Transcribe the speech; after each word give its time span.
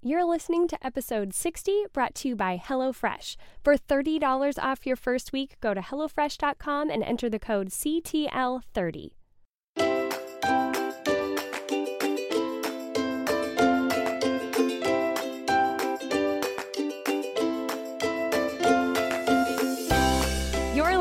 You're 0.00 0.24
listening 0.24 0.68
to 0.68 0.86
episode 0.86 1.34
60 1.34 1.86
brought 1.92 2.14
to 2.16 2.28
you 2.28 2.36
by 2.36 2.56
HelloFresh. 2.56 3.34
For 3.64 3.74
$30 3.74 4.56
off 4.62 4.86
your 4.86 4.94
first 4.94 5.32
week, 5.32 5.56
go 5.60 5.74
to 5.74 5.80
HelloFresh.com 5.80 6.88
and 6.88 7.02
enter 7.02 7.28
the 7.28 7.40
code 7.40 7.70
CTL30. 7.70 9.17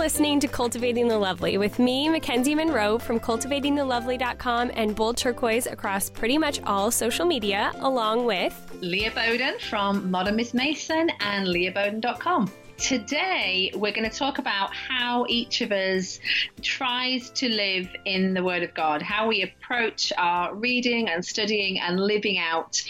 Listening 0.07 0.39
to 0.39 0.47
Cultivating 0.47 1.09
the 1.09 1.17
Lovely 1.19 1.57
with 1.57 1.79
me, 1.79 2.07
Mackenzie 2.07 2.55
Monroe 2.55 2.97
from 2.97 3.19
cultivatingthelovely.com 3.19 4.71
and 4.73 4.95
Bold 4.95 5.17
Turquoise 5.17 5.67
across 5.67 6.09
pretty 6.09 6.37
much 6.37 6.61
all 6.63 6.91
social 6.91 7.25
media, 7.25 7.73
along 7.79 8.25
with 8.25 8.55
Leah 8.79 9.11
Boden 9.11 9.59
from 9.59 10.09
Modern 10.09 10.37
Miss 10.37 10.53
Mason 10.53 11.09
and 11.19 11.45
leahboden.com. 11.45 12.49
Today, 12.77 13.69
we're 13.75 13.91
going 13.91 14.09
to 14.09 14.17
talk 14.17 14.37
about 14.37 14.73
how 14.73 15.25
each 15.27 15.59
of 15.59 15.73
us 15.73 16.21
tries 16.61 17.29
to 17.31 17.49
live 17.49 17.89
in 18.05 18.33
the 18.33 18.41
Word 18.45 18.63
of 18.63 18.73
God, 18.73 19.01
how 19.01 19.27
we 19.27 19.41
approach 19.41 20.13
our 20.17 20.55
reading 20.55 21.09
and 21.09 21.25
studying 21.25 21.81
and 21.81 21.99
living 21.99 22.37
out 22.37 22.81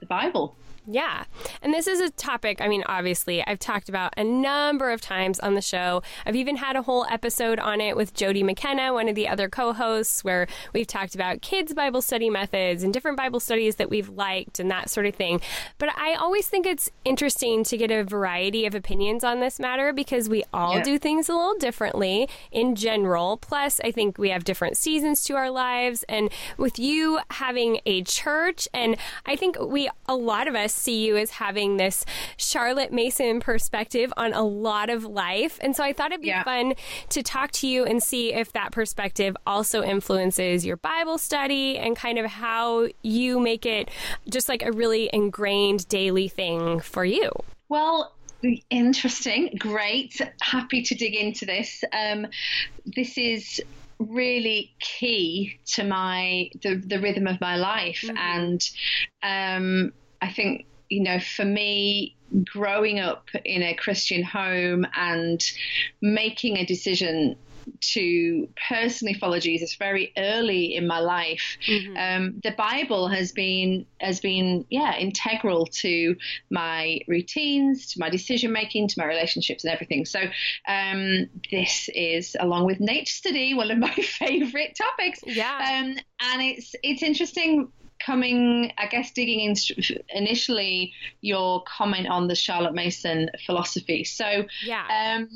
the 0.00 0.06
Bible. 0.06 0.54
Yeah. 0.88 1.24
And 1.62 1.74
this 1.74 1.86
is 1.86 2.00
a 2.00 2.10
topic, 2.10 2.60
I 2.60 2.68
mean, 2.68 2.84
obviously, 2.86 3.44
I've 3.46 3.58
talked 3.58 3.88
about 3.88 4.14
a 4.16 4.22
number 4.24 4.90
of 4.90 5.00
times 5.00 5.40
on 5.40 5.54
the 5.54 5.60
show. 5.60 6.02
I've 6.24 6.36
even 6.36 6.56
had 6.56 6.76
a 6.76 6.82
whole 6.82 7.04
episode 7.10 7.58
on 7.58 7.80
it 7.80 7.96
with 7.96 8.14
Jody 8.14 8.42
McKenna, 8.42 8.92
one 8.92 9.08
of 9.08 9.14
the 9.14 9.26
other 9.28 9.48
co 9.48 9.72
hosts, 9.72 10.22
where 10.22 10.46
we've 10.72 10.86
talked 10.86 11.14
about 11.14 11.42
kids' 11.42 11.74
Bible 11.74 12.02
study 12.02 12.30
methods 12.30 12.82
and 12.84 12.92
different 12.92 13.16
Bible 13.16 13.40
studies 13.40 13.76
that 13.76 13.90
we've 13.90 14.08
liked 14.08 14.60
and 14.60 14.70
that 14.70 14.88
sort 14.88 15.06
of 15.06 15.14
thing. 15.16 15.40
But 15.78 15.88
I 15.98 16.14
always 16.14 16.46
think 16.48 16.66
it's 16.66 16.90
interesting 17.04 17.64
to 17.64 17.76
get 17.76 17.90
a 17.90 18.04
variety 18.04 18.64
of 18.66 18.74
opinions 18.74 19.24
on 19.24 19.40
this 19.40 19.58
matter 19.58 19.92
because 19.92 20.28
we 20.28 20.44
all 20.54 20.76
Yeah. 20.76 20.82
do 20.84 20.98
things 20.98 21.28
a 21.28 21.34
little 21.34 21.56
differently 21.58 22.28
in 22.52 22.76
general. 22.76 23.38
Plus, 23.38 23.80
I 23.82 23.90
think 23.90 24.18
we 24.18 24.30
have 24.30 24.44
different 24.44 24.76
seasons 24.76 25.24
to 25.24 25.34
our 25.34 25.50
lives. 25.50 26.04
And 26.08 26.30
with 26.56 26.78
you 26.78 27.18
having 27.30 27.80
a 27.86 28.02
church, 28.02 28.68
and 28.72 28.96
I 29.24 29.34
think 29.36 29.56
we, 29.60 29.88
a 30.06 30.14
lot 30.14 30.46
of 30.46 30.54
us, 30.54 30.75
see 30.76 31.06
you 31.06 31.16
as 31.16 31.30
having 31.30 31.76
this 31.76 32.04
Charlotte 32.36 32.92
Mason 32.92 33.40
perspective 33.40 34.12
on 34.16 34.32
a 34.32 34.42
lot 34.42 34.90
of 34.90 35.04
life. 35.04 35.58
And 35.62 35.74
so 35.74 35.82
I 35.82 35.92
thought 35.92 36.12
it'd 36.12 36.22
be 36.22 36.28
Yeah. 36.28 36.44
fun 36.44 36.74
to 37.10 37.22
talk 37.22 37.50
to 37.52 37.66
you 37.66 37.84
and 37.84 38.02
see 38.02 38.32
if 38.32 38.52
that 38.52 38.72
perspective 38.72 39.36
also 39.46 39.82
influences 39.82 40.64
your 40.64 40.76
Bible 40.76 41.18
study 41.18 41.78
and 41.78 41.96
kind 41.96 42.18
of 42.18 42.26
how 42.26 42.88
you 43.02 43.40
make 43.40 43.66
it 43.66 43.90
just 44.28 44.48
like 44.48 44.62
a 44.64 44.72
really 44.72 45.10
ingrained 45.12 45.88
daily 45.88 46.28
thing 46.28 46.80
for 46.80 47.04
you. 47.04 47.30
Well, 47.68 48.14
interesting, 48.70 49.56
great. 49.58 50.20
Happy 50.40 50.82
to 50.82 50.94
dig 50.94 51.14
into 51.14 51.46
this. 51.46 51.82
Um, 51.92 52.26
this 52.84 53.18
is 53.18 53.60
really 53.98 54.74
key 54.78 55.58
to 55.64 55.82
my 55.82 56.50
the, 56.62 56.76
the 56.76 57.00
rhythm 57.00 57.26
of 57.26 57.40
my 57.40 57.56
life, 57.56 58.04
and 58.16 58.60
um, 59.22 59.92
I 60.26 60.32
think 60.32 60.66
you 60.88 61.02
know 61.02 61.18
for 61.18 61.44
me 61.44 62.16
growing 62.44 62.98
up 62.98 63.28
in 63.44 63.62
a 63.62 63.74
Christian 63.74 64.22
home 64.22 64.86
and 64.96 65.42
making 66.02 66.58
a 66.58 66.66
decision 66.66 67.36
to 67.80 68.48
personally 68.68 69.14
follow 69.14 69.40
Jesus 69.40 69.74
very 69.74 70.12
early 70.16 70.74
in 70.74 70.86
my 70.86 71.00
life. 71.00 71.58
Um, 71.96 72.40
the 72.42 72.52
Bible 72.52 73.08
has 73.08 73.32
been 73.32 73.86
has 74.00 74.20
been 74.20 74.64
yeah 74.70 74.96
integral 74.96 75.66
to 75.66 76.16
my 76.50 77.00
routines, 77.08 77.92
to 77.92 78.00
my 78.00 78.10
decision 78.10 78.52
making, 78.52 78.88
to 78.88 78.94
my 78.98 79.06
relationships 79.06 79.64
and 79.64 79.72
everything. 79.72 80.04
So 80.04 80.20
um, 80.68 81.28
this 81.50 81.88
is 81.94 82.36
along 82.38 82.66
with 82.66 82.80
nature 82.80 83.12
study 83.12 83.54
one 83.54 83.70
of 83.70 83.78
my 83.78 83.94
favorite 83.94 84.76
topics. 84.76 85.20
Yeah. 85.26 85.56
Um, 85.56 85.96
and 86.20 86.42
it's 86.42 86.74
it's 86.82 87.02
interesting 87.02 87.72
coming, 88.04 88.72
I 88.78 88.86
guess, 88.86 89.12
digging 89.12 89.40
in 89.40 89.54
initially 90.08 90.92
your 91.20 91.62
comment 91.64 92.08
on 92.08 92.28
the 92.28 92.34
Charlotte 92.34 92.74
Mason 92.74 93.30
philosophy. 93.44 94.04
So 94.04 94.44
Yeah. 94.64 94.86
um, 94.90 95.28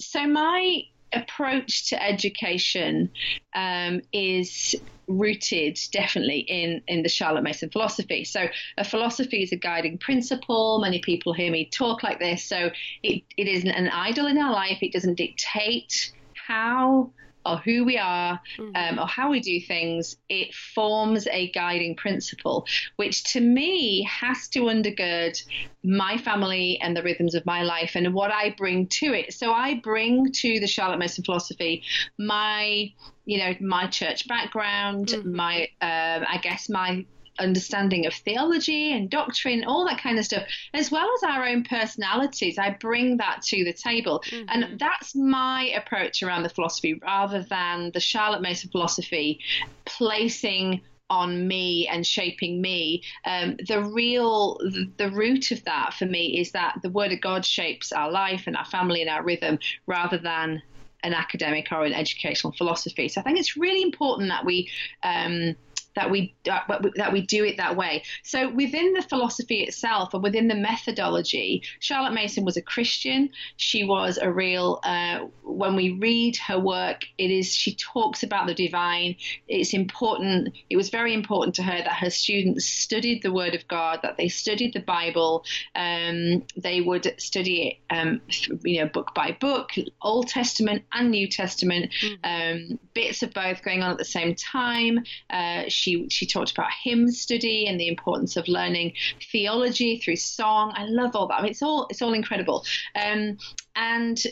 so 0.00 0.26
my 0.26 0.82
approach 1.12 1.88
to 1.90 2.02
education 2.02 3.10
um, 3.54 4.00
is 4.12 4.74
rooted 5.06 5.78
definitely 5.92 6.38
in 6.38 6.82
in 6.88 7.02
the 7.02 7.08
Charlotte 7.08 7.42
Mason 7.42 7.70
philosophy. 7.70 8.24
So 8.24 8.46
a 8.78 8.84
philosophy 8.84 9.42
is 9.42 9.52
a 9.52 9.56
guiding 9.56 9.98
principle. 9.98 10.80
Many 10.80 11.00
people 11.00 11.32
hear 11.32 11.50
me 11.50 11.68
talk 11.70 12.02
like 12.02 12.18
this. 12.18 12.44
So 12.44 12.70
it, 13.02 13.22
it 13.36 13.48
isn't 13.48 13.68
an 13.68 13.88
idol 13.88 14.26
in 14.26 14.38
our 14.38 14.52
life. 14.52 14.78
It 14.80 14.92
doesn't 14.92 15.16
dictate 15.16 16.12
how 16.46 17.12
or 17.46 17.58
who 17.58 17.84
we 17.84 17.98
are 17.98 18.40
um, 18.74 18.98
or 18.98 19.06
how 19.06 19.30
we 19.30 19.40
do 19.40 19.60
things, 19.60 20.16
it 20.28 20.54
forms 20.54 21.26
a 21.28 21.50
guiding 21.50 21.94
principle, 21.96 22.66
which 22.96 23.24
to 23.32 23.40
me 23.40 24.02
has 24.04 24.48
to 24.48 24.60
undergird 24.60 25.42
my 25.82 26.16
family 26.16 26.78
and 26.80 26.96
the 26.96 27.02
rhythms 27.02 27.34
of 27.34 27.44
my 27.44 27.62
life 27.62 27.92
and 27.94 28.14
what 28.14 28.32
I 28.32 28.54
bring 28.56 28.86
to 28.88 29.06
it. 29.12 29.34
So 29.34 29.52
I 29.52 29.74
bring 29.74 30.32
to 30.32 30.60
the 30.60 30.66
Charlotte 30.66 30.98
Mason 30.98 31.24
philosophy 31.24 31.82
my, 32.18 32.92
you 33.24 33.38
know, 33.38 33.54
my 33.60 33.86
church 33.86 34.26
background, 34.26 35.14
my, 35.24 35.68
um, 35.80 36.24
I 36.28 36.38
guess 36.42 36.68
my 36.68 37.04
understanding 37.38 38.06
of 38.06 38.14
theology 38.14 38.92
and 38.92 39.10
doctrine, 39.10 39.64
all 39.64 39.86
that 39.86 40.00
kind 40.00 40.18
of 40.18 40.24
stuff, 40.24 40.44
as 40.72 40.90
well 40.90 41.08
as 41.16 41.22
our 41.22 41.46
own 41.46 41.64
personalities. 41.64 42.58
I 42.58 42.70
bring 42.70 43.16
that 43.18 43.42
to 43.42 43.64
the 43.64 43.72
table. 43.72 44.22
And 44.48 44.78
that's 44.78 45.14
my 45.14 45.72
approach 45.76 46.22
around 46.22 46.42
the 46.42 46.48
philosophy 46.48 46.94
rather 47.02 47.42
than 47.42 47.90
the 47.92 48.00
Charlotte 48.00 48.42
Mason 48.42 48.70
philosophy 48.70 49.40
placing 49.84 50.80
on 51.10 51.46
me 51.46 51.86
and 51.86 52.06
shaping 52.06 52.62
me 52.62 53.02
um, 53.26 53.56
the 53.68 53.82
real 53.82 54.58
the 54.96 55.10
root 55.10 55.50
of 55.50 55.62
that 55.64 55.92
for 55.92 56.06
me 56.06 56.38
is 56.40 56.52
that 56.52 56.78
the 56.82 56.88
word 56.88 57.12
of 57.12 57.20
god 57.20 57.44
shapes 57.44 57.92
our 57.92 58.10
life 58.10 58.44
and 58.46 58.56
our 58.56 58.64
family 58.64 59.02
and 59.02 59.10
our 59.10 59.22
rhythm 59.22 59.58
rather 59.86 60.16
than 60.16 60.62
an 61.02 61.12
academic 61.12 61.70
or 61.70 61.84
an 61.84 61.92
educational 61.92 62.54
philosophy 62.54 63.06
so 63.06 63.20
i 63.20 63.24
think 63.24 63.38
it's 63.38 63.54
really 63.54 63.82
important 63.82 64.30
that 64.30 64.46
we 64.46 64.70
um, 65.02 65.54
that 65.94 66.10
we 66.10 66.34
that 66.44 67.12
we 67.12 67.22
do 67.22 67.44
it 67.44 67.56
that 67.56 67.76
way. 67.76 68.02
So 68.22 68.50
within 68.50 68.92
the 68.94 69.02
philosophy 69.02 69.62
itself, 69.62 70.14
and 70.14 70.22
within 70.22 70.48
the 70.48 70.54
methodology, 70.54 71.62
Charlotte 71.78 72.14
Mason 72.14 72.44
was 72.44 72.56
a 72.56 72.62
Christian. 72.62 73.30
She 73.56 73.84
was 73.84 74.18
a 74.18 74.30
real. 74.30 74.80
Uh, 74.82 75.26
when 75.42 75.76
we 75.76 75.92
read 75.92 76.36
her 76.36 76.58
work, 76.58 77.04
it 77.18 77.30
is 77.30 77.54
she 77.54 77.74
talks 77.76 78.22
about 78.22 78.46
the 78.46 78.54
divine. 78.54 79.16
It's 79.48 79.72
important. 79.72 80.54
It 80.70 80.76
was 80.76 80.90
very 80.90 81.14
important 81.14 81.54
to 81.56 81.62
her 81.62 81.78
that 81.78 81.92
her 81.92 82.10
students 82.10 82.64
studied 82.64 83.22
the 83.22 83.32
Word 83.32 83.54
of 83.54 83.66
God, 83.68 84.00
that 84.02 84.16
they 84.16 84.28
studied 84.28 84.74
the 84.74 84.80
Bible. 84.80 85.44
Um, 85.74 86.44
they 86.56 86.80
would 86.80 87.14
study 87.18 87.78
it, 87.90 87.94
um, 87.94 88.20
you 88.64 88.80
know, 88.80 88.88
book 88.88 89.14
by 89.14 89.36
book, 89.40 89.70
Old 90.02 90.28
Testament 90.28 90.82
and 90.92 91.10
New 91.10 91.28
Testament, 91.28 91.92
um, 92.24 92.78
bits 92.94 93.22
of 93.22 93.32
both 93.32 93.62
going 93.62 93.82
on 93.82 93.92
at 93.92 93.98
the 93.98 94.04
same 94.04 94.34
time. 94.34 95.00
Uh, 95.30 95.64
she 95.84 96.08
she 96.08 96.26
talked 96.26 96.52
about 96.52 96.70
hymn 96.82 97.10
study 97.10 97.66
and 97.66 97.78
the 97.78 97.88
importance 97.88 98.36
of 98.36 98.48
learning 98.48 98.94
theology 99.30 99.98
through 99.98 100.16
song. 100.16 100.72
I 100.74 100.86
love 100.86 101.14
all 101.14 101.28
that. 101.28 101.40
I 101.40 101.42
mean, 101.42 101.50
it's 101.50 101.62
all 101.62 101.86
it's 101.90 102.02
all 102.02 102.14
incredible. 102.14 102.64
Um, 102.94 103.38
and 103.76 104.22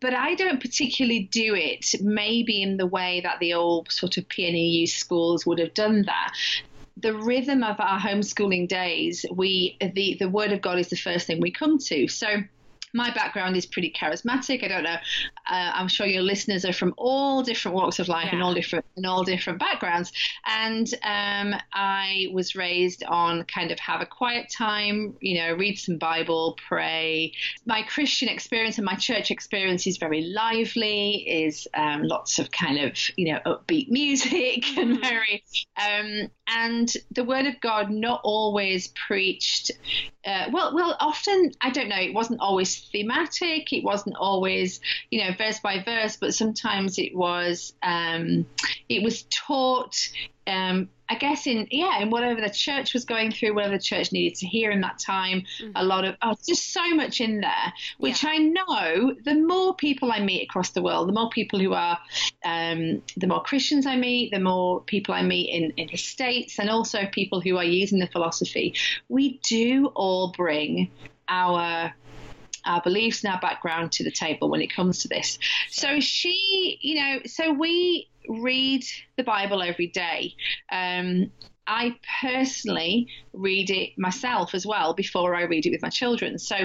but 0.00 0.14
I 0.14 0.36
don't 0.36 0.62
particularly 0.62 1.28
do 1.32 1.56
it 1.56 1.84
maybe 2.00 2.62
in 2.62 2.76
the 2.76 2.86
way 2.86 3.20
that 3.22 3.40
the 3.40 3.54
old 3.54 3.90
sort 3.90 4.18
of 4.18 4.28
PNEU 4.28 4.88
schools 4.88 5.44
would 5.44 5.58
have 5.58 5.74
done 5.74 6.02
that 6.02 6.32
the 6.96 7.16
rhythm 7.16 7.62
of 7.62 7.80
our 7.80 7.98
homeschooling 7.98 8.68
days, 8.68 9.24
we 9.32 9.78
the 9.80 10.16
the 10.18 10.28
word 10.28 10.52
of 10.52 10.60
God 10.60 10.78
is 10.78 10.88
the 10.88 10.96
first 10.96 11.26
thing 11.26 11.40
we 11.40 11.50
come 11.50 11.78
to. 11.78 12.08
So 12.08 12.26
my 12.92 13.10
background 13.12 13.56
is 13.56 13.66
pretty 13.66 13.92
charismatic. 13.92 14.64
I 14.64 14.68
don't 14.68 14.82
know. 14.82 14.96
Uh, 15.48 15.72
I'm 15.74 15.88
sure 15.88 16.06
your 16.06 16.22
listeners 16.22 16.64
are 16.64 16.72
from 16.72 16.94
all 16.96 17.42
different 17.42 17.76
walks 17.76 17.98
of 17.98 18.08
life 18.08 18.26
yeah. 18.26 18.34
and 18.34 18.42
all 18.42 18.54
different 18.54 18.84
and 18.96 19.06
all 19.06 19.24
different 19.24 19.58
backgrounds. 19.58 20.12
And 20.46 20.92
um, 21.02 21.54
I 21.72 22.28
was 22.32 22.54
raised 22.54 23.04
on 23.04 23.44
kind 23.44 23.70
of 23.70 23.78
have 23.78 24.00
a 24.00 24.06
quiet 24.06 24.50
time, 24.50 25.16
you 25.20 25.38
know, 25.38 25.54
read 25.54 25.78
some 25.78 25.98
Bible, 25.98 26.58
pray. 26.68 27.32
My 27.66 27.82
Christian 27.82 28.28
experience 28.28 28.78
and 28.78 28.84
my 28.84 28.94
church 28.94 29.30
experience 29.30 29.86
is 29.86 29.96
very 29.96 30.22
lively. 30.22 31.28
Is 31.28 31.68
um, 31.74 32.02
lots 32.02 32.38
of 32.38 32.50
kind 32.50 32.78
of 32.78 32.96
you 33.16 33.32
know 33.32 33.40
upbeat 33.46 33.88
music 33.90 34.66
and 34.76 34.98
mm-hmm. 34.98 35.02
very 35.02 35.44
um, 35.76 36.30
and 36.50 36.92
the 37.10 37.24
Word 37.24 37.46
of 37.46 37.60
God 37.60 37.90
not 37.90 38.20
always 38.24 38.88
preached. 38.88 39.70
Uh, 40.24 40.46
well, 40.52 40.74
well, 40.74 40.96
often 41.00 41.52
I 41.60 41.70
don't 41.70 41.88
know. 41.88 42.00
It 42.00 42.14
wasn't 42.14 42.40
always 42.40 42.88
thematic. 42.92 43.72
It 43.72 43.84
wasn't 43.84 44.16
always, 44.16 44.80
you 45.10 45.22
know, 45.22 45.30
verse 45.36 45.60
by 45.60 45.82
verse, 45.82 46.16
but 46.16 46.34
sometimes 46.34 46.98
it 46.98 47.14
was 47.14 47.72
um, 47.82 48.46
it 48.88 49.02
was 49.02 49.24
taught 49.30 49.96
um, 50.50 50.88
I 51.08 51.14
guess 51.16 51.46
in 51.46 51.66
yeah, 51.70 52.00
in 52.00 52.10
whatever 52.10 52.40
the 52.40 52.50
church 52.50 52.94
was 52.94 53.04
going 53.04 53.32
through, 53.32 53.54
whatever 53.54 53.76
the 53.76 53.82
church 53.82 54.12
needed 54.12 54.36
to 54.38 54.46
hear 54.46 54.70
in 54.70 54.80
that 54.82 54.98
time, 54.98 55.42
mm-hmm. 55.60 55.72
a 55.74 55.84
lot 55.84 56.04
of 56.04 56.16
oh, 56.22 56.34
just 56.46 56.72
so 56.72 56.94
much 56.94 57.20
in 57.20 57.40
there, 57.40 57.72
which 57.98 58.22
yeah. 58.22 58.30
I 58.30 58.38
know 58.38 59.14
the 59.24 59.34
more 59.34 59.74
people 59.74 60.12
I 60.12 60.20
meet 60.20 60.44
across 60.44 60.70
the 60.70 60.82
world, 60.82 61.08
the 61.08 61.12
more 61.12 61.30
people 61.30 61.58
who 61.58 61.72
are, 61.72 61.98
um, 62.44 63.02
the 63.16 63.26
more 63.26 63.42
Christians 63.42 63.86
I 63.86 63.96
meet, 63.96 64.30
the 64.30 64.40
more 64.40 64.82
people 64.82 65.14
I 65.14 65.22
meet 65.22 65.50
in 65.50 65.72
in 65.76 65.88
the 65.90 65.96
states, 65.96 66.58
and 66.58 66.70
also 66.70 67.06
people 67.10 67.40
who 67.40 67.56
are 67.56 67.64
using 67.64 67.98
the 67.98 68.08
philosophy. 68.08 68.74
We 69.08 69.40
do 69.48 69.86
all 69.94 70.32
bring 70.36 70.90
our 71.28 71.94
our 72.64 72.80
beliefs 72.82 73.24
and 73.24 73.32
our 73.32 73.40
background 73.40 73.92
to 73.92 74.04
the 74.04 74.10
table 74.10 74.50
when 74.50 74.62
it 74.62 74.74
comes 74.74 75.02
to 75.02 75.08
this. 75.08 75.38
So 75.70 76.00
she, 76.00 76.78
you 76.80 77.00
know, 77.00 77.20
so 77.26 77.52
we 77.52 78.08
read 78.28 78.84
the 79.16 79.24
Bible 79.24 79.62
every 79.62 79.88
day. 79.88 80.34
Um, 80.70 81.30
I 81.66 81.96
personally 82.20 83.06
read 83.32 83.70
it 83.70 83.96
myself 83.96 84.54
as 84.54 84.66
well 84.66 84.92
before 84.92 85.36
I 85.36 85.42
read 85.42 85.66
it 85.66 85.70
with 85.70 85.82
my 85.82 85.88
children. 85.88 86.36
So, 86.38 86.56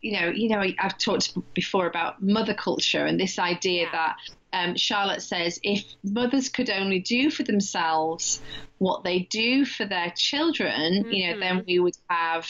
you 0.00 0.18
know, 0.18 0.30
you 0.30 0.48
know, 0.48 0.64
I've 0.80 0.98
talked 0.98 1.36
before 1.54 1.86
about 1.86 2.20
mother 2.20 2.54
culture 2.54 3.06
and 3.06 3.20
this 3.20 3.38
idea 3.38 3.86
that 3.92 4.16
um, 4.52 4.76
Charlotte 4.76 5.22
says 5.22 5.60
if 5.62 5.84
mothers 6.02 6.48
could 6.48 6.70
only 6.70 7.00
do 7.00 7.30
for 7.30 7.42
themselves 7.42 8.40
what 8.78 9.02
they 9.02 9.20
do 9.30 9.64
for 9.64 9.84
their 9.84 10.12
children, 10.16 11.02
mm-hmm. 11.02 11.10
you 11.12 11.30
know, 11.30 11.40
then 11.40 11.56
mm-hmm. 11.56 11.66
we 11.66 11.78
would 11.80 11.96
have 12.08 12.46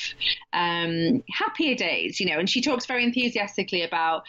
um, 0.53 1.23
happier 1.31 1.75
days, 1.75 2.21
you 2.21 2.27
know. 2.27 2.39
And 2.39 2.49
she 2.49 2.61
talks 2.61 2.87
very 2.87 3.03
enthusiastically 3.05 3.83
about 3.83 4.25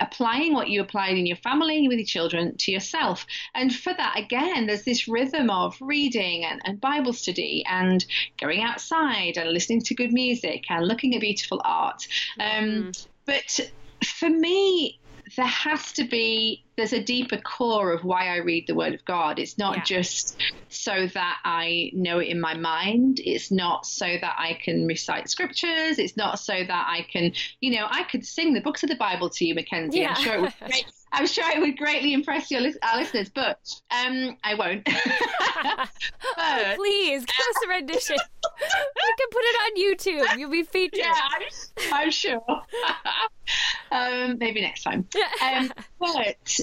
applying 0.00 0.52
what 0.52 0.68
you 0.68 0.80
applied 0.82 1.16
in 1.16 1.24
your 1.24 1.36
family 1.38 1.88
with 1.88 1.98
your 1.98 2.06
children 2.06 2.56
to 2.58 2.72
yourself. 2.72 3.26
And 3.54 3.74
for 3.74 3.94
that, 3.94 4.18
again, 4.18 4.66
there's 4.66 4.84
this 4.84 5.08
rhythm 5.08 5.48
of 5.48 5.76
reading 5.80 6.44
and, 6.44 6.60
and 6.64 6.80
Bible 6.80 7.12
study 7.12 7.64
and 7.66 8.04
going 8.38 8.62
outside 8.62 9.38
and 9.38 9.50
listening 9.50 9.82
to 9.82 9.94
good 9.94 10.12
music 10.12 10.64
and 10.68 10.86
looking 10.86 11.14
at 11.14 11.20
beautiful 11.20 11.62
art. 11.64 12.06
Um, 12.38 12.64
mm-hmm. 12.64 12.90
But 13.24 13.72
for 14.04 14.28
me, 14.28 14.98
there 15.36 15.46
has 15.46 15.92
to 15.92 16.04
be 16.04 16.64
there's 16.76 16.92
a 16.92 17.02
deeper 17.02 17.38
core 17.38 17.92
of 17.92 18.04
why 18.04 18.28
I 18.28 18.36
read 18.36 18.66
the 18.66 18.74
Word 18.74 18.94
of 18.94 19.04
God. 19.04 19.38
It's 19.38 19.56
not 19.56 19.78
yeah. 19.78 19.82
just 19.84 20.36
so 20.68 21.06
that 21.14 21.38
I 21.44 21.90
know 21.94 22.18
it 22.18 22.28
in 22.28 22.40
my 22.40 22.54
mind. 22.54 23.20
It's 23.24 23.50
not 23.50 23.86
so 23.86 24.06
that 24.06 24.34
I 24.38 24.58
can 24.62 24.86
recite 24.86 25.30
scriptures. 25.30 25.98
It's 25.98 26.16
not 26.16 26.38
so 26.38 26.52
that 26.52 26.86
I 26.88 27.06
can, 27.10 27.32
you 27.60 27.78
know, 27.78 27.86
I 27.88 28.02
could 28.04 28.26
sing 28.26 28.52
the 28.52 28.60
books 28.60 28.82
of 28.82 28.90
the 28.90 28.96
Bible 28.96 29.30
to 29.30 29.44
you, 29.46 29.54
Mackenzie. 29.54 30.00
Yeah. 30.00 30.14
I'm 30.16 30.22
sure 30.22 30.34
it 30.34 30.40
would. 30.42 30.54
Great, 30.66 30.84
I'm 31.12 31.26
sure 31.26 31.48
it 31.50 31.60
would 31.60 31.78
greatly 31.78 32.12
impress 32.12 32.50
your 32.50 32.60
our 32.82 32.98
listeners, 32.98 33.30
but 33.34 33.58
um, 33.90 34.36
I 34.42 34.54
won't. 34.54 34.84
but, 36.36 36.76
Please 36.76 37.24
give 37.24 37.46
us 37.50 37.64
a 37.64 37.68
rendition. 37.68 38.16
we 38.60 39.14
can 39.18 39.28
put 39.30 39.42
it 39.42 39.56
on 39.62 39.76
YouTube. 39.82 40.38
You'll 40.38 40.50
be 40.50 40.64
featured. 40.64 40.98
Yeah, 40.98 41.14
I'm, 41.14 41.92
I'm 41.92 42.10
sure. 42.10 42.44
um, 43.90 44.38
maybe 44.38 44.60
next 44.60 44.82
time. 44.82 45.06
Um, 45.42 45.72
but 45.98 46.60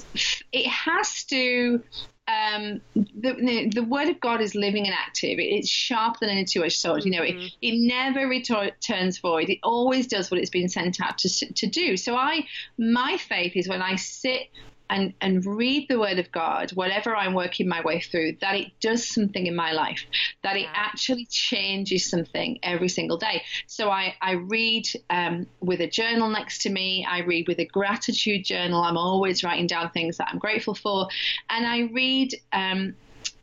it 0.51 0.67
has 0.67 1.23
to 1.25 1.81
um, 2.27 2.81
the, 2.95 3.69
the 3.73 3.83
word 3.83 4.07
of 4.07 4.19
God 4.21 4.39
is 4.39 4.55
living 4.55 4.85
and 4.85 4.95
active. 4.95 5.39
It's 5.39 5.69
sharper 5.69 6.19
than 6.21 6.29
any 6.29 6.45
two-edged 6.45 6.79
sword. 6.79 7.03
You 7.03 7.11
know, 7.11 7.21
mm-hmm. 7.21 7.39
it, 7.39 7.53
it 7.61 7.79
never 7.79 8.27
returns 8.27 9.17
void. 9.17 9.49
It 9.49 9.59
always 9.61 10.07
does 10.07 10.31
what 10.31 10.39
it's 10.39 10.49
been 10.49 10.69
sent 10.69 11.01
out 11.01 11.17
to 11.19 11.53
to 11.53 11.67
do. 11.67 11.97
So 11.97 12.15
I, 12.15 12.45
my 12.77 13.17
faith 13.17 13.53
is 13.55 13.67
when 13.67 13.81
I 13.81 13.95
sit 13.95 14.49
and, 14.89 15.13
and 15.21 15.45
read 15.45 15.87
the 15.89 15.99
Word 15.99 16.19
of 16.19 16.31
God, 16.31 16.71
whatever 16.71 17.15
I'm 17.15 17.33
working 17.33 17.67
my 17.67 17.81
way 17.81 17.99
through, 17.99 18.37
that 18.41 18.55
it 18.55 18.67
does 18.79 19.07
something 19.07 19.47
in 19.47 19.55
my 19.55 19.71
life, 19.71 20.05
that 20.43 20.57
it 20.57 20.67
actually 20.73 21.25
changes 21.25 22.09
something 22.09 22.59
every 22.63 22.89
single 22.89 23.17
day. 23.17 23.43
So 23.67 23.89
I, 23.89 24.15
I 24.21 24.33
read 24.33 24.85
um, 25.09 25.47
with 25.61 25.81
a 25.81 25.87
journal 25.87 26.29
next 26.29 26.61
to 26.63 26.69
me, 26.69 27.05
I 27.09 27.19
read 27.19 27.47
with 27.47 27.59
a 27.59 27.65
gratitude 27.65 28.45
journal. 28.45 28.81
I'm 28.83 28.97
always 28.97 29.43
writing 29.43 29.67
down 29.67 29.91
things 29.91 30.17
that 30.17 30.29
I'm 30.31 30.39
grateful 30.39 30.75
for. 30.75 31.07
And 31.49 31.65
I 31.65 31.89
read 31.91 32.35
um, 32.51 32.95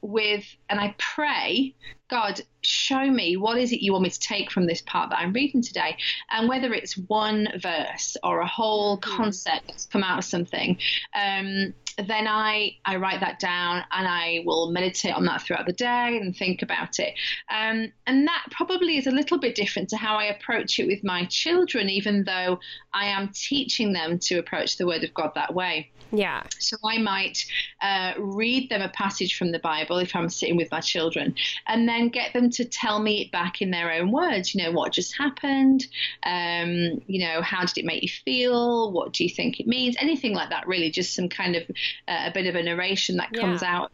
with, 0.02 0.44
and 0.68 0.80
I 0.80 0.94
pray, 0.98 1.74
God, 2.08 2.40
show 2.62 3.06
me 3.10 3.36
what 3.36 3.58
is 3.58 3.72
it 3.72 3.82
you 3.82 3.92
want 3.92 4.04
me 4.04 4.10
to 4.10 4.18
take 4.18 4.50
from 4.50 4.66
this 4.66 4.82
part 4.82 5.10
that 5.10 5.18
I'm 5.18 5.32
reading 5.32 5.62
today. 5.62 5.96
And 6.30 6.48
whether 6.48 6.72
it's 6.72 6.96
one 6.96 7.48
verse 7.60 8.16
or 8.22 8.40
a 8.40 8.46
whole 8.46 8.98
mm. 8.98 9.02
concept 9.02 9.68
that's 9.68 9.86
come 9.86 10.02
out 10.02 10.18
of 10.18 10.24
something, 10.24 10.78
um, 11.14 11.74
then 11.96 12.26
I, 12.26 12.76
I 12.84 12.96
write 12.96 13.20
that 13.20 13.38
down 13.38 13.84
and 13.92 14.08
I 14.08 14.42
will 14.44 14.70
meditate 14.70 15.14
on 15.14 15.24
that 15.26 15.42
throughout 15.42 15.66
the 15.66 15.72
day 15.72 16.18
and 16.20 16.34
think 16.36 16.62
about 16.62 16.98
it. 16.98 17.14
Um, 17.50 17.92
and 18.06 18.26
that 18.26 18.46
probably 18.50 18.96
is 18.96 19.06
a 19.06 19.10
little 19.10 19.38
bit 19.38 19.54
different 19.54 19.88
to 19.90 19.96
how 19.96 20.16
I 20.16 20.24
approach 20.24 20.78
it 20.78 20.86
with 20.86 21.04
my 21.04 21.26
children, 21.26 21.88
even 21.90 22.24
though 22.24 22.58
I 22.92 23.06
am 23.06 23.30
teaching 23.34 23.92
them 23.92 24.18
to 24.20 24.38
approach 24.38 24.76
the 24.76 24.86
Word 24.86 25.04
of 25.04 25.14
God 25.14 25.32
that 25.34 25.54
way. 25.54 25.90
Yeah. 26.12 26.42
So 26.58 26.76
I 26.84 26.98
might 26.98 27.44
uh, 27.80 28.14
read 28.18 28.68
them 28.68 28.82
a 28.82 28.88
passage 28.88 29.36
from 29.36 29.52
the 29.52 29.58
Bible 29.58 29.98
if 29.98 30.14
I'm 30.14 30.28
sitting 30.28 30.56
with 30.56 30.70
my 30.70 30.80
children, 30.80 31.34
and 31.66 31.88
then 31.88 32.08
get 32.08 32.32
them 32.32 32.50
to 32.50 32.64
tell 32.64 33.00
me 33.00 33.22
it 33.22 33.32
back 33.32 33.62
in 33.62 33.70
their 33.70 33.92
own 33.92 34.10
words. 34.10 34.54
You 34.54 34.64
know, 34.64 34.72
what 34.72 34.92
just 34.92 35.16
happened? 35.16 35.86
Um, 36.24 37.02
you 37.06 37.26
know, 37.26 37.42
how 37.42 37.64
did 37.64 37.78
it 37.78 37.84
make 37.84 38.02
you 38.02 38.08
feel? 38.08 38.92
What 38.92 39.12
do 39.12 39.24
you 39.24 39.30
think 39.30 39.60
it 39.60 39.66
means? 39.66 39.96
Anything 40.00 40.34
like 40.34 40.50
that, 40.50 40.66
really. 40.66 40.90
Just 40.90 41.14
some 41.14 41.28
kind 41.28 41.56
of 41.56 41.62
uh, 42.08 42.24
a 42.26 42.32
bit 42.32 42.46
of 42.46 42.54
a 42.54 42.62
narration 42.62 43.16
that 43.16 43.32
comes 43.32 43.62
yeah. 43.62 43.76
out. 43.76 43.92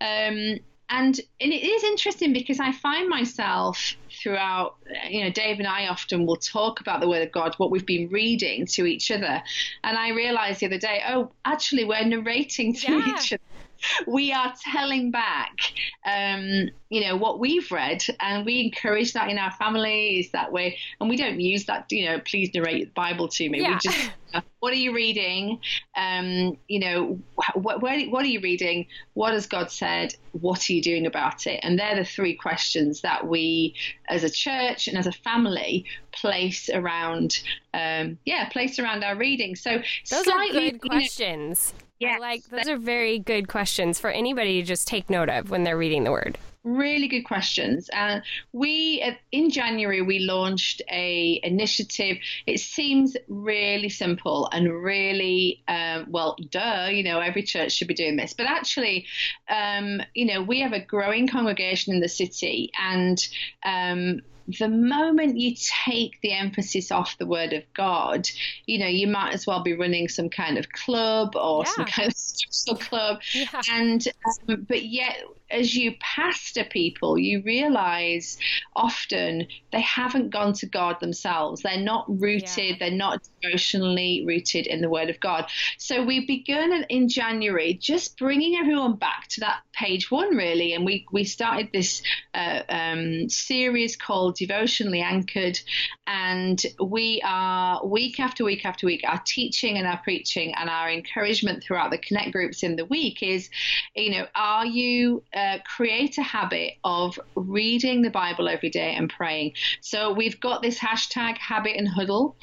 Um, 0.00 0.58
and 0.88 1.18
and 1.40 1.52
it 1.52 1.64
is 1.64 1.84
interesting 1.84 2.32
because 2.32 2.60
I 2.60 2.72
find 2.72 3.08
myself 3.08 3.94
throughout, 4.22 4.76
you 5.08 5.24
know, 5.24 5.30
Dave 5.30 5.58
and 5.58 5.66
I 5.66 5.88
often 5.88 6.26
will 6.26 6.36
talk 6.36 6.80
about 6.80 7.00
the 7.00 7.08
Word 7.08 7.22
of 7.22 7.32
God, 7.32 7.54
what 7.56 7.70
we've 7.70 7.86
been 7.86 8.08
reading 8.08 8.66
to 8.66 8.86
each 8.86 9.10
other, 9.10 9.42
and 9.84 9.98
I 9.98 10.10
realised 10.10 10.60
the 10.60 10.66
other 10.66 10.78
day, 10.78 11.02
oh, 11.08 11.32
actually, 11.44 11.84
we're 11.84 12.04
narrating 12.04 12.74
to 12.74 12.92
yeah. 12.92 13.14
each 13.14 13.32
other 13.32 13.42
we 14.06 14.32
are 14.32 14.52
telling 14.72 15.10
back, 15.10 15.56
um, 16.04 16.68
you 16.88 17.00
know, 17.02 17.16
what 17.16 17.38
we've 17.38 17.70
read, 17.70 18.02
and 18.20 18.44
we 18.44 18.60
encourage 18.60 19.12
that 19.14 19.30
in 19.30 19.38
our 19.38 19.50
families 19.52 20.30
that 20.32 20.52
way. 20.52 20.78
And 21.00 21.08
we 21.08 21.16
don't 21.16 21.40
use 21.40 21.66
that, 21.66 21.86
you 21.90 22.06
know, 22.06 22.20
please 22.20 22.50
narrate 22.54 22.86
the 22.86 22.92
Bible 22.92 23.28
to 23.28 23.48
me. 23.48 23.60
Yeah. 23.60 23.74
We 23.74 23.78
just, 23.78 24.10
uh, 24.34 24.40
what 24.60 24.72
are 24.72 24.76
you 24.76 24.94
reading? 24.94 25.60
Um, 25.96 26.56
you 26.68 26.80
know, 26.80 27.18
what, 27.54 27.80
what, 27.80 28.10
what 28.10 28.24
are 28.24 28.28
you 28.28 28.40
reading? 28.40 28.86
What 29.14 29.32
has 29.32 29.46
God 29.46 29.70
said? 29.70 30.14
What 30.32 30.68
are 30.68 30.72
you 30.72 30.82
doing 30.82 31.06
about 31.06 31.46
it? 31.46 31.60
And 31.62 31.78
they're 31.78 31.96
the 31.96 32.04
three 32.04 32.34
questions 32.34 33.00
that 33.02 33.26
we, 33.26 33.74
as 34.08 34.24
a 34.24 34.30
church 34.30 34.88
and 34.88 34.96
as 34.96 35.06
a 35.06 35.12
family, 35.12 35.84
place 36.12 36.70
around, 36.70 37.40
um, 37.74 38.18
yeah, 38.24 38.48
place 38.48 38.78
around 38.78 39.04
our 39.04 39.16
reading. 39.16 39.56
So 39.56 39.78
those 40.10 40.24
slightly, 40.24 40.68
are 40.68 40.70
good 40.72 40.80
questions. 40.82 41.72
You 41.76 41.80
know, 41.80 41.85
yeah, 41.98 42.18
like 42.18 42.44
those 42.44 42.68
are 42.68 42.76
very 42.76 43.18
good 43.18 43.48
questions 43.48 43.98
for 43.98 44.10
anybody 44.10 44.60
to 44.60 44.66
just 44.66 44.86
take 44.86 45.08
note 45.08 45.28
of 45.28 45.50
when 45.50 45.64
they're 45.64 45.78
reading 45.78 46.04
the 46.04 46.12
word. 46.12 46.38
Really 46.62 47.06
good 47.06 47.22
questions. 47.22 47.88
And 47.92 48.20
uh, 48.20 48.24
we 48.52 49.16
in 49.32 49.50
January 49.50 50.02
we 50.02 50.18
launched 50.18 50.82
a 50.90 51.40
initiative. 51.42 52.18
It 52.46 52.58
seems 52.58 53.16
really 53.28 53.88
simple 53.88 54.48
and 54.52 54.72
really 54.72 55.62
um, 55.68 56.06
well, 56.10 56.36
duh. 56.50 56.88
You 56.90 57.04
know, 57.04 57.20
every 57.20 57.44
church 57.44 57.72
should 57.72 57.88
be 57.88 57.94
doing 57.94 58.16
this, 58.16 58.34
but 58.34 58.46
actually, 58.46 59.06
um, 59.48 60.02
you 60.14 60.26
know, 60.26 60.42
we 60.42 60.60
have 60.60 60.72
a 60.72 60.84
growing 60.84 61.28
congregation 61.28 61.94
in 61.94 62.00
the 62.00 62.08
city, 62.08 62.72
and 62.78 63.26
um, 63.64 64.20
the 64.58 64.68
moment 64.68 65.38
you 65.38 65.54
take 65.56 66.20
the 66.22 66.32
emphasis 66.32 66.90
off 66.90 67.18
the 67.18 67.26
word 67.26 67.52
of 67.52 67.64
God, 67.74 68.28
you 68.66 68.78
know, 68.78 68.86
you 68.86 69.06
might 69.06 69.34
as 69.34 69.46
well 69.46 69.62
be 69.62 69.74
running 69.74 70.08
some 70.08 70.28
kind 70.28 70.58
of 70.58 70.70
club 70.70 71.34
or 71.36 71.64
yeah. 71.64 71.70
some 71.72 71.84
kind 71.86 72.08
of 72.08 72.16
social 72.16 72.76
club. 72.76 73.20
Yeah. 73.32 73.60
And, 73.70 74.06
um, 74.48 74.66
but 74.68 74.84
yet, 74.84 75.16
as 75.50 75.74
you 75.74 75.94
pastor 76.00 76.64
people, 76.64 77.18
you 77.18 77.42
realize 77.42 78.38
often 78.74 79.46
they 79.72 79.80
haven't 79.80 80.30
gone 80.30 80.52
to 80.54 80.66
God 80.66 80.98
themselves. 81.00 81.62
They're 81.62 81.80
not 81.80 82.04
rooted, 82.08 82.56
yeah. 82.56 82.76
they're 82.78 82.90
not 82.90 83.22
devotionally 83.40 84.24
rooted 84.26 84.66
in 84.66 84.80
the 84.80 84.90
Word 84.90 85.10
of 85.10 85.20
God. 85.20 85.46
So 85.78 86.04
we 86.04 86.26
began 86.26 86.84
in 86.88 87.08
January 87.08 87.74
just 87.74 88.18
bringing 88.18 88.56
everyone 88.56 88.96
back 88.96 89.28
to 89.30 89.40
that 89.40 89.60
page 89.72 90.10
one, 90.10 90.36
really. 90.36 90.72
And 90.72 90.84
we, 90.84 91.06
we 91.12 91.24
started 91.24 91.68
this 91.72 92.02
uh, 92.34 92.62
um, 92.68 93.28
series 93.28 93.96
called 93.96 94.36
Devotionally 94.36 95.00
Anchored. 95.00 95.58
And 96.06 96.62
we 96.80 97.20
are 97.24 97.84
week 97.84 98.20
after 98.20 98.44
week 98.44 98.64
after 98.64 98.86
week, 98.86 99.02
our 99.06 99.20
teaching 99.24 99.76
and 99.76 99.86
our 99.86 99.98
preaching 99.98 100.54
and 100.54 100.70
our 100.70 100.90
encouragement 100.90 101.62
throughout 101.62 101.90
the 101.90 101.98
Connect 101.98 102.32
groups 102.32 102.62
in 102.62 102.76
the 102.76 102.84
week 102.84 103.22
is, 103.22 103.50
you 103.94 104.12
know, 104.12 104.26
are 104.34 104.66
you 104.66 105.22
uh, 105.34 105.58
create 105.64 106.18
a 106.18 106.22
habit 106.22 106.74
of 106.84 107.18
reading 107.34 108.02
the 108.02 108.10
Bible 108.10 108.48
every 108.48 108.70
day 108.70 108.94
and 108.94 109.10
praying? 109.10 109.54
So 109.80 110.12
we've 110.12 110.38
got 110.40 110.62
this 110.62 110.78
hashtag 110.78 111.38
habit 111.38 111.76
and 111.76 111.88
huddle. 111.88 112.36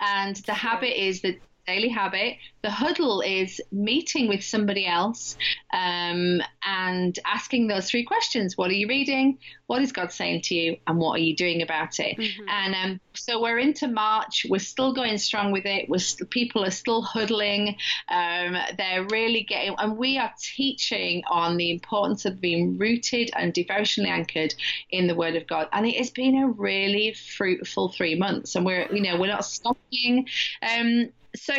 And 0.00 0.36
the 0.36 0.54
habit 0.54 1.00
is 1.02 1.22
that 1.22 1.40
daily 1.66 1.88
habit. 1.88 2.36
The 2.62 2.70
huddle 2.70 3.20
is 3.20 3.60
meeting 3.70 4.28
with 4.28 4.42
somebody 4.42 4.86
else 4.86 5.36
um, 5.72 6.40
and 6.64 7.18
asking 7.24 7.68
those 7.68 7.90
three 7.90 8.04
questions 8.04 8.56
What 8.56 8.70
are 8.70 8.74
you 8.74 8.88
reading? 8.88 9.38
What 9.66 9.82
is 9.82 9.92
God 9.92 10.12
saying 10.12 10.42
to 10.42 10.54
you? 10.54 10.76
And 10.86 10.98
what 10.98 11.12
are 11.12 11.22
you 11.22 11.34
doing 11.34 11.62
about 11.62 11.98
it? 11.98 12.16
Mm-hmm. 12.16 12.48
And 12.48 12.74
um, 12.74 13.00
so 13.14 13.40
we're 13.42 13.58
into 13.58 13.88
March. 13.88 14.46
We're 14.48 14.58
still 14.58 14.92
going 14.92 15.18
strong 15.18 15.52
with 15.52 15.66
it. 15.66 15.88
We're 15.88 15.98
st- 15.98 16.30
people 16.30 16.64
are 16.64 16.70
still 16.70 17.02
huddling. 17.02 17.76
Um, 18.08 18.56
they're 18.78 19.04
really 19.10 19.42
getting, 19.42 19.74
and 19.78 19.96
we 19.96 20.18
are 20.18 20.32
teaching 20.40 21.22
on 21.28 21.56
the 21.56 21.70
importance 21.70 22.24
of 22.24 22.40
being 22.40 22.78
rooted 22.78 23.30
and 23.36 23.52
devotionally 23.52 24.10
anchored 24.10 24.54
in 24.90 25.06
the 25.06 25.14
Word 25.14 25.36
of 25.36 25.46
God. 25.46 25.68
And 25.72 25.86
it 25.86 25.96
has 25.96 26.10
been 26.10 26.36
a 26.36 26.48
really 26.48 27.12
fruitful 27.12 27.90
three 27.90 28.14
months. 28.14 28.54
And 28.54 28.64
we're, 28.64 28.86
you 28.92 29.02
know, 29.02 29.18
we're 29.18 29.26
not 29.26 29.44
stopping. 29.44 30.28
Um, 30.62 31.10
so 31.36 31.54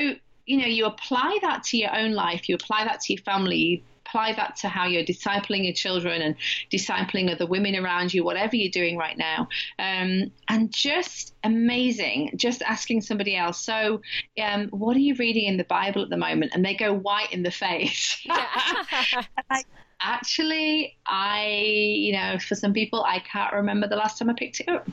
you 0.46 0.58
know 0.58 0.66
you 0.68 0.86
apply 0.86 1.38
that 1.42 1.64
to 1.64 1.78
your 1.78 1.96
own 1.96 2.14
life 2.14 2.48
you 2.50 2.56
apply 2.56 2.84
that 2.86 3.00
to 3.02 3.14
your 3.14 3.22
family 3.24 3.58
you 3.58 3.82
apply 4.08 4.34
that 4.34 4.56
to 4.56 4.68
how 4.68 4.86
you're 4.86 5.04
discipling 5.04 5.66
your 5.66 5.74
children 5.74 6.22
and 6.22 6.36
discipling 6.72 7.32
other 7.32 7.46
women 7.46 7.76
around 7.76 8.14
you 8.14 8.24
whatever 8.24 8.56
you're 8.56 8.72
doing 8.72 8.98
right 8.98 9.18
now. 9.18 9.48
Um, 9.80 10.32
and 10.48 10.72
just 10.72 11.36
amazing 11.44 12.32
just 12.36 12.62
asking 12.62 13.02
somebody 13.02 13.36
else 13.36 13.60
so 13.60 14.02
um, 14.42 14.68
what 14.70 14.96
are 14.96 15.02
you 15.02 15.16
reading 15.16 15.46
in 15.46 15.58
the 15.58 15.64
bible 15.66 16.02
at 16.02 16.10
the 16.10 16.18
moment? 16.18 16.52
And 16.54 16.64
they 16.64 16.76
go 16.76 16.94
white 16.94 17.32
in 17.32 17.44
the 17.44 17.52
face. 17.52 18.26
Like, 19.50 19.66
actually 20.00 20.96
i 21.08 21.48
you 21.48 22.14
know 22.14 22.38
for 22.38 22.54
some 22.54 22.74
people 22.74 23.04
i 23.04 23.20
can't 23.20 23.54
remember 23.54 23.88
the 23.88 23.96
last 23.96 24.20
time 24.20 24.30
i 24.30 24.34
picked 24.34 24.60
it 24.60 24.70
up 24.70 24.88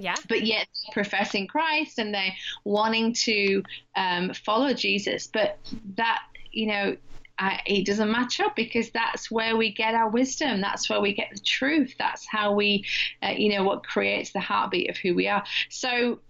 yeah. 0.00 0.14
But 0.28 0.46
yet 0.46 0.66
professing 0.92 1.46
Christ 1.46 1.98
and 1.98 2.14
they're 2.14 2.34
wanting 2.64 3.12
to 3.12 3.62
um, 3.94 4.32
follow 4.32 4.72
Jesus. 4.72 5.26
But 5.26 5.58
that, 5.96 6.20
you 6.50 6.66
know, 6.66 6.96
I, 7.38 7.60
it 7.66 7.84
doesn't 7.86 8.10
match 8.10 8.40
up 8.40 8.56
because 8.56 8.90
that's 8.90 9.30
where 9.30 9.56
we 9.56 9.72
get 9.72 9.94
our 9.94 10.08
wisdom. 10.08 10.62
That's 10.62 10.88
where 10.88 11.02
we 11.02 11.14
get 11.14 11.28
the 11.32 11.40
truth. 11.40 11.94
That's 11.98 12.26
how 12.26 12.54
we, 12.54 12.86
uh, 13.22 13.34
you 13.36 13.54
know, 13.54 13.64
what 13.64 13.84
creates 13.84 14.32
the 14.32 14.40
heartbeat 14.40 14.88
of 14.88 14.96
who 14.96 15.14
we 15.14 15.28
are. 15.28 15.44
So, 15.68 16.20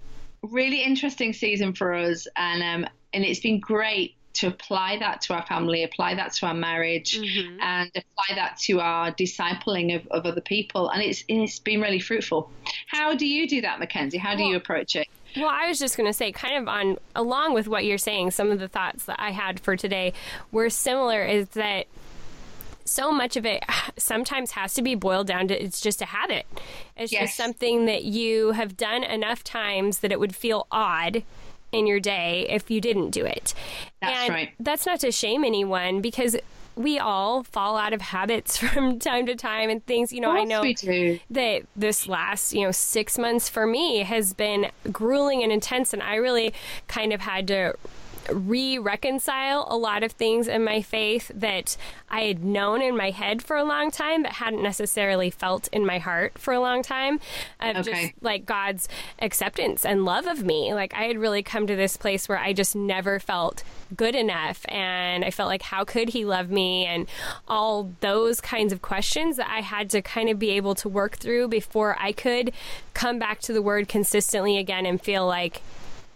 really 0.42 0.82
interesting 0.82 1.32
season 1.32 1.74
for 1.74 1.94
us, 1.94 2.26
and 2.36 2.62
um, 2.62 2.90
and 3.12 3.24
it's 3.24 3.40
been 3.40 3.60
great 3.60 4.14
to 4.32 4.46
apply 4.46 4.98
that 4.98 5.20
to 5.22 5.34
our 5.34 5.44
family, 5.46 5.82
apply 5.82 6.14
that 6.14 6.32
to 6.34 6.46
our 6.46 6.54
marriage, 6.54 7.18
mm-hmm. 7.18 7.60
and 7.60 7.90
apply 7.90 8.34
that 8.34 8.56
to 8.58 8.80
our 8.80 9.12
discipling 9.12 9.94
of, 9.96 10.06
of 10.08 10.26
other 10.26 10.40
people. 10.40 10.88
And 10.88 11.02
it's 11.02 11.24
it's 11.28 11.58
been 11.58 11.80
really 11.80 12.00
fruitful. 12.00 12.50
How 12.86 13.14
do 13.14 13.26
you 13.26 13.48
do 13.48 13.60
that, 13.62 13.78
Mackenzie? 13.78 14.18
How 14.18 14.34
do 14.34 14.42
well, 14.42 14.50
you 14.50 14.56
approach 14.56 14.96
it? 14.96 15.08
Well, 15.36 15.48
I 15.48 15.68
was 15.68 15.78
just 15.78 15.96
going 15.96 16.08
to 16.08 16.12
say, 16.12 16.32
kind 16.32 16.56
of 16.56 16.68
on 16.68 16.98
along 17.14 17.54
with 17.54 17.68
what 17.68 17.84
you're 17.84 17.98
saying, 17.98 18.32
some 18.32 18.50
of 18.50 18.58
the 18.58 18.68
thoughts 18.68 19.04
that 19.04 19.16
I 19.18 19.30
had 19.32 19.60
for 19.60 19.76
today 19.76 20.12
were 20.52 20.70
similar. 20.70 21.24
Is 21.24 21.48
that 21.50 21.86
so 22.84 23.12
much 23.12 23.36
of 23.36 23.46
it 23.46 23.64
sometimes 23.96 24.52
has 24.52 24.74
to 24.74 24.82
be 24.82 24.94
boiled 24.94 25.26
down 25.26 25.48
to 25.48 25.64
it's 25.64 25.80
just 25.80 26.02
a 26.02 26.06
habit. 26.06 26.46
It's 26.96 27.12
yes. 27.12 27.22
just 27.22 27.36
something 27.36 27.86
that 27.86 28.04
you 28.04 28.52
have 28.52 28.76
done 28.76 29.04
enough 29.04 29.44
times 29.44 29.98
that 30.00 30.12
it 30.12 30.18
would 30.18 30.34
feel 30.34 30.66
odd 30.70 31.22
in 31.72 31.86
your 31.86 32.00
day 32.00 32.46
if 32.48 32.70
you 32.70 32.80
didn't 32.80 33.10
do 33.10 33.24
it. 33.24 33.54
That's 34.00 34.24
and 34.24 34.30
right. 34.30 34.50
That's 34.58 34.86
not 34.86 35.00
to 35.00 35.12
shame 35.12 35.44
anyone 35.44 36.00
because 36.00 36.36
we 36.76 36.98
all 36.98 37.42
fall 37.42 37.76
out 37.76 37.92
of 37.92 38.00
habits 38.00 38.56
from 38.58 38.98
time 38.98 39.26
to 39.26 39.34
time 39.34 39.70
and 39.70 39.84
things 39.86 40.12
you 40.12 40.20
know 40.20 40.30
i 40.30 40.44
know 40.44 40.62
that 41.28 41.62
this 41.76 42.06
last 42.06 42.52
you 42.52 42.64
know 42.64 42.70
six 42.70 43.18
months 43.18 43.48
for 43.48 43.66
me 43.66 43.98
has 43.98 44.32
been 44.32 44.70
grueling 44.90 45.42
and 45.42 45.52
intense 45.52 45.92
and 45.92 46.02
i 46.02 46.14
really 46.14 46.54
kind 46.88 47.12
of 47.12 47.20
had 47.20 47.46
to 47.48 47.74
re 48.30 48.78
reconcile 48.78 49.66
a 49.68 49.76
lot 49.76 50.02
of 50.02 50.12
things 50.12 50.48
in 50.48 50.64
my 50.64 50.82
faith 50.82 51.30
that 51.34 51.76
I 52.08 52.22
had 52.22 52.44
known 52.44 52.82
in 52.82 52.96
my 52.96 53.10
head 53.10 53.42
for 53.42 53.56
a 53.56 53.64
long 53.64 53.90
time, 53.90 54.22
but 54.22 54.32
hadn't 54.32 54.62
necessarily 54.62 55.30
felt 55.30 55.68
in 55.68 55.86
my 55.86 55.98
heart 55.98 56.38
for 56.38 56.52
a 56.52 56.60
long 56.60 56.82
time. 56.82 57.20
Of 57.60 57.76
okay. 57.76 58.08
just 58.08 58.22
like 58.22 58.46
God's 58.46 58.88
acceptance 59.20 59.84
and 59.84 60.04
love 60.04 60.26
of 60.26 60.42
me. 60.44 60.74
Like 60.74 60.94
I 60.94 61.04
had 61.04 61.18
really 61.18 61.42
come 61.42 61.66
to 61.66 61.76
this 61.76 61.96
place 61.96 62.28
where 62.28 62.38
I 62.38 62.52
just 62.52 62.74
never 62.74 63.18
felt 63.18 63.62
good 63.96 64.14
enough. 64.14 64.64
And 64.68 65.24
I 65.24 65.30
felt 65.30 65.48
like, 65.48 65.62
how 65.62 65.84
could 65.84 66.10
He 66.10 66.24
love 66.24 66.50
me? 66.50 66.86
And 66.86 67.06
all 67.48 67.92
those 68.00 68.40
kinds 68.40 68.72
of 68.72 68.82
questions 68.82 69.36
that 69.36 69.48
I 69.48 69.60
had 69.60 69.90
to 69.90 70.02
kind 70.02 70.28
of 70.28 70.38
be 70.38 70.50
able 70.50 70.74
to 70.76 70.88
work 70.88 71.16
through 71.16 71.48
before 71.48 71.96
I 71.98 72.12
could 72.12 72.52
come 72.94 73.18
back 73.18 73.40
to 73.42 73.52
the 73.52 73.62
Word 73.62 73.88
consistently 73.88 74.58
again 74.58 74.86
and 74.86 75.00
feel 75.00 75.26
like 75.26 75.62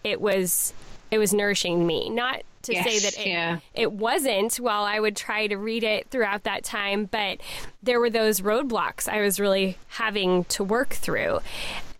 it 0.02 0.20
was 0.20 0.75
it 1.14 1.18
was 1.18 1.33
nourishing 1.33 1.87
me. 1.87 2.11
Not 2.11 2.42
to 2.62 2.73
yes, 2.73 2.85
say 2.85 2.99
that 2.99 3.18
it, 3.21 3.28
yeah. 3.28 3.61
it 3.73 3.92
wasn't 3.92 4.56
while 4.56 4.83
I 4.83 4.99
would 4.99 5.14
try 5.14 5.47
to 5.47 5.56
read 5.56 5.85
it 5.85 6.11
throughout 6.11 6.42
that 6.42 6.64
time, 6.64 7.04
but 7.04 7.40
there 7.85 8.00
were 8.00 8.11
those 8.11 8.40
roadblocks 8.40 9.09
I 9.09 9.21
was 9.21 9.38
really 9.38 9.78
having 9.88 10.44
to 10.47 10.64
work 10.64 10.90
through. 10.90 11.38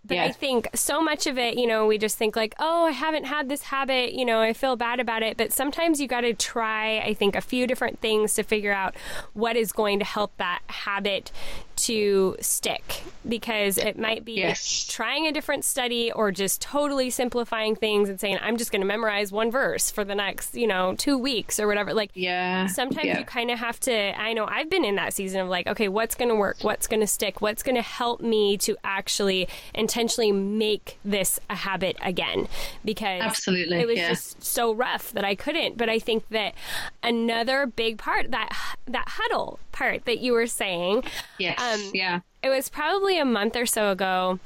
But 0.07 0.17
yeah. 0.17 0.25
I 0.25 0.33
think 0.33 0.69
so 0.75 1.01
much 1.01 1.29
of 1.29 1.39
it, 1.39 1.57
you 1.57 1.67
know, 1.67 1.87
we 1.87 1.97
just 1.97 2.19
think 2.19 2.35
like, 2.35 2.55
oh, 2.59 2.87
I 2.87 2.91
haven't 2.91 3.25
had 3.25 3.49
this 3.49 3.63
habit, 3.63 4.13
you 4.13 4.25
know, 4.25 4.41
I 4.41 4.53
feel 4.53 4.75
bad 4.75 4.99
about 4.99 5.23
it. 5.23 5.37
But 5.37 5.53
sometimes 5.53 6.01
you 6.01 6.09
got 6.09 6.23
to 6.23 6.35
try, 6.35 6.99
I 6.99 7.15
think, 7.15 7.37
a 7.37 7.41
few 7.41 7.69
different 7.69 8.01
things 8.01 8.35
to 8.35 8.43
figure 8.43 8.73
out 8.73 8.97
what 9.33 9.57
is 9.57 9.71
going 9.73 10.01
to 10.01 10.05
help 10.05 10.37
that 10.39 10.61
habit 10.67 11.31
to 11.77 12.37
stick 12.41 13.03
because 13.29 13.79
it 13.79 13.99
might 13.99 14.25
be 14.25 14.35
yes. 14.35 14.87
trying 14.87 15.27
a 15.27 15.33
different 15.33 15.65
study 15.65 16.13
or 16.13 16.31
just 16.31 16.61
totally 16.61 17.11
simplifying 17.11 17.75
things 17.75 18.09
and 18.09 18.21
saying 18.21 18.39
I'm 18.43 18.57
just 18.57 18.71
going 18.71 18.83
to 18.83 18.87
memorize 18.87 19.33
one 19.33 19.51
verse 19.51 19.91
for 19.91 20.05
the 20.05 20.15
next, 20.15 20.55
you 20.55 20.67
know, 20.67 20.95
2 20.97 21.19
weeks 21.19 21.59
or 21.59 21.67
whatever. 21.67 21.95
Like 21.95 22.11
yeah. 22.15 22.67
Sometimes 22.67 23.07
yeah. 23.07 23.19
you 23.19 23.25
kind 23.25 23.51
of 23.51 23.59
have 23.59 23.81
to 23.81 24.21
I 24.21 24.33
know 24.33 24.47
I've 24.47 24.71
been 24.71 24.85
in 24.85 24.97
that 24.97 25.15
season 25.15 25.41
of 25.41 25.49
like 25.49 25.67
okay, 25.67 25.89
what's 25.89 26.15
going 26.15 26.29
to 26.29 26.35
work? 26.35 26.59
What's 26.63 26.87
going 26.87 27.01
to 27.01 27.07
stick? 27.07 27.41
What's 27.41 27.63
going 27.63 27.77
to 27.77 27.83
help 27.83 28.21
me 28.21 28.57
to 28.59 28.77
actually 28.85 29.49
intentionally 29.75 30.33
make 30.33 30.99
this 31.05 31.41
a 31.49 31.57
habit 31.57 31.97
again 32.03 32.49
because 32.85 33.23
Absolutely. 33.23 33.81
it 33.81 33.87
was 33.87 33.97
yeah. 33.97 34.09
just 34.11 34.43
so 34.45 34.75
rough 34.75 35.13
that 35.13 35.25
I 35.25 35.35
couldn't. 35.35 35.77
But 35.77 35.89
I 35.89 35.99
think 35.99 36.29
that 36.29 36.55
another 37.03 37.67
big 37.67 37.99
part 37.99 38.31
that 38.31 38.51
that 38.87 39.09
huddle 39.09 39.59
part 39.73 40.05
that 40.05 40.21
you 40.21 40.33
were 40.33 40.47
saying 40.47 41.03
yes 41.39 41.61
um, 41.61 41.64
yeah. 41.93 42.21
It 42.43 42.51
was 42.51 42.69
probably 42.69 43.19
a 43.19 43.25
month 43.25 43.57
or 43.57 43.67
so 43.67 43.91
ago. 43.91 44.39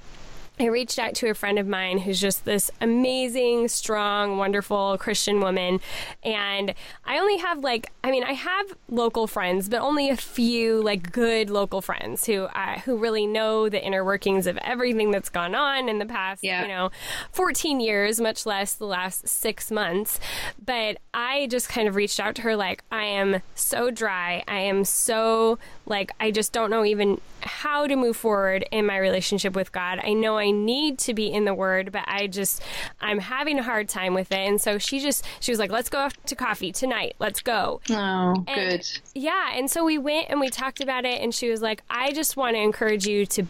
I 0.61 0.67
reached 0.67 0.99
out 0.99 1.15
to 1.17 1.29
a 1.29 1.35
friend 1.35 1.59
of 1.59 1.67
mine 1.67 1.99
who's 1.99 2.21
just 2.21 2.45
this 2.45 2.71
amazing, 2.81 3.69
strong, 3.69 4.39
wonderful 4.39 4.99
Christian 4.99 5.41
woman. 5.41 5.81
And 6.25 6.75
I 7.05 7.19
only 7.19 7.39
have 7.39 7.61
like, 7.61 7.93
I 8.03 8.11
mean, 8.11 8.25
I 8.25 8.33
have 8.33 8.75
local 8.89 9.27
friends, 9.27 9.69
but 9.69 9.81
only 9.81 10.11
a 10.11 10.17
few 10.17 10.83
like 10.83 11.13
good 11.13 11.49
local 11.51 11.81
friends 11.81 12.27
who 12.27 12.45
uh, 12.45 12.81
who 12.81 12.97
really 12.97 13.27
know 13.27 13.69
the 13.69 13.83
inner 13.83 14.05
workings 14.05 14.47
of 14.47 14.57
everything 14.59 15.11
that's 15.11 15.29
gone 15.29 15.55
on 15.55 15.89
in 15.89 15.99
the 15.99 16.07
past, 16.07 16.43
yeah. 16.43 16.63
you 16.63 16.69
know, 16.69 16.91
14 17.33 17.81
years, 17.81 18.21
much 18.21 18.45
less 18.45 18.75
the 18.75 18.87
last 18.87 19.29
six 19.29 19.71
months. 19.71 20.19
But 20.65 20.99
I 21.15 21.47
just 21.47 21.69
kind 21.69 21.87
of 21.87 21.95
reached 21.95 22.19
out 22.19 22.35
to 22.37 22.43
her 22.43 22.57
like, 22.57 22.83
I 22.91 23.05
am 23.05 23.43
so 23.55 23.91
dry. 23.91 24.43
I 24.49 24.61
am 24.61 24.85
so 24.85 25.59
like, 25.89 26.13
I 26.21 26.31
just 26.31 26.53
don't 26.53 26.71
know 26.71 26.85
even 26.85 27.21
how 27.43 27.87
to 27.87 27.97
move 27.97 28.17
forward 28.17 28.65
in 28.71 28.87
my 28.87 28.99
relationship 28.99 29.55
with 29.55 29.73
God. 29.73 30.01
I 30.03 30.13
know 30.13 30.39
I 30.39 30.51
need 30.51 30.99
to 31.01 31.15
be 31.15 31.33
in 31.33 31.45
the 31.45 31.55
Word, 31.55 31.93
but 31.93 32.05
I 32.07 32.27
just, 32.27 32.63
I'm 33.01 33.19
having 33.19 33.59
a 33.59 33.63
hard 33.63 33.89
time 33.89 34.15
with 34.15 34.31
it. 34.33 34.39
And 34.39 34.61
so 34.61 34.79
she 34.79 35.01
just, 35.01 35.25
she 35.41 35.53
was 35.53 35.59
like, 35.59 35.71
let's 35.71 35.89
go 35.89 36.09
to 36.27 36.37
coffee 36.37 36.73
tonight. 36.73 37.17
Let's 37.19 37.41
go. 37.41 37.81
Oh, 37.91 38.45
and, 38.47 38.47
good. 38.47 38.89
Yeah. 39.15 39.53
And 39.55 39.71
so 39.71 39.85
we 39.85 39.99
went 39.99 40.27
and 40.31 40.41
we 40.41 40.51
talked 40.51 40.81
about 40.81 41.05
it. 41.05 41.21
And 41.23 41.35
she 41.35 41.51
was 41.51 41.63
like, 41.63 41.83
I 41.89 42.13
just 42.13 42.37
want 42.37 42.57
to 42.57 42.61
encourage 42.61 43.07
you 43.07 43.27
to 43.27 43.45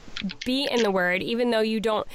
be 0.44 0.68
in 0.70 0.82
the 0.82 0.90
Word, 0.90 1.22
even 1.22 1.50
though 1.50 1.60
you 1.60 1.80
don't 1.80 2.06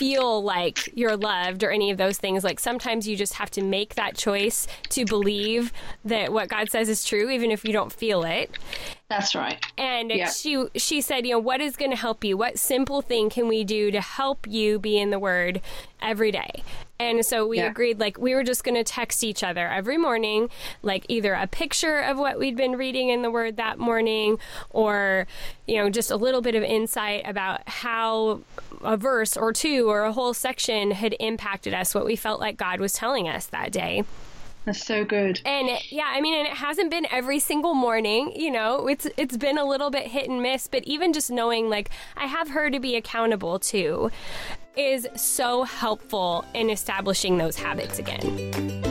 feel 0.00 0.42
like 0.42 0.88
you're 0.96 1.16
loved 1.16 1.62
or 1.62 1.70
any 1.70 1.90
of 1.90 1.98
those 1.98 2.16
things. 2.16 2.42
Like 2.42 2.58
sometimes 2.58 3.06
you 3.06 3.16
just 3.16 3.34
have 3.34 3.50
to 3.50 3.62
make 3.62 3.96
that 3.96 4.16
choice 4.16 4.66
to 4.88 5.04
believe 5.04 5.74
that 6.06 6.32
what 6.32 6.48
God 6.48 6.70
says 6.70 6.88
is 6.88 7.04
true, 7.04 7.28
even 7.28 7.50
if 7.50 7.66
you 7.66 7.74
don't 7.74 7.92
feel 7.92 8.22
it. 8.24 8.50
That's 9.10 9.34
right. 9.34 9.62
And 9.76 10.12
yeah. 10.12 10.30
she 10.30 10.66
she 10.76 11.00
said, 11.00 11.26
you 11.26 11.32
know, 11.32 11.40
what 11.40 11.60
is 11.60 11.74
going 11.74 11.90
to 11.90 11.96
help 11.96 12.22
you? 12.22 12.36
What 12.36 12.60
simple 12.60 13.02
thing 13.02 13.28
can 13.28 13.48
we 13.48 13.64
do 13.64 13.90
to 13.90 14.00
help 14.00 14.46
you 14.46 14.78
be 14.78 14.96
in 14.96 15.10
the 15.10 15.18
Word 15.18 15.60
every 16.00 16.30
day? 16.30 16.62
And 17.00 17.26
so 17.26 17.44
we 17.44 17.56
yeah. 17.56 17.70
agreed, 17.70 17.98
like, 17.98 18.18
we 18.18 18.34
were 18.34 18.44
just 18.44 18.62
going 18.62 18.76
to 18.76 18.84
text 18.84 19.24
each 19.24 19.42
other 19.42 19.66
every 19.66 19.96
morning, 19.96 20.48
like 20.82 21.06
either 21.08 21.34
a 21.34 21.48
picture 21.48 21.98
of 21.98 22.18
what 22.18 22.38
we'd 22.38 22.56
been 22.56 22.76
reading 22.76 23.08
in 23.08 23.22
the 23.22 23.32
Word 23.32 23.56
that 23.56 23.80
morning, 23.80 24.38
or, 24.68 25.26
you 25.66 25.78
know, 25.78 25.90
just 25.90 26.12
a 26.12 26.16
little 26.16 26.40
bit 26.42 26.54
of 26.54 26.62
insight 26.62 27.26
about 27.26 27.68
how 27.68 28.42
a 28.82 28.96
verse 28.96 29.36
or 29.36 29.52
two 29.52 29.90
or 29.90 30.04
a 30.04 30.12
whole 30.12 30.34
section 30.34 30.92
had 30.92 31.16
impacted 31.18 31.74
us, 31.74 31.96
what 31.96 32.04
we 32.04 32.14
felt 32.14 32.38
like 32.38 32.56
God 32.56 32.78
was 32.78 32.92
telling 32.92 33.28
us 33.28 33.46
that 33.46 33.72
day. 33.72 34.04
That's 34.64 34.84
so 34.84 35.04
good. 35.04 35.40
And 35.44 35.68
it, 35.68 35.90
yeah, 35.90 36.06
I 36.06 36.20
mean, 36.20 36.34
and 36.34 36.46
it 36.46 36.54
hasn't 36.54 36.90
been 36.90 37.06
every 37.10 37.38
single 37.38 37.74
morning. 37.74 38.32
You 38.36 38.50
know, 38.50 38.86
it's 38.88 39.06
it's 39.16 39.36
been 39.36 39.58
a 39.58 39.64
little 39.64 39.90
bit 39.90 40.06
hit 40.06 40.28
and 40.28 40.42
miss. 40.42 40.68
But 40.68 40.84
even 40.84 41.12
just 41.12 41.30
knowing, 41.30 41.70
like, 41.70 41.90
I 42.16 42.26
have 42.26 42.50
her 42.50 42.70
to 42.70 42.78
be 42.78 42.96
accountable 42.96 43.58
to, 43.58 44.10
is 44.76 45.08
so 45.16 45.64
helpful 45.64 46.44
in 46.54 46.70
establishing 46.70 47.38
those 47.38 47.56
habits 47.56 47.98
again. 47.98 48.89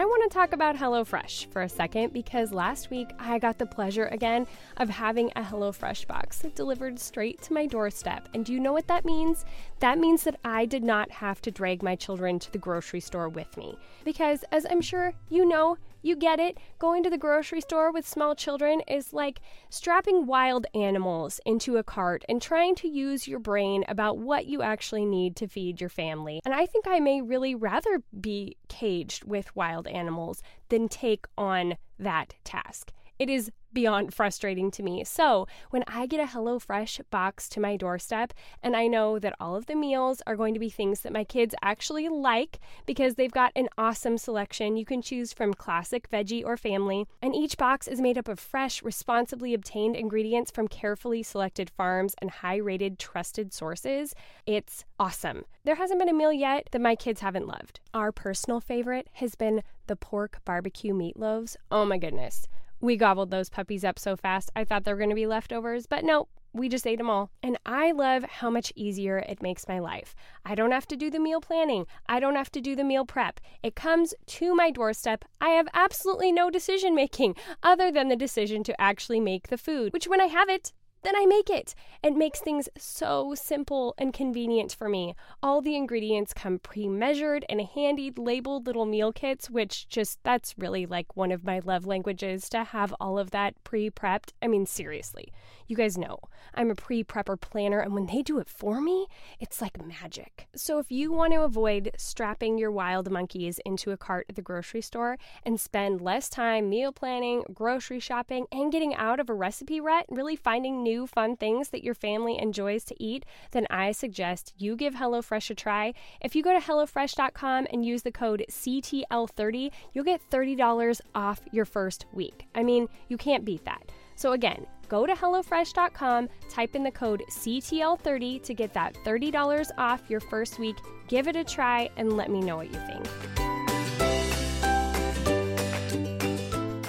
I 0.00 0.06
want 0.06 0.22
to 0.22 0.34
talk 0.34 0.54
about 0.54 0.76
HelloFresh 0.76 1.52
for 1.52 1.60
a 1.60 1.68
second 1.68 2.14
because 2.14 2.52
last 2.54 2.88
week 2.88 3.10
I 3.18 3.38
got 3.38 3.58
the 3.58 3.66
pleasure 3.66 4.06
again 4.06 4.46
of 4.78 4.88
having 4.88 5.30
a 5.36 5.42
HelloFresh 5.42 6.06
box 6.06 6.42
delivered 6.54 6.98
straight 6.98 7.42
to 7.42 7.52
my 7.52 7.66
doorstep. 7.66 8.26
And 8.32 8.42
do 8.42 8.54
you 8.54 8.60
know 8.60 8.72
what 8.72 8.86
that 8.86 9.04
means? 9.04 9.44
That 9.80 9.98
means 9.98 10.24
that 10.24 10.40
I 10.42 10.64
did 10.64 10.82
not 10.82 11.10
have 11.10 11.42
to 11.42 11.50
drag 11.50 11.82
my 11.82 11.96
children 11.96 12.38
to 12.38 12.50
the 12.50 12.56
grocery 12.56 13.00
store 13.00 13.28
with 13.28 13.54
me. 13.58 13.76
Because, 14.02 14.42
as 14.50 14.66
I'm 14.70 14.80
sure 14.80 15.12
you 15.28 15.44
know, 15.46 15.76
you 16.02 16.16
get 16.16 16.40
it. 16.40 16.58
Going 16.78 17.02
to 17.02 17.10
the 17.10 17.18
grocery 17.18 17.60
store 17.60 17.92
with 17.92 18.08
small 18.08 18.34
children 18.34 18.80
is 18.88 19.12
like 19.12 19.40
strapping 19.68 20.26
wild 20.26 20.66
animals 20.74 21.40
into 21.44 21.76
a 21.76 21.82
cart 21.82 22.24
and 22.28 22.40
trying 22.40 22.74
to 22.76 22.88
use 22.88 23.28
your 23.28 23.38
brain 23.38 23.84
about 23.88 24.18
what 24.18 24.46
you 24.46 24.62
actually 24.62 25.04
need 25.04 25.36
to 25.36 25.48
feed 25.48 25.80
your 25.80 25.90
family. 25.90 26.40
And 26.44 26.54
I 26.54 26.66
think 26.66 26.86
I 26.88 27.00
may 27.00 27.20
really 27.20 27.54
rather 27.54 28.02
be 28.20 28.56
caged 28.68 29.24
with 29.24 29.54
wild 29.54 29.86
animals 29.86 30.42
than 30.68 30.88
take 30.88 31.26
on 31.36 31.76
that 31.98 32.34
task. 32.44 32.92
It 33.18 33.28
is 33.28 33.50
beyond 33.72 34.12
frustrating 34.14 34.70
to 34.72 34.82
me. 34.82 35.04
So, 35.04 35.46
when 35.70 35.84
I 35.86 36.06
get 36.06 36.20
a 36.20 36.32
HelloFresh 36.32 37.00
box 37.10 37.48
to 37.50 37.60
my 37.60 37.76
doorstep 37.76 38.32
and 38.62 38.76
I 38.76 38.86
know 38.86 39.18
that 39.18 39.34
all 39.40 39.56
of 39.56 39.66
the 39.66 39.74
meals 39.74 40.22
are 40.26 40.36
going 40.36 40.54
to 40.54 40.60
be 40.60 40.70
things 40.70 41.00
that 41.00 41.12
my 41.12 41.24
kids 41.24 41.54
actually 41.62 42.08
like 42.08 42.60
because 42.86 43.14
they've 43.14 43.30
got 43.30 43.52
an 43.54 43.68
awesome 43.78 44.18
selection, 44.18 44.76
you 44.76 44.84
can 44.84 45.02
choose 45.02 45.32
from 45.32 45.54
classic, 45.54 46.10
veggie, 46.10 46.44
or 46.44 46.56
family, 46.56 47.06
and 47.22 47.34
each 47.34 47.56
box 47.56 47.86
is 47.86 48.00
made 48.00 48.18
up 48.18 48.28
of 48.28 48.38
fresh, 48.38 48.82
responsibly 48.82 49.54
obtained 49.54 49.96
ingredients 49.96 50.50
from 50.50 50.68
carefully 50.68 51.22
selected 51.22 51.70
farms 51.70 52.14
and 52.20 52.30
high 52.30 52.56
rated, 52.56 52.98
trusted 52.98 53.52
sources. 53.52 54.14
It's 54.46 54.84
awesome. 54.98 55.44
There 55.64 55.76
hasn't 55.76 56.00
been 56.00 56.08
a 56.08 56.14
meal 56.14 56.32
yet 56.32 56.68
that 56.72 56.80
my 56.80 56.96
kids 56.96 57.20
haven't 57.20 57.46
loved. 57.46 57.80
Our 57.94 58.12
personal 58.12 58.60
favorite 58.60 59.08
has 59.14 59.34
been 59.34 59.62
the 59.86 59.96
pork 59.96 60.40
barbecue 60.44 60.94
meatloaves. 60.94 61.56
Oh 61.70 61.84
my 61.84 61.98
goodness. 61.98 62.46
We 62.80 62.96
gobbled 62.96 63.30
those 63.30 63.50
puppies 63.50 63.84
up 63.84 63.98
so 63.98 64.16
fast, 64.16 64.50
I 64.56 64.64
thought 64.64 64.84
they 64.84 64.92
were 64.92 64.98
going 64.98 65.10
to 65.10 65.14
be 65.14 65.26
leftovers, 65.26 65.86
but 65.86 66.02
no, 66.02 66.28
we 66.52 66.68
just 66.68 66.86
ate 66.86 66.98
them 66.98 67.10
all. 67.10 67.30
And 67.42 67.58
I 67.64 67.92
love 67.92 68.24
how 68.24 68.50
much 68.50 68.72
easier 68.74 69.18
it 69.18 69.42
makes 69.42 69.68
my 69.68 69.78
life. 69.78 70.14
I 70.44 70.54
don't 70.54 70.72
have 70.72 70.86
to 70.88 70.96
do 70.96 71.10
the 71.10 71.20
meal 71.20 71.40
planning. 71.40 71.86
I 72.08 72.20
don't 72.20 72.34
have 72.34 72.50
to 72.52 72.60
do 72.60 72.74
the 72.74 72.84
meal 72.84 73.04
prep. 73.04 73.38
It 73.62 73.76
comes 73.76 74.14
to 74.26 74.54
my 74.54 74.70
doorstep. 74.70 75.24
I 75.40 75.50
have 75.50 75.68
absolutely 75.74 76.32
no 76.32 76.50
decision 76.50 76.94
making 76.94 77.36
other 77.62 77.92
than 77.92 78.08
the 78.08 78.16
decision 78.16 78.64
to 78.64 78.80
actually 78.80 79.20
make 79.20 79.48
the 79.48 79.58
food, 79.58 79.92
which 79.92 80.08
when 80.08 80.20
I 80.20 80.26
have 80.26 80.48
it, 80.48 80.72
then 81.02 81.16
I 81.16 81.26
make 81.26 81.48
it. 81.48 81.74
It 82.02 82.14
makes 82.14 82.40
things 82.40 82.68
so 82.76 83.34
simple 83.34 83.94
and 83.98 84.12
convenient 84.12 84.74
for 84.74 84.88
me. 84.88 85.14
All 85.42 85.60
the 85.60 85.76
ingredients 85.76 86.32
come 86.34 86.58
pre 86.58 86.88
measured 86.88 87.44
and 87.48 87.60
handy 87.60 88.12
labeled 88.16 88.66
little 88.66 88.86
meal 88.86 89.12
kits, 89.12 89.48
which 89.50 89.88
just 89.88 90.22
that's 90.22 90.58
really 90.58 90.86
like 90.86 91.16
one 91.16 91.32
of 91.32 91.44
my 91.44 91.60
love 91.60 91.86
languages 91.86 92.48
to 92.50 92.64
have 92.64 92.94
all 93.00 93.18
of 93.18 93.30
that 93.30 93.54
pre 93.64 93.90
prepped. 93.90 94.32
I 94.42 94.48
mean, 94.48 94.66
seriously, 94.66 95.32
you 95.70 95.76
guys 95.76 95.96
know 95.96 96.18
I'm 96.54 96.70
a 96.70 96.74
pre 96.74 97.04
prepper 97.04 97.40
planner, 97.40 97.78
and 97.78 97.94
when 97.94 98.06
they 98.06 98.22
do 98.22 98.38
it 98.38 98.48
for 98.48 98.80
me, 98.80 99.06
it's 99.38 99.62
like 99.62 99.84
magic. 99.86 100.48
So 100.54 100.78
if 100.78 100.90
you 100.90 101.12
want 101.12 101.32
to 101.32 101.42
avoid 101.42 101.92
strapping 101.96 102.58
your 102.58 102.72
wild 102.72 103.10
monkeys 103.10 103.60
into 103.64 103.92
a 103.92 103.96
cart 103.96 104.26
at 104.28 104.34
the 104.34 104.42
grocery 104.42 104.80
store 104.80 105.16
and 105.44 105.60
spend 105.60 106.00
less 106.00 106.28
time 106.28 106.68
meal 106.68 106.92
planning, 106.92 107.44
grocery 107.54 108.00
shopping, 108.00 108.46
and 108.50 108.72
getting 108.72 108.94
out 108.94 109.20
of 109.20 109.30
a 109.30 109.34
recipe 109.34 109.80
rut, 109.80 110.06
really 110.08 110.36
finding 110.36 110.82
new 110.82 111.06
fun 111.06 111.36
things 111.36 111.68
that 111.68 111.84
your 111.84 111.94
family 111.94 112.36
enjoys 112.38 112.84
to 112.84 113.02
eat, 113.02 113.24
then 113.52 113.66
I 113.70 113.92
suggest 113.92 114.52
you 114.58 114.74
give 114.76 114.94
HelloFresh 114.94 115.50
a 115.50 115.54
try. 115.54 115.94
If 116.20 116.34
you 116.34 116.42
go 116.42 116.52
to 116.52 116.64
HelloFresh.com 116.64 117.68
and 117.72 117.84
use 117.84 118.02
the 118.02 118.10
code 118.10 118.44
CTL30, 118.50 119.70
you'll 119.92 120.04
get 120.04 120.28
$30 120.30 121.00
off 121.14 121.40
your 121.52 121.64
first 121.64 122.06
week. 122.12 122.46
I 122.54 122.64
mean, 122.64 122.88
you 123.08 123.16
can't 123.16 123.44
beat 123.44 123.64
that. 123.64 123.92
So 124.16 124.32
again, 124.32 124.66
go 124.90 125.06
to 125.06 125.14
HelloFresh.com, 125.14 126.28
type 126.50 126.74
in 126.74 126.82
the 126.82 126.90
code 126.90 127.22
CTL30 127.30 128.42
to 128.42 128.54
get 128.54 128.74
that 128.74 128.94
$30 129.06 129.70
off 129.78 130.02
your 130.10 130.20
first 130.20 130.58
week. 130.58 130.76
Give 131.08 131.28
it 131.28 131.36
a 131.36 131.44
try 131.44 131.88
and 131.96 132.16
let 132.16 132.30
me 132.30 132.40
know 132.40 132.56
what 132.56 132.66
you 132.66 132.80
think. 132.80 133.06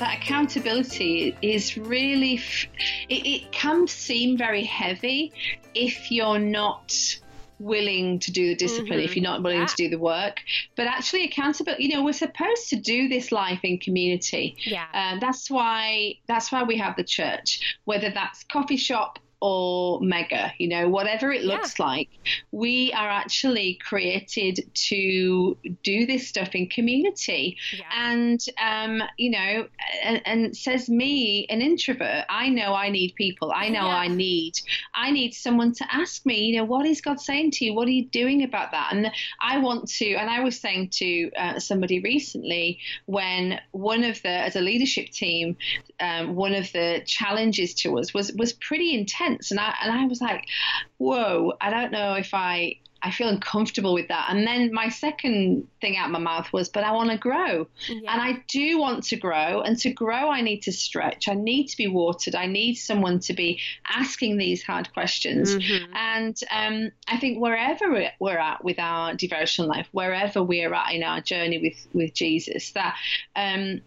that 0.02 0.18
accountability 0.18 1.38
is 1.44 1.78
really, 1.78 2.42
it, 3.08 3.24
it 3.28 3.52
can 3.52 3.88
seem 3.88 4.36
very 4.36 4.64
heavy 4.64 5.32
if 5.76 6.12
you're 6.12 6.40
not 6.40 6.92
willing 7.62 8.19
to 8.19 8.32
do 8.32 8.47
the 8.47 8.56
discipline, 8.56 9.00
mm-hmm. 9.00 9.06
if 9.06 9.15
you're 9.15 9.24
not 9.24 9.43
willing 9.43 9.60
yeah. 9.60 9.65
to 9.65 9.76
do 9.76 9.89
the 9.89 10.00
work. 10.00 10.41
But 10.76 10.88
actually, 10.88 11.26
accountability. 11.26 11.84
You 11.84 11.95
know, 11.95 12.04
we're 12.04 12.13
supposed 12.13 12.69
to 12.69 12.76
do 12.76 13.08
this 13.08 13.32
life 13.32 13.60
in 13.63 13.78
community. 13.78 14.58
Yeah. 14.65 14.86
Um, 14.93 15.19
that's 15.19 15.50
why 15.50 16.15
that's 16.28 16.52
why 16.52 16.63
we 16.63 16.78
have 16.78 16.95
the 16.95 17.04
church. 17.04 17.78
Whether 17.86 18.10
that's 18.10 18.43
coffee 18.43 18.78
shop 18.78 19.19
or 19.41 19.99
mega, 20.01 20.54
you 20.60 20.67
know, 20.67 20.88
whatever 20.88 21.32
it 21.32 21.43
looks 21.43 21.80
yeah. 21.80 21.86
like, 21.86 22.10
we 22.51 22.93
are 22.93 23.10
actually 23.10 23.80
created 23.84 24.69
to 24.75 25.58
do 25.82 26.06
this 26.06 26.27
stuff 26.27 26.54
in 26.54 26.67
community. 26.67 27.58
Yeah. 27.75 27.86
And, 27.95 28.39
um, 28.62 29.01
you 29.17 29.32
know, 29.32 29.67
and, 30.04 30.21
and, 30.25 30.56
says 30.56 30.89
me, 30.89 31.47
an 31.49 31.62
introvert, 31.62 32.25
I 32.30 32.49
know 32.49 32.75
I 32.75 32.89
need 32.89 33.15
people. 33.15 33.51
I 33.56 33.69
know 33.69 33.86
yeah. 33.88 33.97
I 33.97 34.08
need, 34.10 34.54
I 34.93 35.10
need 35.10 35.34
someone 35.34 35.73
to 35.73 35.86
ask 35.91 36.23
me, 36.25 36.45
you 36.45 36.58
know, 36.58 36.65
what 36.65 36.86
is 36.86 37.01
God 37.01 37.19
saying 37.19 37.51
to 37.51 37.65
you? 37.65 37.73
What 37.73 37.88
are 37.88 37.91
you 37.91 38.06
doing 38.06 38.43
about 38.43 38.71
that? 38.71 38.89
And 38.91 39.12
I 39.41 39.58
want 39.58 39.88
to, 39.88 40.13
and 40.13 40.30
I 40.30 40.41
was 40.41 40.60
saying 40.60 40.89
to 40.89 41.32
uh, 41.32 41.60
somebody 41.60 41.99
recently 41.99 42.80
when 43.06 43.60
one 43.71 44.04
of 44.04 44.21
the, 44.21 44.30
as 44.30 44.56
a 44.56 44.62
leadership 44.62 45.10
team, 45.10 45.58
um, 45.99 46.36
one 46.36 46.54
of 46.54 46.71
the 46.73 47.01
challenges 47.08 47.73
to 47.75 47.97
us 47.97 48.13
was, 48.13 48.32
was 48.34 48.54
pretty 48.54 48.93
intense 48.93 49.31
and 49.52 49.60
I 49.60 49.76
and 49.84 49.91
I 49.91 50.06
was 50.06 50.22
like, 50.22 50.46
whoa, 50.98 51.54
I 51.62 51.70
don't 51.70 51.91
know 51.91 52.15
if 52.15 52.34
I 52.34 52.78
I 53.04 53.12
feel 53.12 53.30
uncomfortable 53.30 53.94
with 53.94 54.08
that. 54.10 54.28
And 54.30 54.46
then 54.46 54.72
my 54.72 54.89
second 54.89 55.67
thing 55.80 55.98
out 55.98 56.06
of 56.06 56.12
my 56.12 56.20
mouth 56.20 56.52
was, 56.54 56.70
but 56.70 56.84
I 56.84 56.91
want 56.91 57.10
to 57.10 57.17
grow. 57.17 57.67
Yeah. 57.89 58.12
And 58.12 58.22
I 58.22 58.44
do 58.48 58.78
want 58.78 59.04
to 59.06 59.15
grow. 59.15 59.62
And 59.62 59.78
to 59.80 59.91
grow, 59.91 60.30
I 60.30 60.41
need 60.41 60.62
to 60.63 60.72
stretch. 60.72 61.28
I 61.28 61.34
need 61.34 61.67
to 61.67 61.78
be 61.78 61.88
watered. 61.88 62.36
I 62.36 62.46
need 62.46 62.76
someone 62.76 63.20
to 63.22 63.34
be 63.34 63.60
asking 63.89 64.38
these 64.38 64.62
hard 64.62 64.94
questions. 64.94 65.56
Mm-hmm. 65.56 65.96
And 65.96 66.39
um, 66.52 66.91
I 67.08 67.17
think 67.17 67.39
wherever 67.39 68.08
we're 68.20 68.38
at 68.38 68.63
with 68.63 68.78
our 68.78 69.15
devotional 69.15 69.67
life, 69.67 69.88
wherever 69.91 70.44
we're 70.44 70.74
at 70.74 70.94
in 70.94 71.02
our 71.02 71.22
journey 71.22 71.58
with, 71.58 71.88
with 71.94 72.13
Jesus, 72.13 72.72
that 72.72 72.96
um, 73.36 73.82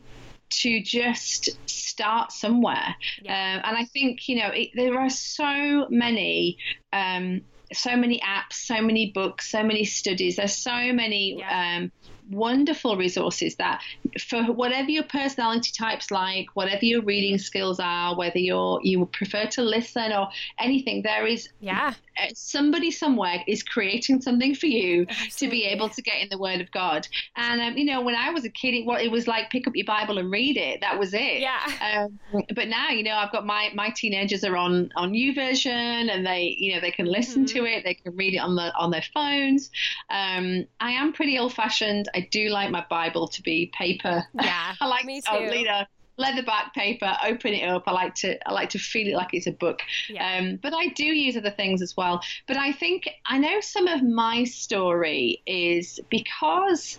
to 0.63 0.81
just 0.81 1.59
start 1.69 2.33
somewhere. 2.33 2.97
Yeah. 3.23 3.33
Um, 3.33 3.63
and 3.65 3.77
I 3.77 3.85
think, 3.85 4.29
you 4.29 4.37
know, 4.41 4.49
it, 4.49 4.71
there 4.75 4.99
are 4.99 5.11
so 5.11 5.87
many. 5.91 6.59
Um, 6.93 7.43
so 7.73 7.97
many 7.97 8.21
apps, 8.21 8.53
so 8.53 8.81
many 8.81 9.11
books, 9.11 9.51
so 9.51 9.63
many 9.63 9.85
studies. 9.85 10.37
There's 10.37 10.55
so 10.55 10.93
many 10.93 11.39
yeah. 11.39 11.79
um, 11.79 11.93
wonderful 12.31 12.97
resources 12.97 13.57
that 13.57 13.83
for 14.21 14.45
whatever 14.45 14.91
your 14.91 15.05
personality 15.05 15.73
types 15.77 16.11
like, 16.11 16.47
whatever 16.55 16.85
your 16.85 17.03
reading 17.03 17.39
skills 17.39 17.81
are, 17.81 18.17
whether 18.17 18.39
you're 18.39 18.81
you 18.83 19.05
prefer 19.07 19.47
to 19.47 19.63
listen 19.63 20.13
or 20.13 20.29
anything, 20.59 21.03
there 21.03 21.27
is 21.27 21.49
yeah 21.61 21.95
somebody 22.35 22.91
somewhere 22.91 23.43
is 23.47 23.63
creating 23.63 24.21
something 24.21 24.55
for 24.55 24.67
you 24.67 25.07
to 25.37 25.49
be 25.49 25.65
able 25.65 25.89
to 25.89 26.03
get 26.03 26.21
in 26.21 26.29
the 26.31 26.39
Word 26.39 26.61
of 26.61 26.71
God. 26.71 27.07
And 27.37 27.61
um, 27.61 27.77
you 27.77 27.85
know, 27.85 28.01
when 28.01 28.15
I 28.15 28.31
was 28.31 28.45
a 28.45 28.51
kid, 28.51 28.75
it, 28.75 28.87
well, 28.87 29.01
it 29.01 29.09
was 29.09 29.27
like 29.27 29.51
pick 29.51 29.67
up 29.67 29.77
your 29.77 29.87
Bible 29.87 30.19
and 30.19 30.31
read 30.31 30.57
it. 30.57 30.81
That 30.81 30.99
was 30.99 31.15
it. 31.15 31.41
Yeah. 31.41 31.61
Um, 31.81 32.19
but 32.55 32.69
now, 32.69 32.91
you 32.91 33.03
know, 33.03 33.15
I've 33.15 33.33
got 33.33 33.47
my 33.47 33.71
my 33.75 33.91
teenagers 33.91 34.45
are 34.45 34.57
on 34.57 34.91
on 34.97 35.13
YouVersion, 35.13 36.11
and 36.11 36.27
they 36.27 36.55
you 36.59 36.75
know 36.75 36.81
they 36.81 36.91
can 36.91 37.07
listen 37.07 37.45
mm-hmm. 37.45 37.59
to 37.59 37.65
it, 37.67 37.85
they 37.85 37.95
can 37.95 38.17
read 38.17 38.35
it 38.35 38.39
on 38.39 38.55
the 38.55 38.75
on 38.77 38.91
their 38.91 39.05
phones. 39.13 39.71
Um, 40.11 40.67
I 40.81 40.93
am 40.93 41.13
pretty 41.13 41.39
old 41.39 41.55
fashioned. 41.55 42.09
I 42.15 42.29
do 42.31 42.49
like 42.49 42.71
my 42.71 42.85
Bible 42.89 43.29
to 43.29 43.43
be 43.43 43.71
paper. 43.77 44.25
Yeah, 44.41 44.75
I 44.81 44.87
like 44.87 45.05
me 45.05 45.21
too. 45.21 45.27
Oh, 45.31 45.47
Lena, 45.51 45.89
leatherback 46.19 46.73
paper, 46.75 47.17
open 47.25 47.55
it 47.55 47.67
up. 47.67 47.85
I 47.87 47.93
like 47.93 48.15
to 48.17 48.49
I 48.49 48.53
like 48.53 48.71
to 48.71 48.79
feel 48.79 49.09
it 49.09 49.17
like 49.17 49.31
it's 49.33 49.47
a 49.47 49.53
book. 49.53 49.81
Yeah. 50.09 50.39
Um, 50.39 50.59
but 50.63 50.73
I 50.75 50.89
do 50.89 51.05
use 51.05 51.37
other 51.37 51.51
things 51.51 51.83
as 51.83 51.97
well. 51.97 52.23
But 52.47 52.57
I 52.57 52.73
think 52.73 53.09
I 53.27 53.39
know 53.39 53.61
some 53.61 53.87
of 53.87 54.03
my 54.03 54.45
story 54.45 55.43
is 55.47 56.01
because 56.11 56.99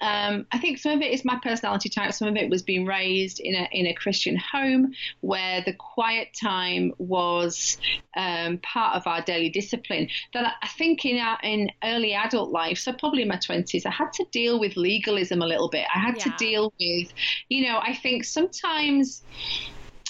um, 0.00 0.46
I 0.52 0.58
think 0.58 0.78
some 0.78 0.92
of 0.92 1.00
it 1.00 1.12
is 1.12 1.24
my 1.24 1.38
personality 1.42 1.88
type. 1.88 2.12
Some 2.12 2.28
of 2.28 2.36
it 2.36 2.48
was 2.48 2.62
being 2.62 2.86
raised 2.86 3.40
in 3.40 3.54
a 3.54 3.68
in 3.72 3.86
a 3.86 3.94
Christian 3.94 4.36
home 4.36 4.92
where 5.20 5.62
the 5.64 5.72
quiet 5.72 6.28
time 6.40 6.92
was 6.98 7.78
um, 8.16 8.58
part 8.58 8.96
of 8.96 9.06
our 9.06 9.22
daily 9.22 9.50
discipline. 9.50 10.08
That 10.34 10.54
I 10.62 10.68
think 10.68 11.04
in 11.04 11.18
our, 11.18 11.38
in 11.42 11.70
early 11.82 12.14
adult 12.14 12.50
life, 12.50 12.78
so 12.78 12.92
probably 12.92 13.22
in 13.22 13.28
my 13.28 13.38
twenties, 13.38 13.86
I 13.86 13.90
had 13.90 14.12
to 14.14 14.24
deal 14.30 14.60
with 14.60 14.76
legalism 14.76 15.42
a 15.42 15.46
little 15.46 15.68
bit. 15.68 15.86
I 15.94 15.98
had 15.98 16.16
yeah. 16.16 16.24
to 16.24 16.30
deal 16.36 16.72
with, 16.78 17.08
you 17.48 17.66
know, 17.66 17.80
I 17.82 17.94
think 17.94 18.24
sometimes 18.24 19.22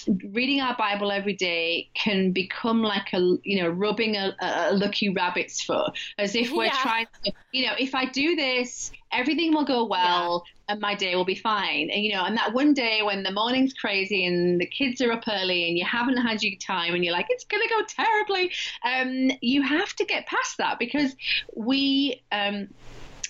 reading 0.07 0.61
our 0.61 0.75
Bible 0.75 1.11
every 1.11 1.33
day 1.33 1.89
can 1.93 2.31
become 2.31 2.81
like 2.81 3.13
a 3.13 3.37
you 3.43 3.61
know 3.61 3.69
rubbing 3.69 4.15
a, 4.15 4.35
a 4.39 4.73
lucky 4.73 5.09
rabbit's 5.09 5.61
foot, 5.61 5.91
as 6.17 6.35
if 6.35 6.51
we're 6.51 6.65
yeah. 6.65 6.77
trying. 6.81 7.07
To, 7.23 7.31
you 7.51 7.65
know, 7.65 7.73
if 7.77 7.95
I 7.95 8.05
do 8.05 8.35
this, 8.35 8.91
everything 9.11 9.53
will 9.53 9.65
go 9.65 9.85
well. 9.85 10.43
Yeah. 10.45 10.53
And 10.69 10.81
my 10.81 10.93
day 10.93 11.15
will 11.15 11.25
be 11.25 11.33
fine. 11.33 11.89
And 11.89 12.03
you 12.03 12.13
know, 12.13 12.25
and 12.25 12.37
that 12.37 12.53
one 12.53 12.75
day 12.75 13.01
when 13.01 13.23
the 13.23 13.31
morning's 13.31 13.73
crazy 13.73 14.23
and 14.25 14.61
the 14.61 14.67
kids 14.67 15.01
are 15.01 15.11
up 15.11 15.23
early 15.27 15.67
and 15.67 15.75
you 15.75 15.83
haven't 15.83 16.17
had 16.17 16.43
your 16.43 16.55
time 16.59 16.93
and 16.93 17.03
you're 17.03 17.13
like, 17.13 17.25
it's 17.29 17.43
gonna 17.45 17.67
go 17.67 17.81
terribly. 17.87 18.51
Um, 18.85 19.31
you 19.41 19.63
have 19.63 19.95
to 19.95 20.05
get 20.05 20.27
past 20.27 20.59
that 20.59 20.77
because 20.77 21.15
we 21.55 22.21
um, 22.31 22.67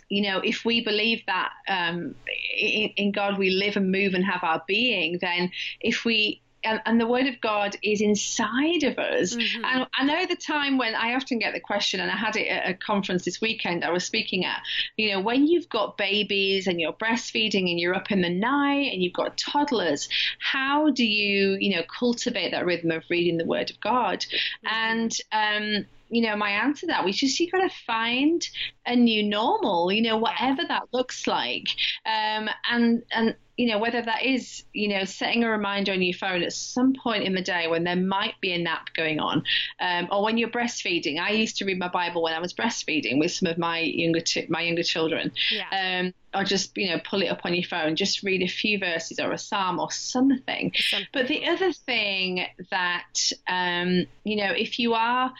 you 0.10 0.23
know, 0.23 0.39
if 0.39 0.65
we 0.65 0.84
believe 0.84 1.21
that 1.27 1.51
um, 1.67 2.15
in, 2.58 2.89
in, 2.97 3.12
God 3.12 3.38
we 3.38 3.51
live 3.51 3.77
and 3.77 3.91
move 3.91 4.15
and 4.15 4.25
have 4.25 4.43
our 4.43 4.63
being, 4.67 5.19
then 5.21 5.51
if 5.79 6.03
we 6.03 6.41
and, 6.63 6.81
and, 6.85 6.99
the 6.99 7.07
word 7.07 7.27
of 7.27 7.39
God 7.41 7.75
is 7.81 8.01
inside 8.01 8.83
of 8.83 8.97
us. 8.97 9.35
Mm-hmm. 9.35 9.65
And 9.65 9.87
I 9.97 10.03
know 10.05 10.25
the 10.25 10.35
time 10.35 10.77
when 10.77 10.95
I 10.95 11.15
often 11.15 11.39
get 11.39 11.53
the 11.53 11.59
question, 11.59 11.99
and 11.99 12.11
I 12.11 12.15
had 12.15 12.35
it 12.35 12.47
at 12.47 12.69
a 12.69 12.73
conference 12.73 13.25
this 13.25 13.41
weekend 13.41 13.83
I 13.83 13.91
was 13.91 14.05
speaking 14.05 14.45
at, 14.45 14.61
you 14.97 15.11
know, 15.11 15.21
when 15.21 15.47
you've 15.47 15.69
got 15.69 15.97
babies 15.97 16.67
and 16.67 16.79
you're 16.79 16.93
breastfeeding 16.93 17.69
and 17.69 17.79
you're 17.79 17.95
up 17.95 18.11
in 18.11 18.21
the 18.21 18.29
night 18.29 18.91
and 18.91 19.01
you've 19.01 19.13
got 19.13 19.37
toddlers, 19.37 20.09
how 20.39 20.89
do 20.89 21.05
you, 21.05 21.57
you 21.59 21.75
know, 21.75 21.83
cultivate 21.83 22.51
that 22.51 22.65
rhythm 22.65 22.91
of 22.91 23.03
reading 23.09 23.37
the 23.37 23.45
word 23.45 23.69
of 23.69 23.79
God? 23.79 24.19
Mm-hmm. 24.19 24.67
And, 24.67 25.17
um, 25.31 25.85
you 26.09 26.21
know, 26.21 26.35
my 26.35 26.49
answer 26.49 26.81
to 26.81 26.87
that 26.87 27.05
was 27.05 27.17
just 27.17 27.39
you 27.39 27.49
got 27.49 27.61
to 27.61 27.75
find 27.85 28.47
a 28.85 28.95
new 28.95 29.23
normal, 29.23 29.91
you 29.91 30.01
know, 30.01 30.17
whatever 30.17 30.61
that 30.67 30.83
looks 30.91 31.27
like. 31.27 31.67
Um, 32.05 32.49
and, 32.69 33.03
and, 33.11 33.35
you 33.57 33.67
know, 33.67 33.77
whether 33.77 34.01
that 34.01 34.23
is, 34.23 34.63
you 34.73 34.87
know, 34.87 35.03
setting 35.03 35.43
a 35.43 35.49
reminder 35.49 35.91
on 35.91 36.01
your 36.01 36.17
phone 36.17 36.43
at 36.43 36.53
some 36.53 36.93
point 36.93 37.23
in 37.23 37.35
the 37.35 37.41
day 37.41 37.67
when 37.67 37.83
there 37.83 37.95
might 37.95 38.35
be 38.39 38.53
a 38.53 38.57
nap 38.57 38.89
going 38.95 39.19
on, 39.19 39.43
um, 39.81 40.07
or 40.11 40.23
when 40.23 40.37
you're 40.37 40.49
breastfeeding. 40.49 41.19
I 41.19 41.31
used 41.31 41.57
to 41.57 41.65
read 41.65 41.77
my 41.77 41.89
Bible 41.89 42.23
when 42.23 42.33
I 42.33 42.39
was 42.39 42.53
breastfeeding 42.53 43.19
with 43.19 43.31
some 43.31 43.49
of 43.49 43.57
my 43.57 43.79
younger 43.79 44.21
t- 44.21 44.45
my 44.47 44.61
younger 44.61 44.83
children. 44.83 45.33
Yeah. 45.51 45.99
Um, 45.99 46.13
or 46.33 46.43
just 46.43 46.75
you 46.77 46.89
know 46.89 46.99
pull 47.03 47.21
it 47.21 47.27
up 47.27 47.41
on 47.43 47.53
your 47.53 47.63
phone 47.63 47.95
just 47.95 48.23
read 48.23 48.41
a 48.41 48.47
few 48.47 48.77
verses 48.77 49.19
or 49.19 49.31
a 49.31 49.37
psalm 49.37 49.79
or 49.79 49.91
something, 49.91 50.71
something. 50.75 51.07
but 51.11 51.27
the 51.27 51.47
other 51.47 51.71
thing 51.71 52.45
that 52.69 53.31
um, 53.47 54.05
you 54.23 54.35
know 54.35 54.51
if 54.51 54.79
you 54.79 54.93
are 54.93 55.31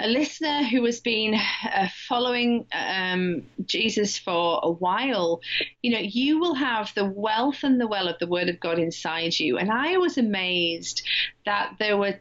a 0.00 0.08
listener 0.08 0.64
who 0.64 0.84
has 0.84 1.00
been 1.00 1.34
uh, 1.34 1.88
following 2.08 2.66
um, 2.72 3.42
Jesus 3.66 4.18
for 4.18 4.60
a 4.62 4.70
while, 4.70 5.40
you 5.82 5.92
know, 5.92 6.00
you 6.00 6.40
will 6.40 6.54
have 6.54 6.92
the 6.94 7.04
wealth 7.04 7.62
and 7.62 7.80
the 7.80 7.86
well 7.86 8.08
of 8.08 8.18
the 8.18 8.26
Word 8.26 8.48
of 8.48 8.58
God 8.58 8.78
inside 8.78 9.38
you. 9.38 9.58
And 9.58 9.70
I 9.70 9.98
was 9.98 10.16
amazed 10.16 11.02
that 11.44 11.76
there 11.78 11.96
were, 11.96 12.18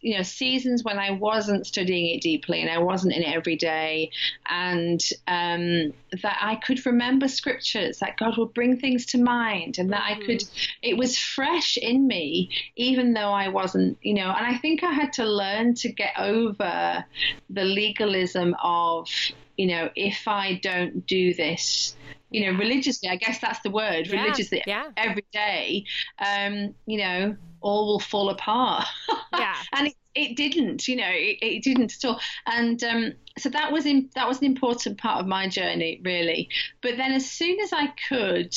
you 0.00 0.16
know, 0.16 0.22
seasons 0.22 0.84
when 0.84 0.98
I 0.98 1.10
wasn't 1.12 1.66
studying 1.66 2.14
it 2.14 2.22
deeply 2.22 2.60
and 2.62 2.70
I 2.70 2.78
wasn't 2.78 3.14
in 3.14 3.22
it 3.22 3.34
every 3.34 3.56
day, 3.56 4.10
and 4.48 5.02
um, 5.26 5.92
that 6.22 6.38
I 6.40 6.56
could 6.56 6.84
remember 6.86 7.28
scriptures, 7.48 7.98
that 7.98 8.16
God 8.16 8.36
would 8.36 8.52
bring 8.54 8.78
things 8.78 9.06
to 9.06 9.18
mind, 9.18 9.78
and 9.78 9.92
that 9.92 10.02
mm-hmm. 10.02 10.22
I 10.22 10.26
could, 10.26 10.44
it 10.82 10.96
was 10.96 11.18
fresh 11.18 11.76
in 11.76 12.06
me, 12.06 12.50
even 12.76 13.14
though 13.14 13.30
I 13.30 13.48
wasn't, 13.48 13.98
you 14.02 14.14
know, 14.14 14.30
and 14.30 14.46
I 14.46 14.58
think 14.58 14.82
I 14.82 14.92
had 14.92 15.12
to 15.14 15.24
learn 15.24 15.74
to 15.76 15.92
get 15.92 16.12
over 16.18 17.04
the 17.50 17.64
legalism 17.64 18.54
of, 18.62 19.08
you 19.56 19.66
know, 19.66 19.90
if 19.96 20.28
I 20.28 20.60
don't 20.62 21.06
do 21.06 21.34
this, 21.34 21.96
you 22.30 22.46
know, 22.46 22.58
religiously, 22.58 23.08
I 23.08 23.16
guess 23.16 23.40
that's 23.40 23.60
the 23.60 23.70
word, 23.70 24.06
yeah, 24.06 24.22
religiously, 24.22 24.62
yeah. 24.66 24.90
every 24.96 25.24
day, 25.32 25.84
um, 26.18 26.74
you 26.86 26.98
know, 26.98 27.36
all 27.60 27.86
will 27.86 28.00
fall 28.00 28.30
apart. 28.30 28.86
Yeah. 29.30 29.54
and 29.74 29.88
it, 29.88 29.94
it 30.14 30.36
didn't, 30.36 30.88
you 30.88 30.96
know, 30.96 31.10
it, 31.10 31.38
it 31.40 31.62
didn't 31.62 31.94
at 31.94 32.04
all. 32.04 32.18
And 32.46 32.82
um, 32.82 33.12
so 33.38 33.48
that 33.50 33.72
was 33.72 33.86
in, 33.86 34.10
that 34.14 34.28
was 34.28 34.38
an 34.38 34.44
important 34.44 34.98
part 34.98 35.20
of 35.20 35.26
my 35.26 35.48
journey, 35.48 36.00
really. 36.04 36.48
But 36.82 36.96
then 36.96 37.12
as 37.12 37.30
soon 37.30 37.60
as 37.60 37.72
I 37.72 37.88
could, 38.08 38.54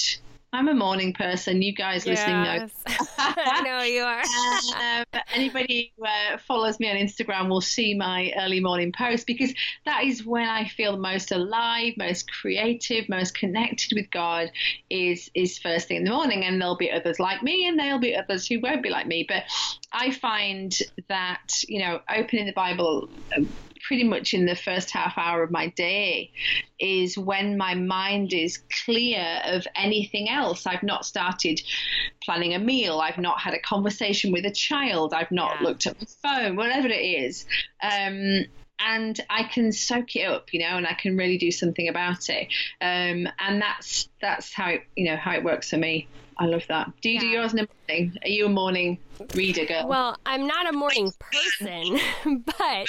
I'm 0.54 0.68
a 0.68 0.74
morning 0.74 1.14
person. 1.14 1.62
You 1.62 1.74
guys 1.74 2.06
listening 2.06 2.44
know. 2.44 2.68
I 3.18 3.62
know 3.64 3.84
you 3.84 4.02
are. 4.02 4.22
uh, 4.76 5.20
anybody 5.34 5.94
who 5.96 6.04
uh, 6.04 6.38
follows 6.40 6.78
me 6.78 6.90
on 6.90 6.98
Instagram 6.98 7.48
will 7.48 7.62
see 7.62 7.94
my 7.94 8.34
early 8.38 8.60
morning 8.60 8.92
post 8.92 9.28
because 9.28 9.54
that 9.86 10.04
is 10.04 10.26
when 10.26 10.50
I 10.50 10.68
feel 10.68 10.98
most 10.98 11.32
alive, 11.32 11.94
most 11.96 12.30
creative, 12.30 13.08
most 13.08 13.34
connected 13.34 13.94
with 13.96 14.12
God. 14.12 14.52
Is 14.90 15.32
is 15.34 15.58
first 15.58 15.88
thing 15.88 15.98
in 15.98 16.04
the 16.04 16.12
morning, 16.12 16.44
and 16.44 16.60
there'll 16.60 16.76
be 16.76 16.92
others 16.92 17.18
like 17.18 17.42
me, 17.42 17.68
and 17.68 17.80
there'll 17.80 18.00
be 18.00 18.16
others 18.16 18.46
who 18.46 18.60
won't 18.60 18.84
be 18.84 18.90
like 18.90 19.08
me. 19.08 19.26
But 19.26 19.44
I 19.94 20.12
find 20.12 20.78
that 21.08 21.64
you 21.70 21.80
know, 21.80 22.02
opening 22.14 22.46
the 22.46 22.54
Bible. 22.54 23.10
Pretty 23.92 24.06
much 24.06 24.34
in 24.34 24.46
the 24.46 24.56
first 24.56 24.90
half 24.92 25.18
hour 25.18 25.44
of 25.44 25.52
my 25.52 25.68
day 25.68 26.32
is 26.80 27.18
when 27.18 27.58
my 27.58 27.74
mind 27.74 28.32
is 28.32 28.64
clear 28.86 29.42
of 29.44 29.68
anything 29.76 30.30
else. 30.30 30.66
I've 30.66 30.82
not 30.82 31.06
started 31.06 31.62
planning 32.24 32.54
a 32.54 32.60
meal. 32.60 33.02
I've 33.02 33.18
not 33.18 33.42
had 33.42 33.54
a 33.54 33.60
conversation 33.60 34.32
with 34.32 34.46
a 34.46 34.50
child. 34.50 35.14
I've 35.14 35.30
not 35.30 35.58
yeah. 35.58 35.68
looked 35.68 35.88
at 35.88 35.98
my 36.00 36.08
phone, 36.24 36.56
whatever 36.56 36.88
it 36.88 37.02
is. 37.02 37.46
Um, 37.84 38.46
and 38.80 39.20
I 39.30 39.44
can 39.44 39.74
soak 39.74 40.16
it 40.16 40.24
up, 40.24 40.54
you 40.54 40.62
know, 40.62 40.78
and 40.78 40.88
I 40.88 40.94
can 40.94 41.18
really 41.18 41.38
do 41.38 41.52
something 41.52 41.90
about 41.90 42.30
it. 42.30 42.48
Um, 42.80 43.28
and 43.40 43.62
that's 43.62 44.08
that's 44.22 44.54
how 44.54 44.70
it, 44.70 44.84
you 44.96 45.04
know 45.12 45.18
how 45.18 45.34
it 45.34 45.44
works 45.44 45.70
for 45.70 45.78
me. 45.78 46.08
I 46.42 46.48
love 46.48 46.64
that. 46.70 46.92
Do 47.02 47.10
you 47.10 47.16
yeah. 47.16 47.22
do 47.22 47.28
yours 47.28 47.54
in 47.54 47.58
the 47.58 47.68
morning? 47.88 48.18
Are 48.24 48.28
you 48.28 48.48
a 48.48 48.50
morning 48.50 48.98
reader 49.36 49.64
girl? 49.64 49.88
Well, 49.88 50.18
I'm 50.26 50.48
not 50.48 50.68
a 50.68 50.76
morning 50.76 51.14
person, 51.20 52.00
but 52.46 52.88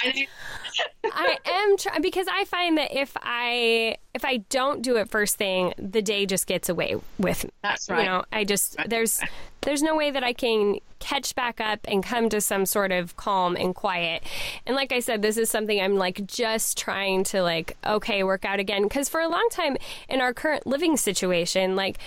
I 1.05 1.37
am 1.45 1.77
trying 1.77 2.01
because 2.01 2.25
I 2.27 2.45
find 2.45 2.79
that 2.79 2.91
if 2.91 3.15
I 3.21 3.97
if 4.15 4.25
I 4.25 4.37
don't 4.49 4.81
do 4.81 4.97
it 4.97 5.11
first 5.11 5.35
thing, 5.35 5.71
the 5.77 6.01
day 6.01 6.25
just 6.25 6.47
gets 6.47 6.67
away 6.67 6.95
with. 7.19 7.43
Me. 7.43 7.51
That's 7.61 7.91
right. 7.91 7.99
You 7.99 8.05
know, 8.05 8.23
I 8.31 8.43
just 8.43 8.75
there's 8.87 9.21
there's 9.61 9.83
no 9.83 9.95
way 9.95 10.09
that 10.09 10.23
I 10.23 10.33
can 10.33 10.79
catch 11.03 11.35
back 11.35 11.59
up 11.59 11.81
and 11.85 12.01
come 12.01 12.29
to 12.29 12.39
some 12.39 12.65
sort 12.65 12.93
of 12.93 13.17
calm 13.17 13.57
and 13.57 13.75
quiet. 13.75 14.23
And 14.65 14.73
like 14.73 14.93
I 14.93 15.01
said, 15.01 15.21
this 15.21 15.35
is 15.35 15.49
something 15.49 15.79
I'm 15.79 15.97
like 15.97 16.25
just 16.25 16.77
trying 16.77 17.25
to 17.25 17.43
like 17.43 17.75
okay 17.85 18.23
work 18.23 18.45
out 18.45 18.59
again 18.59 18.83
because 18.83 19.09
for 19.09 19.19
a 19.19 19.27
long 19.27 19.45
time 19.51 19.75
in 20.07 20.21
our 20.21 20.33
current 20.33 20.65
living 20.65 20.95
situation, 20.95 21.75
like 21.75 21.97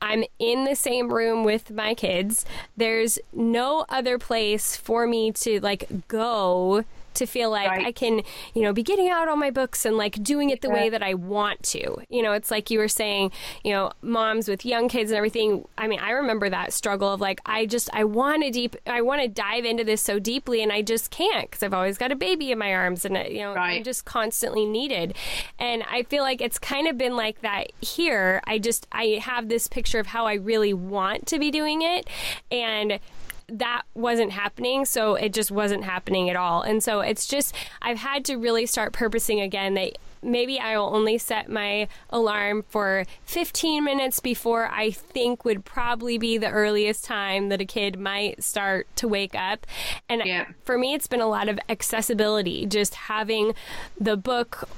I'm 0.00 0.22
in 0.38 0.64
the 0.64 0.76
same 0.76 1.12
room 1.12 1.42
with 1.42 1.72
my 1.72 1.94
kids. 1.94 2.46
There's 2.76 3.18
no 3.32 3.84
other 3.88 4.16
place 4.16 4.76
for 4.76 5.08
me 5.08 5.32
to 5.32 5.58
like 5.60 6.06
go 6.06 6.84
to 7.16 7.26
feel 7.26 7.50
like 7.50 7.68
right. 7.68 7.86
I 7.86 7.92
can, 7.92 8.22
you 8.54 8.62
know, 8.62 8.72
be 8.72 8.82
getting 8.82 9.08
out 9.08 9.28
all 9.28 9.36
my 9.36 9.50
books 9.50 9.84
and 9.84 9.96
like 9.96 10.22
doing 10.22 10.50
it 10.50 10.60
the 10.60 10.68
yeah. 10.68 10.74
way 10.74 10.88
that 10.90 11.02
I 11.02 11.14
want 11.14 11.62
to. 11.64 11.96
You 12.08 12.22
know, 12.22 12.32
it's 12.32 12.50
like 12.50 12.70
you 12.70 12.78
were 12.78 12.88
saying, 12.88 13.32
you 13.64 13.72
know, 13.72 13.92
moms 14.02 14.48
with 14.48 14.64
young 14.64 14.88
kids 14.88 15.10
and 15.10 15.16
everything. 15.16 15.66
I 15.76 15.86
mean, 15.86 16.00
I 16.00 16.10
remember 16.10 16.48
that 16.48 16.72
struggle 16.72 17.12
of 17.12 17.20
like, 17.20 17.40
I 17.46 17.66
just, 17.66 17.90
I 17.92 18.04
want 18.04 18.44
to 18.44 18.50
deep, 18.50 18.76
I 18.86 19.02
want 19.02 19.22
to 19.22 19.28
dive 19.28 19.64
into 19.64 19.84
this 19.84 20.02
so 20.02 20.18
deeply 20.18 20.62
and 20.62 20.72
I 20.72 20.82
just 20.82 21.10
can't 21.10 21.50
because 21.50 21.62
I've 21.62 21.74
always 21.74 21.98
got 21.98 22.12
a 22.12 22.16
baby 22.16 22.52
in 22.52 22.58
my 22.58 22.72
arms 22.72 23.04
and, 23.04 23.16
uh, 23.16 23.24
you 23.28 23.40
know, 23.40 23.54
right. 23.54 23.78
I'm 23.78 23.84
just 23.84 24.04
constantly 24.04 24.66
needed. 24.66 25.14
And 25.58 25.82
I 25.90 26.02
feel 26.04 26.22
like 26.22 26.40
it's 26.40 26.58
kind 26.58 26.86
of 26.86 26.96
been 26.96 27.16
like 27.16 27.40
that 27.42 27.72
here. 27.80 28.40
I 28.46 28.58
just, 28.58 28.86
I 28.92 29.20
have 29.22 29.48
this 29.48 29.66
picture 29.66 29.98
of 29.98 30.08
how 30.08 30.26
I 30.26 30.34
really 30.34 30.72
want 30.72 31.26
to 31.28 31.38
be 31.38 31.50
doing 31.50 31.82
it. 31.82 32.08
And 32.50 33.00
that 33.48 33.82
wasn't 33.94 34.32
happening. 34.32 34.84
So 34.84 35.14
it 35.14 35.32
just 35.32 35.50
wasn't 35.50 35.84
happening 35.84 36.28
at 36.30 36.36
all. 36.36 36.62
And 36.62 36.82
so 36.82 37.00
it's 37.00 37.26
just, 37.26 37.54
I've 37.80 37.98
had 37.98 38.24
to 38.26 38.36
really 38.36 38.66
start 38.66 38.92
purposing 38.92 39.40
again 39.40 39.74
that 39.74 39.98
maybe 40.22 40.58
I 40.58 40.76
will 40.76 40.94
only 40.94 41.18
set 41.18 41.48
my 41.48 41.88
alarm 42.10 42.64
for 42.68 43.04
15 43.26 43.84
minutes 43.84 44.20
before 44.20 44.68
I 44.68 44.90
think 44.90 45.44
would 45.44 45.64
probably 45.64 46.18
be 46.18 46.38
the 46.38 46.50
earliest 46.50 47.04
time 47.04 47.48
that 47.50 47.60
a 47.60 47.64
kid 47.64 47.98
might 47.98 48.42
start 48.42 48.86
to 48.96 49.08
wake 49.08 49.34
up. 49.34 49.66
And 50.08 50.22
yeah. 50.24 50.46
for 50.64 50.76
me, 50.76 50.94
it's 50.94 51.06
been 51.06 51.20
a 51.20 51.28
lot 51.28 51.48
of 51.48 51.58
accessibility, 51.68 52.66
just 52.66 52.94
having 52.94 53.54
the 54.00 54.16
book 54.16 54.68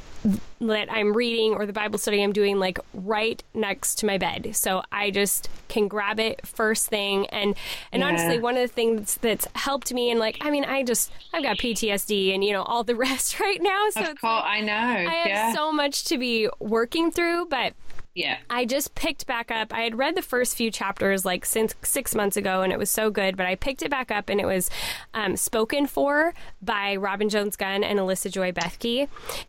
that 0.61 0.91
I'm 0.91 1.17
reading 1.17 1.53
or 1.53 1.67
the 1.67 1.73
Bible 1.73 1.99
study 1.99 2.23
I'm 2.23 2.33
doing 2.33 2.59
like 2.59 2.79
right 2.93 3.43
next 3.55 3.97
to 3.97 4.07
my 4.07 4.19
bed. 4.19 4.51
So 4.55 4.83
I 4.91 5.11
just 5.11 5.49
can 5.69 5.89
grab 5.89 6.19
it 6.19 6.47
first 6.47 6.89
thing 6.89 7.27
and 7.27 7.55
and 7.93 8.01
yeah. 8.01 8.09
honestly 8.09 8.39
one 8.39 8.57
of 8.57 8.63
the 8.63 8.75
things 8.75 9.19
that's 9.21 9.47
helped 9.55 9.93
me 9.93 10.11
and 10.11 10.19
like 10.19 10.39
I 10.41 10.51
mean 10.51 10.65
I 10.65 10.83
just 10.83 11.13
I've 11.33 11.43
got 11.43 11.59
PTSD 11.59 12.35
and 12.35 12.43
you 12.43 12.53
know 12.53 12.63
all 12.63 12.85
the 12.85 12.97
rest 13.09 13.39
right 13.39 13.61
now 13.61 13.87
so 13.91 14.01
of 14.01 14.21
course, 14.21 14.23
like, 14.23 14.45
I 14.45 14.61
know. 14.61 14.73
I 14.73 15.15
have 15.15 15.27
yeah. 15.27 15.55
so 15.55 15.73
much 15.73 16.05
to 16.05 16.19
be 16.19 16.49
working 16.59 17.11
through 17.11 17.47
but 17.47 17.75
yeah. 18.19 18.39
I 18.51 18.65
just 18.65 18.97
picked 18.97 19.29
back 19.29 19.53
up. 19.53 19.73
I 19.73 19.83
had 19.83 19.97
read 19.97 20.17
the 20.17 20.23
first 20.23 20.57
few 20.57 20.73
chapters 20.73 21.25
like 21.25 21.47
since 21.47 21.73
six 21.83 22.17
months 22.17 22.37
ago, 22.37 22.63
and 22.63 22.73
it 22.73 22.79
was 22.79 22.91
so 22.91 23.11
good. 23.13 23.37
But 23.37 23.47
I 23.47 23.55
picked 23.55 23.81
it 23.83 23.91
back 23.91 24.11
up, 24.11 24.29
and 24.29 24.41
it 24.41 24.45
was 24.45 24.71
um, 25.15 25.37
spoken 25.37 25.87
for 25.87 26.35
by 26.61 26.97
Robin 26.97 27.29
Jones 27.29 27.55
Gunn 27.55 27.85
and 27.85 28.01
Alyssa 28.01 28.29
Joy 28.31 28.51
Bethke. 28.51 29.07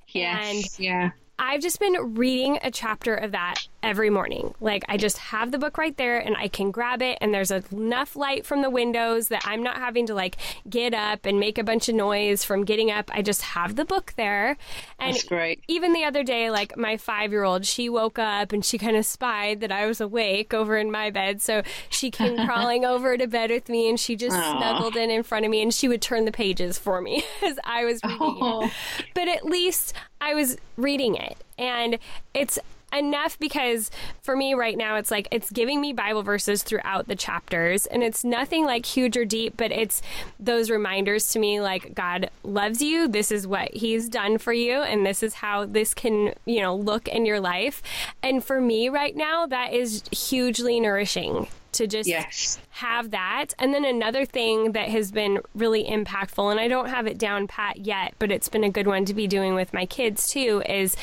Yes. 0.09 0.45
And 0.47 0.79
yeah. 0.79 1.09
I've 1.39 1.61
just 1.61 1.79
been 1.79 2.15
reading 2.15 2.59
a 2.61 2.69
chapter 2.69 3.15
of 3.15 3.31
that 3.31 3.65
every 3.81 4.09
morning. 4.09 4.53
Like 4.59 4.83
I 4.89 4.97
just 4.97 5.17
have 5.17 5.51
the 5.51 5.57
book 5.57 5.77
right 5.77 5.95
there 5.95 6.19
and 6.19 6.35
I 6.35 6.49
can 6.49 6.69
grab 6.69 7.01
it 7.01 7.17
and 7.21 7.33
there's 7.33 7.49
enough 7.49 8.17
light 8.17 8.45
from 8.45 8.61
the 8.61 8.69
windows 8.69 9.29
that 9.29 9.43
I'm 9.45 9.63
not 9.63 9.77
having 9.77 10.05
to 10.07 10.13
like 10.13 10.35
get 10.69 10.93
up 10.93 11.25
and 11.25 11.39
make 11.39 11.57
a 11.57 11.63
bunch 11.63 11.87
of 11.87 11.95
noise 11.95 12.43
from 12.43 12.65
getting 12.65 12.91
up. 12.91 13.09
I 13.13 13.21
just 13.21 13.41
have 13.41 13.77
the 13.77 13.85
book 13.85 14.13
there. 14.17 14.57
And 14.99 15.15
That's 15.15 15.23
great. 15.23 15.63
Even 15.69 15.93
the 15.93 16.03
other 16.03 16.23
day 16.23 16.51
like 16.51 16.75
my 16.75 16.97
5-year-old, 16.97 17.65
she 17.65 17.87
woke 17.87 18.19
up 18.19 18.51
and 18.51 18.65
she 18.65 18.77
kind 18.77 18.97
of 18.97 19.05
spied 19.05 19.61
that 19.61 19.71
I 19.71 19.85
was 19.85 20.01
awake 20.01 20.53
over 20.53 20.77
in 20.77 20.91
my 20.91 21.09
bed. 21.09 21.41
So 21.41 21.63
she 21.89 22.11
came 22.11 22.35
crawling 22.45 22.83
over 22.83 23.17
to 23.17 23.27
bed 23.27 23.49
with 23.49 23.69
me 23.69 23.89
and 23.89 23.97
she 23.97 24.17
just 24.17 24.35
Aww. 24.35 24.57
snuggled 24.57 24.97
in 24.97 25.09
in 25.09 25.23
front 25.23 25.45
of 25.45 25.51
me 25.51 25.61
and 25.61 25.73
she 25.73 25.87
would 25.87 26.01
turn 26.01 26.25
the 26.25 26.33
pages 26.33 26.77
for 26.77 26.99
me 26.99 27.23
as 27.45 27.57
I 27.63 27.85
was 27.85 28.01
reading 28.03 28.19
oh. 28.21 28.65
it. 28.65 28.71
But 29.15 29.29
at 29.29 29.45
least 29.45 29.93
I 30.21 30.33
was 30.33 30.57
reading 30.77 31.15
it. 31.15 31.37
And 31.57 31.99
it's 32.33 32.59
enough 32.91 33.37
because 33.37 33.91
for 34.21 34.35
me 34.35 34.53
right 34.53 34.77
now 34.77 34.95
it's 34.95 35.11
like 35.11 35.27
it's 35.31 35.51
giving 35.51 35.79
me 35.79 35.93
bible 35.93 36.23
verses 36.23 36.63
throughout 36.63 37.07
the 37.07 37.15
chapters 37.15 37.85
and 37.85 38.01
it's 38.01 38.23
nothing 38.23 38.65
like 38.65 38.85
huge 38.85 39.15
or 39.15 39.25
deep 39.25 39.55
but 39.57 39.71
it's 39.71 40.01
those 40.39 40.71
reminders 40.71 41.29
to 41.31 41.37
me 41.37 41.61
like 41.61 41.93
god 41.93 42.29
loves 42.43 42.81
you 42.81 43.07
this 43.07 43.31
is 43.31 43.45
what 43.45 43.71
he's 43.75 44.09
done 44.09 44.37
for 44.39 44.53
you 44.53 44.81
and 44.81 45.05
this 45.05 45.21
is 45.21 45.35
how 45.35 45.65
this 45.65 45.93
can 45.93 46.33
you 46.45 46.61
know 46.61 46.75
look 46.75 47.07
in 47.07 47.25
your 47.25 47.39
life 47.39 47.83
and 48.23 48.43
for 48.43 48.59
me 48.59 48.89
right 48.89 49.15
now 49.15 49.45
that 49.45 49.71
is 49.71 50.03
hugely 50.11 50.79
nourishing 50.79 51.47
to 51.73 51.87
just 51.87 52.07
yes. 52.07 52.59
have 52.69 53.11
that. 53.11 53.47
And 53.59 53.73
then 53.73 53.85
another 53.85 54.25
thing 54.25 54.73
that 54.73 54.89
has 54.89 55.11
been 55.11 55.39
really 55.55 55.83
impactful, 55.83 56.49
and 56.51 56.59
I 56.59 56.67
don't 56.67 56.89
have 56.89 57.07
it 57.07 57.17
down 57.17 57.47
pat 57.47 57.77
yet, 57.77 58.13
but 58.19 58.31
it's 58.31 58.49
been 58.49 58.63
a 58.63 58.69
good 58.69 58.87
one 58.87 59.05
to 59.05 59.13
be 59.13 59.27
doing 59.27 59.55
with 59.55 59.73
my 59.73 59.85
kids 59.85 60.27
too, 60.27 60.63
is 60.67 60.95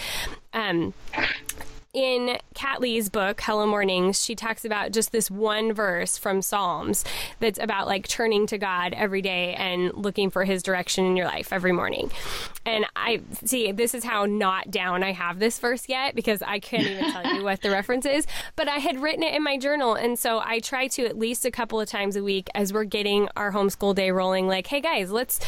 um, 0.53 0.95
in 1.97 2.37
Kat 2.53 2.79
Lee's 2.83 3.09
book, 3.09 3.41
Hello 3.41 3.67
Mornings, 3.67 4.23
she 4.23 4.35
talks 4.35 4.67
about 4.67 4.93
just 4.93 5.13
this 5.13 5.31
one 5.31 5.73
verse 5.73 6.19
from 6.19 6.43
Psalms 6.43 7.07
that's 7.41 7.59
about 7.59 7.87
like 7.87 8.07
turning 8.07 8.47
to 8.49 8.59
God 8.59 8.93
every 8.93 9.23
day 9.23 9.55
and 9.55 9.95
looking 9.95 10.29
for 10.29 10.45
his 10.45 10.63
direction 10.63 11.07
in 11.07 11.17
your 11.17 11.25
life 11.25 11.55
every 11.55 11.73
morning. 11.73 12.11
And 12.67 12.85
I 12.95 13.23
see 13.45 13.73
this 13.73 13.95
is 13.95 14.05
how 14.05 14.27
not 14.27 14.71
down 14.71 15.03
I 15.03 15.13
have 15.13 15.39
this 15.39 15.59
verse 15.59 15.89
yet 15.89 16.15
because 16.15 16.43
I 16.43 16.59
can't 16.59 16.87
even 16.87 17.13
tell 17.13 17.35
you 17.35 17.43
what 17.43 17.63
the 17.63 17.71
reference 17.71 18.05
is, 18.05 18.27
but 18.57 18.69
I 18.69 18.77
had 18.77 19.01
written 19.01 19.23
it 19.23 19.33
in 19.33 19.43
my 19.43 19.57
journal. 19.57 19.95
And 19.95 20.19
so 20.19 20.39
I 20.39 20.59
try 20.59 20.89
to 20.89 21.07
at 21.07 21.19
least 21.19 21.47
a 21.47 21.51
couple 21.51 21.81
of 21.81 21.89
times 21.89 22.15
a 22.17 22.23
week 22.23 22.49
as 22.55 22.75
we're 22.75 22.85
getting 22.85 23.31
our 23.37 23.53
homeschool 23.53 23.95
day 23.95 24.11
rolling, 24.11 24.49
like, 24.49 24.67
hey 24.67 24.83
guys, 24.83 25.11
let's 25.11 25.41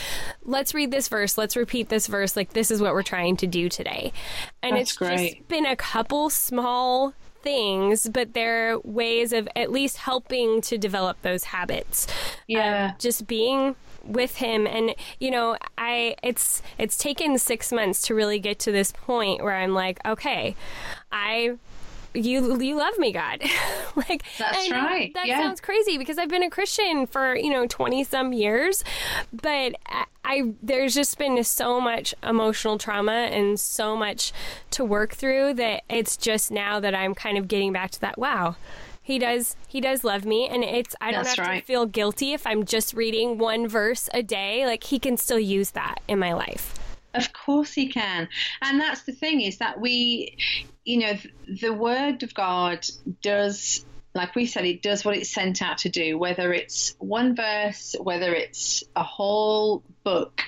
let's 0.44 0.72
read 0.72 0.92
this 0.92 1.08
verse, 1.08 1.36
let's 1.36 1.56
repeat 1.56 1.90
this 1.90 2.06
verse, 2.06 2.36
like 2.36 2.54
this 2.54 2.70
is 2.70 2.80
what 2.80 2.94
we're 2.94 3.02
trying 3.02 3.36
to 3.36 3.46
do 3.46 3.68
today. 3.68 4.14
And 4.62 4.76
That's 4.76 4.92
it's 4.92 4.98
great. 4.98 5.34
just 5.34 5.48
been 5.48 5.66
a 5.66 5.76
couple 5.76 6.30
small 6.38 7.14
things, 7.42 8.08
but 8.12 8.34
they're 8.34 8.78
ways 8.80 9.32
of 9.32 9.48
at 9.54 9.70
least 9.70 9.98
helping 9.98 10.60
to 10.62 10.78
develop 10.78 11.20
those 11.22 11.44
habits. 11.44 12.06
Um, 12.06 12.12
yeah. 12.48 12.92
just 12.98 13.26
being 13.26 13.76
with 14.04 14.36
him 14.36 14.66
and 14.66 14.94
you 15.20 15.30
know 15.30 15.58
i 15.76 16.14
it's 16.22 16.62
it's 16.78 16.96
taken 16.96 17.36
six 17.36 17.70
months 17.70 18.00
to 18.00 18.14
really 18.14 18.38
get 18.38 18.58
to 18.58 18.72
this 18.72 18.90
point 18.92 19.42
where 19.42 19.54
i'm 19.54 19.74
like 19.74 19.98
okay 20.06 20.56
i 21.12 21.54
you 22.18 22.60
you 22.60 22.76
love 22.76 22.98
me 22.98 23.12
god. 23.12 23.42
Like 24.08 24.22
that's 24.38 24.70
right. 24.70 25.12
that 25.14 25.26
yeah. 25.26 25.40
sounds 25.40 25.60
crazy 25.60 25.98
because 25.98 26.18
i've 26.18 26.28
been 26.28 26.44
a 26.44 26.50
christian 26.50 27.06
for 27.06 27.34
you 27.34 27.50
know 27.50 27.66
20 27.66 28.04
some 28.04 28.32
years 28.32 28.84
but 29.32 29.74
I, 29.86 30.04
I 30.24 30.52
there's 30.62 30.94
just 30.94 31.18
been 31.18 31.42
so 31.42 31.80
much 31.80 32.14
emotional 32.22 32.78
trauma 32.78 33.12
and 33.12 33.58
so 33.58 33.96
much 33.96 34.32
to 34.70 34.84
work 34.84 35.14
through 35.14 35.54
that 35.54 35.82
it's 35.90 36.16
just 36.16 36.52
now 36.52 36.78
that 36.78 36.94
i'm 36.94 37.12
kind 37.12 37.38
of 37.38 37.48
getting 37.48 37.72
back 37.72 37.90
to 37.92 38.00
that 38.02 38.18
wow 38.18 38.54
he 39.08 39.18
does 39.18 39.56
he 39.66 39.80
does 39.80 40.04
love 40.04 40.26
me. 40.26 40.46
And 40.48 40.62
it's 40.62 40.94
i 41.00 41.10
don't 41.10 41.24
That's 41.24 41.38
have 41.38 41.46
right. 41.46 41.60
to 41.60 41.64
feel 41.64 41.86
guilty 41.86 42.34
if 42.34 42.46
i'm 42.46 42.66
just 42.66 42.92
reading 42.92 43.38
one 43.38 43.66
verse 43.66 44.10
a 44.12 44.22
day. 44.22 44.66
Like 44.66 44.84
he 44.84 44.98
can 44.98 45.16
still 45.16 45.38
use 45.38 45.70
that 45.70 46.00
in 46.06 46.18
my 46.18 46.34
life 46.34 46.78
of 47.14 47.32
course 47.32 47.72
he 47.72 47.88
can. 47.88 48.28
And 48.62 48.80
that's 48.80 49.02
the 49.02 49.12
thing 49.12 49.40
is 49.40 49.58
that 49.58 49.80
we, 49.80 50.36
you 50.84 50.98
know, 50.98 51.14
the 51.60 51.72
word 51.72 52.22
of 52.22 52.34
God 52.34 52.86
does 53.22 53.84
like 54.14 54.34
we 54.34 54.46
said, 54.46 54.64
it 54.64 54.82
does 54.82 55.04
what 55.04 55.16
it's 55.16 55.30
sent 55.30 55.62
out 55.62 55.78
to 55.78 55.88
do, 55.88 56.18
whether 56.18 56.52
it's 56.52 56.96
one 56.98 57.36
verse, 57.36 57.94
whether 58.00 58.34
it's 58.34 58.82
a 58.96 59.02
whole 59.02 59.84
book. 60.02 60.42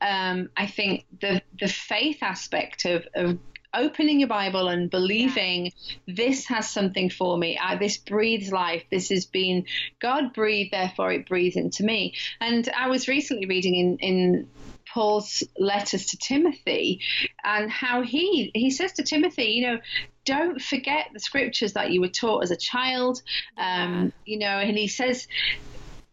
Um, 0.00 0.50
I 0.56 0.66
think 0.66 1.06
the 1.20 1.40
the 1.58 1.68
faith 1.68 2.18
aspect 2.22 2.84
of, 2.84 3.06
of 3.14 3.38
opening 3.72 4.20
your 4.20 4.28
Bible 4.28 4.68
and 4.68 4.90
believing 4.90 5.66
yeah. 5.66 6.14
this 6.14 6.46
has 6.46 6.68
something 6.68 7.10
for 7.10 7.36
me. 7.36 7.58
Uh, 7.58 7.76
this 7.76 7.96
breathes 7.96 8.52
life. 8.52 8.84
This 8.90 9.08
has 9.10 9.24
been 9.24 9.64
God 10.00 10.32
breathed, 10.32 10.72
therefore 10.72 11.12
it 11.12 11.26
breathes 11.26 11.56
into 11.56 11.84
me. 11.84 12.14
And 12.40 12.68
I 12.76 12.88
was 12.88 13.08
recently 13.08 13.46
reading 13.46 13.74
in 13.74 13.98
in 13.98 14.48
Paul's 14.96 15.42
letters 15.58 16.06
to 16.06 16.16
Timothy 16.16 17.02
and 17.44 17.70
how 17.70 18.00
he 18.00 18.50
he 18.54 18.70
says 18.70 18.94
to 18.94 19.02
Timothy, 19.02 19.44
you 19.44 19.66
know, 19.66 19.78
don't 20.24 20.58
forget 20.58 21.08
the 21.12 21.20
scriptures 21.20 21.74
that 21.74 21.90
you 21.90 22.00
were 22.00 22.08
taught 22.08 22.42
as 22.42 22.50
a 22.50 22.56
child. 22.56 23.20
Um, 23.58 24.14
you 24.24 24.38
know, 24.38 24.46
and 24.46 24.78
he 24.78 24.88
says 24.88 25.28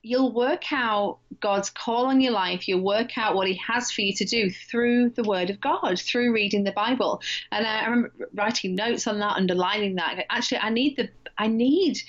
you'll 0.02 0.34
work 0.34 0.74
out 0.74 1.20
God's 1.40 1.70
call 1.70 2.06
on 2.08 2.22
your 2.22 2.34
life. 2.34 2.68
You'll 2.68 2.82
work 2.82 3.18
out 3.18 3.36
what 3.36 3.48
He 3.48 3.60
has 3.68 3.92
for 3.92 4.02
you 4.02 4.14
to 4.14 4.26
do 4.26 4.50
through 4.50 5.12
the 5.12 5.24
Word 5.24 5.50
of 5.50 5.60
God, 5.60 6.00
through 6.00 6.34
reading 6.34 6.64
the 6.64 6.72
Bible. 6.72 7.22
And 7.52 7.66
I 7.66 7.86
remember 7.86 8.12
writing 8.34 8.76
notes 8.76 9.08
on 9.08 9.20
that, 9.20 9.38
underlining 9.38 9.96
that. 9.96 10.26
Actually, 10.30 10.60
I 10.60 10.70
need 10.70 10.98
the 10.98 11.10
I 11.38 11.48
need 11.48 12.00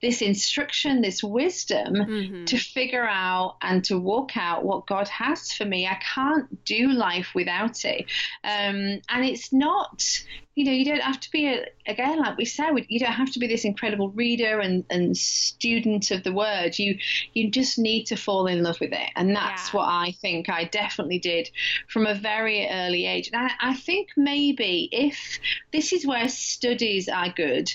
this 0.00 0.22
instruction, 0.22 1.02
this 1.02 1.22
wisdom 1.22 1.94
mm-hmm. 1.94 2.44
to 2.46 2.58
figure 2.58 3.06
out 3.06 3.56
and 3.62 3.84
to 3.84 3.98
walk 3.98 4.36
out 4.36 4.64
what 4.64 4.86
God 4.86 5.06
has 5.08 5.52
for 5.52 5.64
me. 5.64 5.86
I 5.86 6.00
can't 6.14 6.64
do 6.64 6.88
life 6.88 7.30
without 7.34 7.84
it. 7.84 8.06
Um, 8.42 9.00
and 9.08 9.24
it's 9.24 9.52
not 9.52 10.24
you 10.54 10.66
know, 10.66 10.72
you 10.72 10.84
don't 10.84 11.00
have 11.00 11.18
to 11.20 11.30
be 11.30 11.46
a, 11.46 11.64
again, 11.86 12.18
like 12.18 12.36
we 12.36 12.44
said, 12.44 12.72
you 12.88 13.00
don't 13.00 13.12
have 13.12 13.32
to 13.32 13.38
be 13.38 13.46
this 13.46 13.64
incredible 13.64 14.10
reader 14.10 14.60
and, 14.60 14.84
and 14.90 15.16
student 15.16 16.10
of 16.10 16.24
the 16.24 16.32
word. 16.32 16.78
You 16.78 16.98
you 17.32 17.50
just 17.50 17.78
need 17.78 18.04
to 18.06 18.16
fall 18.16 18.46
in 18.46 18.62
love 18.62 18.71
with 18.80 18.92
it, 18.92 19.10
and 19.16 19.34
that's 19.34 19.68
yeah. 19.68 19.78
what 19.80 19.88
I 19.88 20.12
think 20.20 20.48
I 20.48 20.64
definitely 20.64 21.18
did 21.18 21.50
from 21.88 22.06
a 22.06 22.14
very 22.14 22.68
early 22.68 23.06
age. 23.06 23.30
And 23.32 23.46
I, 23.46 23.70
I 23.70 23.74
think 23.74 24.10
maybe 24.16 24.88
if 24.92 25.38
this 25.72 25.92
is 25.92 26.06
where 26.06 26.28
studies 26.28 27.08
are 27.08 27.30
good, 27.30 27.70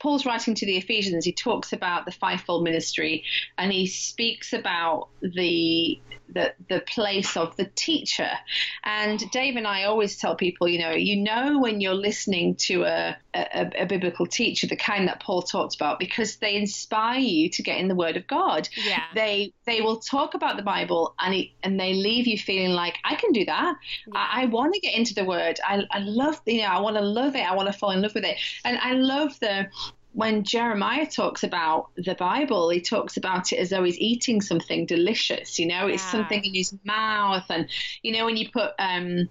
Paul's 0.00 0.26
writing 0.26 0.54
to 0.54 0.66
the 0.66 0.76
Ephesians, 0.76 1.24
he 1.24 1.32
talks 1.32 1.72
about 1.72 2.04
the 2.04 2.12
fivefold 2.12 2.62
ministry 2.62 3.24
and 3.56 3.72
he 3.72 3.86
speaks 3.86 4.52
about 4.52 5.08
the 5.22 6.00
the, 6.32 6.54
the 6.68 6.80
place 6.80 7.36
of 7.36 7.56
the 7.56 7.64
teacher. 7.64 8.30
And 8.84 9.18
Dave 9.30 9.56
and 9.56 9.66
I 9.66 9.84
always 9.84 10.16
tell 10.16 10.36
people, 10.36 10.68
you 10.68 10.78
know, 10.78 10.90
you 10.90 11.16
know 11.16 11.58
when 11.58 11.80
you're 11.80 11.94
listening 11.94 12.56
to 12.56 12.84
a, 12.84 13.16
a, 13.34 13.82
a, 13.82 13.86
biblical 13.86 14.26
teacher, 14.26 14.66
the 14.66 14.76
kind 14.76 15.08
that 15.08 15.20
Paul 15.20 15.42
talked 15.42 15.74
about, 15.74 15.98
because 15.98 16.36
they 16.36 16.54
inspire 16.54 17.18
you 17.18 17.48
to 17.50 17.62
get 17.62 17.78
in 17.78 17.88
the 17.88 17.94
Word 17.94 18.16
of 18.16 18.26
God. 18.26 18.68
Yeah. 18.76 19.02
They 19.14 19.52
they 19.66 19.80
will 19.80 19.98
talk 19.98 20.34
about 20.34 20.56
the 20.56 20.62
Bible 20.62 21.14
and 21.20 21.34
it, 21.34 21.48
and 21.62 21.78
they 21.78 21.94
leave 21.94 22.26
you 22.26 22.38
feeling 22.38 22.72
like 22.72 22.96
I 23.04 23.14
can 23.14 23.32
do 23.32 23.44
that. 23.46 23.76
Yeah. 24.06 24.14
I, 24.14 24.42
I 24.42 24.46
want 24.46 24.74
to 24.74 24.80
get 24.80 24.94
into 24.94 25.14
the 25.14 25.24
Word. 25.24 25.58
I, 25.66 25.84
I 25.90 26.00
love 26.00 26.40
you 26.46 26.62
know 26.62 26.68
I 26.68 26.80
want 26.80 26.96
to 26.96 27.02
love 27.02 27.34
it. 27.34 27.42
I 27.42 27.54
want 27.54 27.72
to 27.72 27.78
fall 27.78 27.90
in 27.90 28.02
love 28.02 28.14
with 28.14 28.24
it. 28.24 28.36
And 28.64 28.78
I 28.78 28.92
love 28.92 29.38
the 29.40 29.68
when 30.12 30.42
Jeremiah 30.42 31.06
talks 31.06 31.44
about 31.44 31.90
the 31.96 32.14
Bible, 32.14 32.70
he 32.70 32.80
talks 32.80 33.16
about 33.16 33.52
it 33.52 33.56
as 33.56 33.70
though 33.70 33.84
he's 33.84 33.98
eating 33.98 34.40
something 34.40 34.86
delicious. 34.86 35.58
You 35.58 35.66
know, 35.66 35.86
it's 35.86 36.02
something 36.02 36.44
in 36.44 36.54
his 36.54 36.74
mouth, 36.84 37.44
and 37.50 37.68
you 38.02 38.12
know 38.12 38.24
when 38.24 38.36
you 38.36 38.50
put 38.50 38.72
um, 38.78 39.28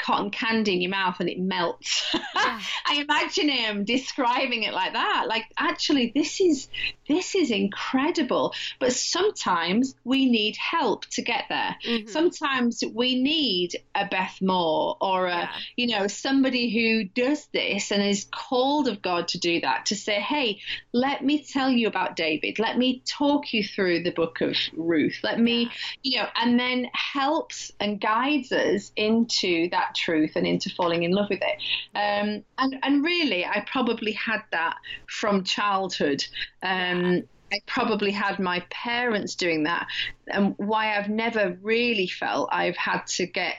cotton 0.00 0.30
candy 0.30 0.74
in 0.74 0.80
your 0.80 0.90
mouth 0.90 1.16
and 1.20 1.28
it 1.28 1.38
melts. 1.38 2.14
Yeah. 2.32 2.60
I 2.86 2.94
imagine 3.02 3.48
him 3.48 3.84
describing 3.84 4.62
it 4.62 4.72
like 4.72 4.94
that. 4.94 5.26
Like, 5.28 5.44
actually, 5.58 6.10
this 6.14 6.40
is 6.40 6.68
this 7.10 7.34
is 7.34 7.50
incredible. 7.50 8.54
But 8.78 8.92
sometimes 8.92 9.94
we 10.04 10.26
need 10.26 10.56
help 10.56 11.06
to 11.06 11.22
get 11.22 11.44
there. 11.48 11.76
Mm-hmm. 11.84 12.08
Sometimes 12.08 12.84
we 12.94 13.20
need 13.20 13.76
a 13.94 14.06
Beth 14.06 14.38
Moore 14.40 14.96
or 15.00 15.26
a, 15.26 15.40
yeah. 15.40 15.50
you 15.76 15.86
know, 15.88 16.06
somebody 16.06 16.70
who 16.70 17.04
does 17.04 17.46
this 17.52 17.90
and 17.90 18.02
is 18.02 18.26
called 18.30 18.86
of 18.86 19.02
God 19.02 19.28
to 19.28 19.38
do 19.38 19.60
that, 19.60 19.86
to 19.86 19.96
say, 19.96 20.20
hey, 20.20 20.60
let 20.92 21.24
me 21.24 21.42
tell 21.42 21.68
you 21.68 21.88
about 21.88 22.14
David. 22.14 22.60
Let 22.60 22.78
me 22.78 23.02
talk 23.04 23.52
you 23.52 23.64
through 23.64 24.04
the 24.04 24.12
book 24.12 24.40
of 24.40 24.56
Ruth. 24.76 25.18
Let 25.24 25.40
me, 25.40 25.64
yeah. 25.64 25.70
you 26.02 26.22
know, 26.22 26.28
and 26.36 26.60
then 26.60 26.86
helps 26.92 27.72
and 27.80 28.00
guides 28.00 28.52
us 28.52 28.92
into 28.94 29.68
that 29.70 29.89
truth 29.94 30.32
and 30.36 30.46
into 30.46 30.70
falling 30.70 31.02
in 31.02 31.12
love 31.12 31.28
with 31.30 31.40
it. 31.42 31.58
Um, 31.94 32.44
and, 32.58 32.78
and 32.82 33.04
really, 33.04 33.44
I 33.44 33.64
probably 33.70 34.12
had 34.12 34.42
that 34.52 34.76
from 35.06 35.44
childhood. 35.44 36.24
Um, 36.62 37.22
I 37.52 37.60
probably 37.66 38.12
had 38.12 38.38
my 38.38 38.64
parents 38.70 39.34
doing 39.34 39.64
that, 39.64 39.88
and 40.28 40.54
why 40.56 40.96
I've 40.96 41.08
never 41.08 41.58
really 41.62 42.06
felt 42.06 42.48
I've 42.52 42.76
had 42.76 43.06
to 43.08 43.26
get 43.26 43.56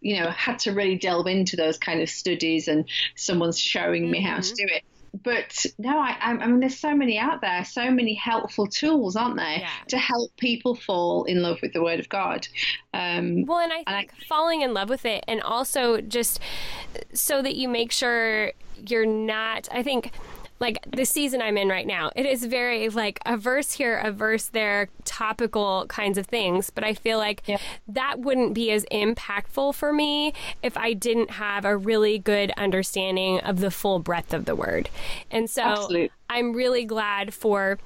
you 0.00 0.18
know, 0.18 0.30
had 0.30 0.58
to 0.60 0.72
really 0.72 0.96
delve 0.96 1.26
into 1.26 1.54
those 1.54 1.76
kind 1.76 2.00
of 2.00 2.08
studies 2.08 2.68
and 2.68 2.88
someone's 3.16 3.58
showing 3.58 4.10
me 4.10 4.18
mm-hmm. 4.18 4.28
how 4.28 4.36
to 4.36 4.42
mm-hmm. 4.42 4.66
do 4.66 4.74
it 4.74 4.82
but 5.22 5.66
no, 5.78 5.98
I, 5.98 6.16
I, 6.20 6.46
mean, 6.46 6.60
there's 6.60 6.78
so 6.78 6.94
many 6.94 7.18
out 7.18 7.40
there, 7.40 7.64
so 7.64 7.90
many 7.90 8.14
helpful 8.14 8.66
tools, 8.66 9.16
aren't 9.16 9.36
there, 9.36 9.58
yeah. 9.58 9.70
to 9.88 9.98
help 9.98 10.36
people 10.36 10.74
fall 10.74 11.24
in 11.24 11.42
love 11.42 11.58
with 11.62 11.72
the 11.72 11.82
Word 11.82 12.00
of 12.00 12.08
God. 12.08 12.46
Um, 12.94 13.44
well, 13.46 13.58
and 13.58 13.72
I 13.72 13.76
think 13.76 13.88
and 13.88 13.96
I, 13.96 14.24
falling 14.26 14.62
in 14.62 14.74
love 14.74 14.88
with 14.88 15.04
it, 15.04 15.24
and 15.28 15.42
also 15.42 16.00
just 16.00 16.40
so 17.12 17.42
that 17.42 17.56
you 17.56 17.68
make 17.68 17.92
sure 17.92 18.52
you're 18.86 19.06
not. 19.06 19.68
I 19.72 19.82
think 19.82 20.12
like 20.60 20.78
the 20.90 21.04
season 21.04 21.40
I'm 21.40 21.56
in 21.56 21.68
right 21.68 21.86
now, 21.86 22.10
it 22.16 22.26
is 22.26 22.44
very 22.44 22.88
like 22.88 23.20
a 23.24 23.36
verse 23.36 23.72
here, 23.72 23.98
a 23.98 24.10
verse 24.10 24.46
there, 24.46 24.88
topical 25.04 25.86
kinds 25.88 26.18
of 26.18 26.26
things. 26.26 26.70
But 26.70 26.84
I 26.84 26.94
feel 26.94 27.18
like 27.18 27.42
yeah. 27.46 27.58
that 27.86 28.20
wouldn't 28.20 28.54
be 28.54 28.70
as 28.70 28.84
impactful 28.86 29.74
for 29.74 29.92
me 29.92 30.32
if 30.62 30.76
I 30.76 30.92
didn't 30.92 31.30
have 31.32 31.64
a 31.64 31.76
really 31.76 32.18
good 32.18 32.52
understanding 32.56 33.40
of 33.40 33.60
the 33.60 33.70
full 33.70 33.98
breadth 33.98 34.34
of 34.34 34.44
the 34.44 34.56
word. 34.56 34.88
And 35.30 35.48
so 35.48 35.62
Absolutely. 35.62 36.10
I'm 36.28 36.52
really 36.52 36.84
glad 36.84 37.32
for 37.32 37.78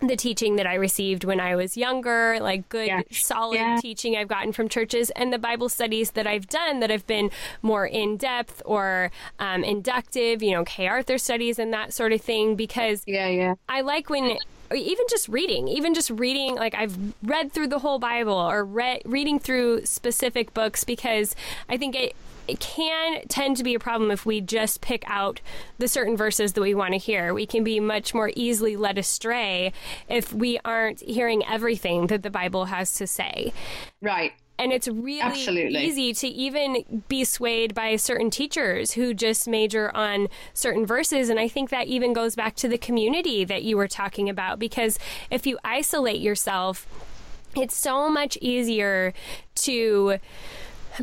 the 0.00 0.16
teaching 0.16 0.56
that 0.56 0.66
I 0.66 0.74
received 0.74 1.24
when 1.24 1.40
I 1.40 1.56
was 1.56 1.76
younger, 1.76 2.38
like 2.40 2.68
good, 2.68 2.86
yeah. 2.86 3.02
solid 3.10 3.56
yeah. 3.56 3.78
teaching 3.80 4.16
I've 4.16 4.28
gotten 4.28 4.52
from 4.52 4.68
churches, 4.68 5.10
and 5.10 5.32
the 5.32 5.38
Bible 5.38 5.68
studies 5.68 6.12
that 6.12 6.26
I've 6.26 6.48
done 6.48 6.80
that 6.80 6.90
have 6.90 7.06
been 7.06 7.30
more 7.62 7.86
in 7.86 8.16
depth 8.16 8.62
or 8.64 9.10
um, 9.38 9.64
inductive, 9.64 10.42
you 10.42 10.52
know, 10.52 10.64
Kay 10.64 10.86
Arthur 10.86 11.18
studies 11.18 11.58
and 11.58 11.72
that 11.72 11.92
sort 11.92 12.12
of 12.12 12.20
thing. 12.20 12.54
Because 12.54 13.02
yeah, 13.06 13.28
yeah, 13.28 13.54
I 13.68 13.80
like 13.80 14.08
when 14.08 14.38
even 14.74 15.04
just 15.08 15.28
reading, 15.28 15.68
even 15.68 15.94
just 15.94 16.10
reading, 16.10 16.54
like 16.54 16.74
I've 16.74 16.96
read 17.22 17.52
through 17.52 17.68
the 17.68 17.78
whole 17.78 17.98
Bible 17.98 18.34
or 18.34 18.64
read 18.64 19.02
reading 19.04 19.38
through 19.38 19.86
specific 19.86 20.54
books 20.54 20.84
because 20.84 21.34
I 21.68 21.76
think 21.76 21.96
it 21.96 22.14
it 22.48 22.60
can 22.60 23.22
tend 23.28 23.56
to 23.58 23.64
be 23.64 23.74
a 23.74 23.78
problem 23.78 24.10
if 24.10 24.24
we 24.24 24.40
just 24.40 24.80
pick 24.80 25.04
out 25.06 25.40
the 25.78 25.88
certain 25.88 26.16
verses 26.16 26.54
that 26.54 26.60
we 26.60 26.74
want 26.74 26.92
to 26.92 26.98
hear. 26.98 27.34
We 27.34 27.46
can 27.46 27.62
be 27.62 27.80
much 27.80 28.14
more 28.14 28.30
easily 28.34 28.76
led 28.76 28.98
astray 28.98 29.72
if 30.08 30.32
we 30.32 30.58
aren't 30.64 31.00
hearing 31.00 31.44
everything 31.44 32.06
that 32.08 32.22
the 32.22 32.30
Bible 32.30 32.66
has 32.66 32.94
to 32.94 33.06
say. 33.06 33.52
Right. 34.00 34.32
And 34.60 34.72
it's 34.72 34.88
really 34.88 35.20
Absolutely. 35.20 35.84
easy 35.84 36.12
to 36.14 36.26
even 36.26 37.04
be 37.08 37.24
swayed 37.24 37.74
by 37.74 37.94
certain 37.94 38.28
teachers 38.28 38.92
who 38.92 39.14
just 39.14 39.46
major 39.46 39.94
on 39.96 40.26
certain 40.52 40.84
verses. 40.84 41.28
And 41.28 41.38
I 41.38 41.46
think 41.46 41.70
that 41.70 41.86
even 41.86 42.12
goes 42.12 42.34
back 42.34 42.56
to 42.56 42.68
the 42.68 42.78
community 42.78 43.44
that 43.44 43.62
you 43.62 43.76
were 43.76 43.86
talking 43.86 44.28
about, 44.28 44.58
because 44.58 44.98
if 45.30 45.46
you 45.46 45.58
isolate 45.62 46.20
yourself, 46.20 46.88
it's 47.54 47.76
so 47.76 48.10
much 48.10 48.36
easier 48.40 49.14
to 49.54 50.18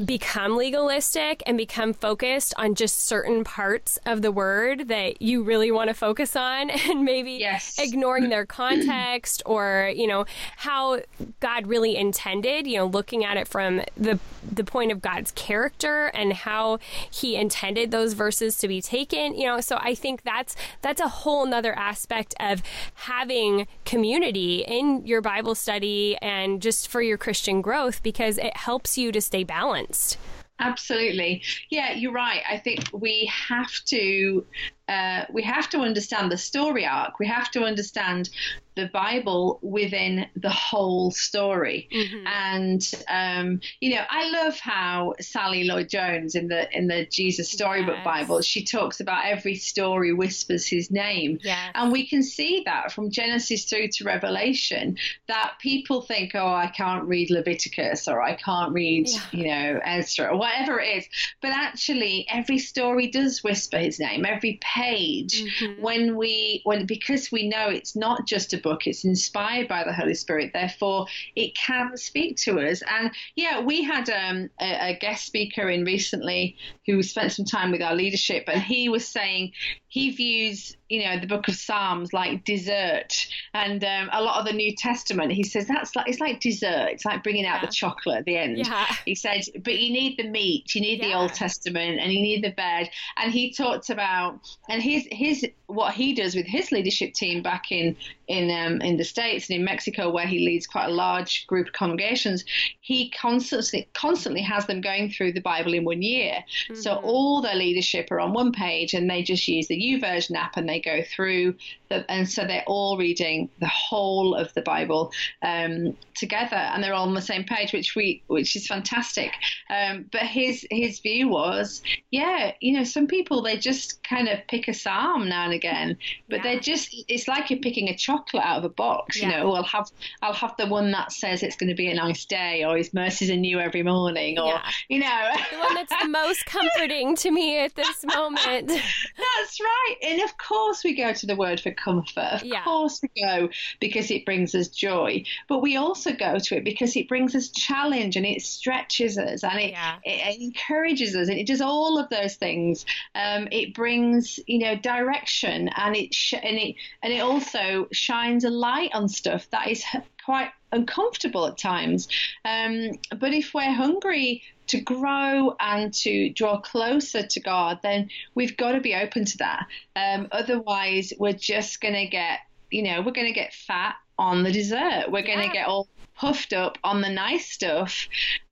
become 0.04 0.58
legalistic 0.58 1.42
and 1.46 1.58
become 1.58 1.94
focused 1.94 2.54
on 2.58 2.76
just 2.76 3.08
certain 3.08 3.44
parts 3.44 3.98
of 4.06 4.22
the 4.22 4.32
word 4.32 4.88
that 4.90 5.22
you 5.22 5.44
really 5.44 5.72
want 5.72 5.90
to 5.90 5.94
focus 5.94 6.36
on 6.36 6.70
and 6.90 7.06
maybe 7.06 7.34
yes. 7.34 7.78
ignoring 7.80 8.30
their 8.30 8.46
context 8.46 9.42
or, 9.46 9.92
you 9.96 10.08
know, 10.08 10.26
how 10.58 11.00
God 11.40 11.68
really 11.68 11.96
intended, 11.96 12.68
you 12.68 12.78
know, 12.78 12.86
looking 12.86 13.24
at 13.24 13.38
it 13.38 13.48
from 13.48 13.82
the 13.96 14.20
the 14.52 14.64
point 14.64 14.92
of 14.92 15.02
God's 15.02 15.32
character 15.32 16.08
and 16.08 16.32
how 16.32 16.78
he 17.10 17.36
intended 17.36 17.90
those 17.90 18.14
verses 18.14 18.58
to 18.60 18.68
be 18.68 18.82
taken, 18.82 19.34
you 19.36 19.46
know, 19.46 19.60
so 19.60 19.78
I 19.82 19.96
think 19.96 20.24
that's 20.24 20.56
that's 20.82 21.02
a 21.02 21.08
whole 21.08 21.46
nother 21.46 21.74
aspect 21.78 22.36
of 22.40 22.62
having 22.94 23.68
community 23.86 24.64
in 24.68 25.06
your 25.06 25.22
Bible 25.22 25.56
study 25.56 26.18
and 26.22 26.62
just 26.62 26.88
for 26.88 27.02
your 27.02 27.18
Christian 27.18 27.62
growth 27.62 28.04
because 28.04 28.38
it 28.38 28.56
helps 28.56 28.98
you 28.98 29.12
to 29.12 29.22
stay 29.22 29.44
balanced 29.44 29.85
balanced. 29.86 30.18
Absolutely. 30.60 31.42
Yeah, 31.70 31.94
you're 31.94 32.14
right. 32.14 32.42
I 32.50 32.58
think 32.58 32.90
we 32.94 33.30
have 33.48 33.72
to 33.88 34.46
uh, 34.88 35.26
we 35.32 35.42
have 35.44 35.70
to 35.70 35.80
understand 35.80 36.32
the 36.32 36.38
story 36.38 36.86
arc. 36.86 37.20
We 37.20 37.28
have 37.28 37.52
to 37.52 37.64
understand 37.64 38.30
the 38.76 38.88
Bible 38.88 39.58
within 39.62 40.28
the 40.36 40.50
whole 40.50 41.10
story. 41.12 41.88
Mm-hmm. 41.92 42.28
And 42.28 42.92
um, 43.10 43.62
you 43.80 43.96
know, 43.96 44.04
I 44.10 44.30
love 44.30 44.60
how 44.60 45.14
Sally 45.20 45.64
Lloyd 45.64 45.90
Jones 45.90 46.36
in 46.36 46.50
the 46.50 46.70
in 46.78 46.88
the 46.88 47.06
Jesus 47.06 47.50
Storybook 47.50 47.96
yes. 47.96 48.06
Bible, 48.06 48.42
she 48.42 48.64
talks 48.64 49.00
about 49.00 49.26
every 49.26 49.56
story 49.56 50.14
whispers 50.14 50.68
his 50.68 50.92
name. 50.92 51.40
Yes. 51.42 51.72
And 51.74 51.92
we 51.92 52.06
can 52.06 52.22
see 52.22 52.64
that 52.66 52.92
from 52.92 53.10
Genesis 53.10 53.66
through 53.66 53.88
to 53.88 54.04
Revelation 54.04 54.98
that 55.28 55.54
people 55.60 56.02
think, 56.02 56.36
oh, 56.36 56.48
I 56.48 56.68
can't 56.68 57.06
read 57.06 57.32
Leviticus 57.32 58.08
or 58.08 58.22
I 58.22 58.36
can't 58.36 58.74
read, 58.74 59.08
yeah. 59.10 59.22
you 59.32 59.48
know, 59.48 59.80
Ezra 59.86 60.34
or 60.34 60.38
whatever 60.38 60.80
it 60.80 60.98
is. 60.98 61.08
But 61.42 61.52
actually 61.52 62.28
every 62.30 62.60
story 62.60 63.08
does 63.08 63.44
whisper 63.44 63.78
his 63.78 64.00
name. 64.00 64.26
Every 64.26 64.60
page 64.76 65.42
mm-hmm. 65.42 65.82
when 65.82 66.18
we 66.18 66.60
when 66.66 66.86
because 66.86 67.32
we 67.32 67.48
know 67.48 67.70
it's 67.70 67.96
not 67.96 68.28
just 68.28 68.54
a 68.54 68.58
book 68.58 68.86
it's 68.86 69.06
inspired 69.06 69.70
by 69.70 69.86
the 69.86 69.94
holy 69.94 70.14
spirit 70.14 70.52
therefore 70.54 71.06
it 71.36 71.56
can 71.56 71.96
speak 71.96 72.36
to 72.36 72.60
us 72.60 72.84
and 72.90 73.12
yeah 73.36 73.62
we 73.62 73.82
had 73.82 74.10
um, 74.10 74.50
a, 74.60 74.90
a 74.90 74.98
guest 75.00 75.26
speaker 75.26 75.70
in 75.70 75.86
recently 75.86 76.58
who 76.86 77.02
spent 77.02 77.32
some 77.32 77.46
time 77.46 77.72
with 77.72 77.82
our 77.82 77.96
leadership 77.96 78.44
and 78.48 78.62
he 78.62 78.90
was 78.90 79.08
saying 79.08 79.52
he 79.96 80.12
views 80.12 80.76
you 80.90 81.04
know 81.06 81.18
the 81.22 81.26
book 81.26 81.48
of 81.48 81.56
psalms 81.56 82.12
like 82.12 82.44
dessert 82.44 83.28
and 83.54 83.82
um, 83.82 84.10
a 84.12 84.22
lot 84.22 84.40
of 84.40 84.46
the 84.46 84.52
new 84.52 84.76
testament 84.76 85.32
he 85.32 85.42
says 85.42 85.66
that's 85.68 85.96
like 85.96 86.10
it's 86.10 86.20
like 86.20 86.42
dessert 86.42 86.90
it's 86.92 87.06
like 87.06 87.24
bringing 87.24 87.46
out 87.46 87.62
yeah. 87.62 87.66
the 87.66 87.72
chocolate 87.72 88.18
at 88.18 88.26
the 88.26 88.38
end 88.38 88.58
yeah. 88.58 88.86
he 89.06 89.16
said 89.16 89.42
but 89.64 89.80
you 89.80 89.94
need 89.94 90.18
the 90.18 90.28
meat 90.28 90.76
you 90.76 90.82
need 90.82 91.00
yeah. 91.00 91.08
the 91.08 91.14
old 91.14 91.34
testament 91.34 91.98
and 92.02 92.12
you 92.12 92.22
need 92.22 92.44
the 92.44 92.52
veg 92.52 92.90
and 93.16 93.32
he 93.32 93.54
talked 93.54 93.90
about 93.90 94.38
and 94.68 94.84
his 94.84 95.08
his 95.12 95.48
what 95.68 95.94
he 95.94 96.14
does 96.14 96.36
with 96.36 96.46
his 96.46 96.72
leadership 96.72 97.14
team 97.14 97.42
back 97.42 97.72
in 97.72 97.96
in 98.28 98.52
um, 98.52 98.82
in 98.82 98.98
the 98.98 99.04
states 99.04 99.50
and 99.50 99.58
in 99.58 99.66
Mexico 99.66 100.12
where 100.12 100.28
he 100.28 100.46
leads 100.46 100.68
quite 100.68 100.86
a 100.86 100.94
large 100.94 101.48
group 101.48 101.68
of 101.68 101.74
congregations 101.74 102.44
he 102.82 103.10
constantly 103.10 103.88
constantly 103.94 104.42
has 104.42 104.68
them 104.68 104.82
going 104.82 105.10
through 105.10 105.32
the 105.32 105.42
bible 105.42 105.74
in 105.74 105.84
one 105.84 106.02
year 106.02 106.34
mm-hmm. 106.34 106.76
so 106.76 106.96
all 106.96 107.42
their 107.42 107.56
leadership 107.56 108.12
are 108.12 108.20
on 108.20 108.34
one 108.34 108.52
page 108.52 108.94
and 108.94 109.10
they 109.10 109.24
just 109.24 109.48
use 109.48 109.68
the 109.68 109.85
YouVersion 109.86 110.36
app 110.36 110.58
and 110.58 110.68
they 110.68 110.80
go 110.80 111.04
through 111.04 111.56
and 111.90 112.30
so 112.30 112.46
they're 112.46 112.64
all 112.68 112.98
reading 112.98 113.50
the 113.60 113.68
whole 113.68 114.36
of 114.36 114.54
the 114.54 114.62
Bible 114.62 115.12
um, 115.42 115.96
together 116.16 116.56
and 116.56 116.84
they're 116.84 116.94
all 116.94 117.08
on 117.08 117.14
the 117.14 117.22
same 117.22 117.44
page, 117.44 117.74
which 117.74 117.96
we 117.96 118.24
which 118.28 118.56
is 118.56 118.68
fantastic. 118.68 119.32
Um, 119.70 120.06
but 120.12 120.22
his 120.22 120.66
his 120.72 121.00
view 121.00 121.30
was, 121.30 121.82
yeah, 122.12 122.52
you 122.60 122.74
know, 122.74 122.84
some 122.84 123.08
people 123.08 123.42
they 123.42 123.58
just 123.58 124.04
kind 124.04 124.28
of 124.28 124.40
pick 124.48 124.68
a 124.68 124.74
psalm 124.74 125.30
now 125.30 125.46
and 125.46 125.54
again, 125.54 125.98
but 126.30 126.38
yeah. 126.38 126.44
they're 126.44 126.60
just 126.60 126.96
it's 127.08 127.28
like 127.28 127.50
you're 127.50 127.60
picking 127.60 127.90
a 127.90 127.96
chocolate 127.96 128.44
out 128.44 128.60
of 128.60 128.66
a 128.66 128.70
box. 128.70 129.18
Yeah. 129.18 129.30
You 129.30 129.38
know, 129.38 129.54
I'll 129.54 129.64
have 129.64 129.92
I'll 130.22 130.34
have 130.34 130.56
the 130.58 130.68
one 130.68 130.92
that 130.92 131.12
says 131.12 131.44
it's 131.44 131.56
going 131.56 131.70
to 131.70 131.76
be 131.76 131.90
a 131.90 131.96
nice 131.96 132.26
day, 132.26 132.64
or 132.64 132.78
His 132.78 132.94
mercies 132.94 133.30
are 133.30 133.36
new 133.36 133.60
every 133.60 133.84
morning, 133.84 134.40
or 134.40 134.48
yeah. 134.48 134.62
you 134.90 135.00
know, 135.00 135.30
the 135.52 135.60
one 135.60 135.76
that's 135.76 135.94
the 136.02 136.10
most 136.10 136.46
comforting 136.46 137.16
to 137.18 137.32
me 137.32 137.60
at 137.60 137.76
this 137.76 138.04
moment. 138.06 138.68
That's 138.68 139.60
right, 139.60 139.96
and 140.04 140.22
of 140.22 140.38
course 140.38 140.84
we 140.84 140.96
go 140.96 141.14
to 141.14 141.26
the 141.26 141.36
Word 141.36 141.60
for 141.60 141.72
comfort. 141.76 142.30
Of 142.34 142.44
yeah. 142.44 142.64
course 142.64 143.02
we 143.02 143.10
go 143.22 143.50
because 143.80 144.12
it 144.12 144.26
brings 144.26 144.56
us 144.56 144.68
joy, 144.68 145.24
but 145.48 145.62
we 145.62 145.78
also 145.78 146.14
go 146.14 146.40
to 146.40 146.58
it 146.58 146.64
because 146.64 146.96
it 146.96 147.08
brings 147.08 147.36
us 147.36 147.50
challenge 147.50 148.16
and 148.16 148.26
it 148.26 148.42
stretches 148.42 149.18
us 149.18 149.44
and 149.44 149.60
it, 149.60 149.72
yeah. 149.72 149.98
it, 150.04 150.36
it, 150.36 150.42
encourages 150.42 151.16
us 151.16 151.28
and 151.28 151.38
it 151.38 151.48
does 151.48 151.62
all 151.62 151.98
of 151.98 152.10
those 152.10 152.36
things. 152.36 152.86
Um, 153.14 153.48
it 153.52 153.74
brings 153.74 154.40
you 154.48 154.60
know 154.60 154.76
direction 154.76 155.70
and 155.76 155.96
it 155.96 156.14
sh- 156.14 156.34
and 156.34 156.58
it 156.58 156.76
and 157.02 157.14
it 157.14 157.20
also 157.20 157.88
shines 157.92 158.44
a 158.44 158.50
light 158.50 158.92
on 158.94 159.08
stuff 159.08 159.50
that 159.52 159.68
is 159.70 159.84
quite 160.26 160.50
uncomfortable 160.72 161.46
at 161.46 161.58
times. 161.58 162.08
Um, 162.44 162.92
but 163.20 163.34
if 163.34 163.54
we're 163.54 163.72
hungry 163.72 164.44
to 164.68 164.82
grow 164.82 165.56
and 165.60 165.94
to 165.94 166.30
draw 166.32 166.60
closer 166.60 167.26
to 167.26 167.40
God, 167.40 167.80
then 167.84 168.10
we've 168.34 168.58
got 168.58 168.72
to 168.72 168.82
be 168.82 168.96
open 168.96 169.26
to 169.26 169.38
that. 169.38 169.68
Um, 169.96 170.28
otherwise, 170.32 171.14
we're 171.20 171.34
just 171.34 171.82
going 171.82 171.94
to 171.94 172.08
get, 172.08 172.40
you 172.72 172.84
know, 172.84 173.02
we're 173.02 173.12
going 173.12 173.28
to 173.28 173.34
get 173.34 173.54
fat 173.54 173.96
on 174.18 174.44
the 174.44 174.52
dessert. 174.52 175.12
We're 175.12 175.26
going 175.26 175.48
to 175.48 175.54
get 175.54 175.68
all 175.68 175.88
puffed 176.16 176.54
up 176.54 176.78
on 176.84 177.02
the 177.02 177.10
nice 177.10 177.50
stuff. 177.50 178.08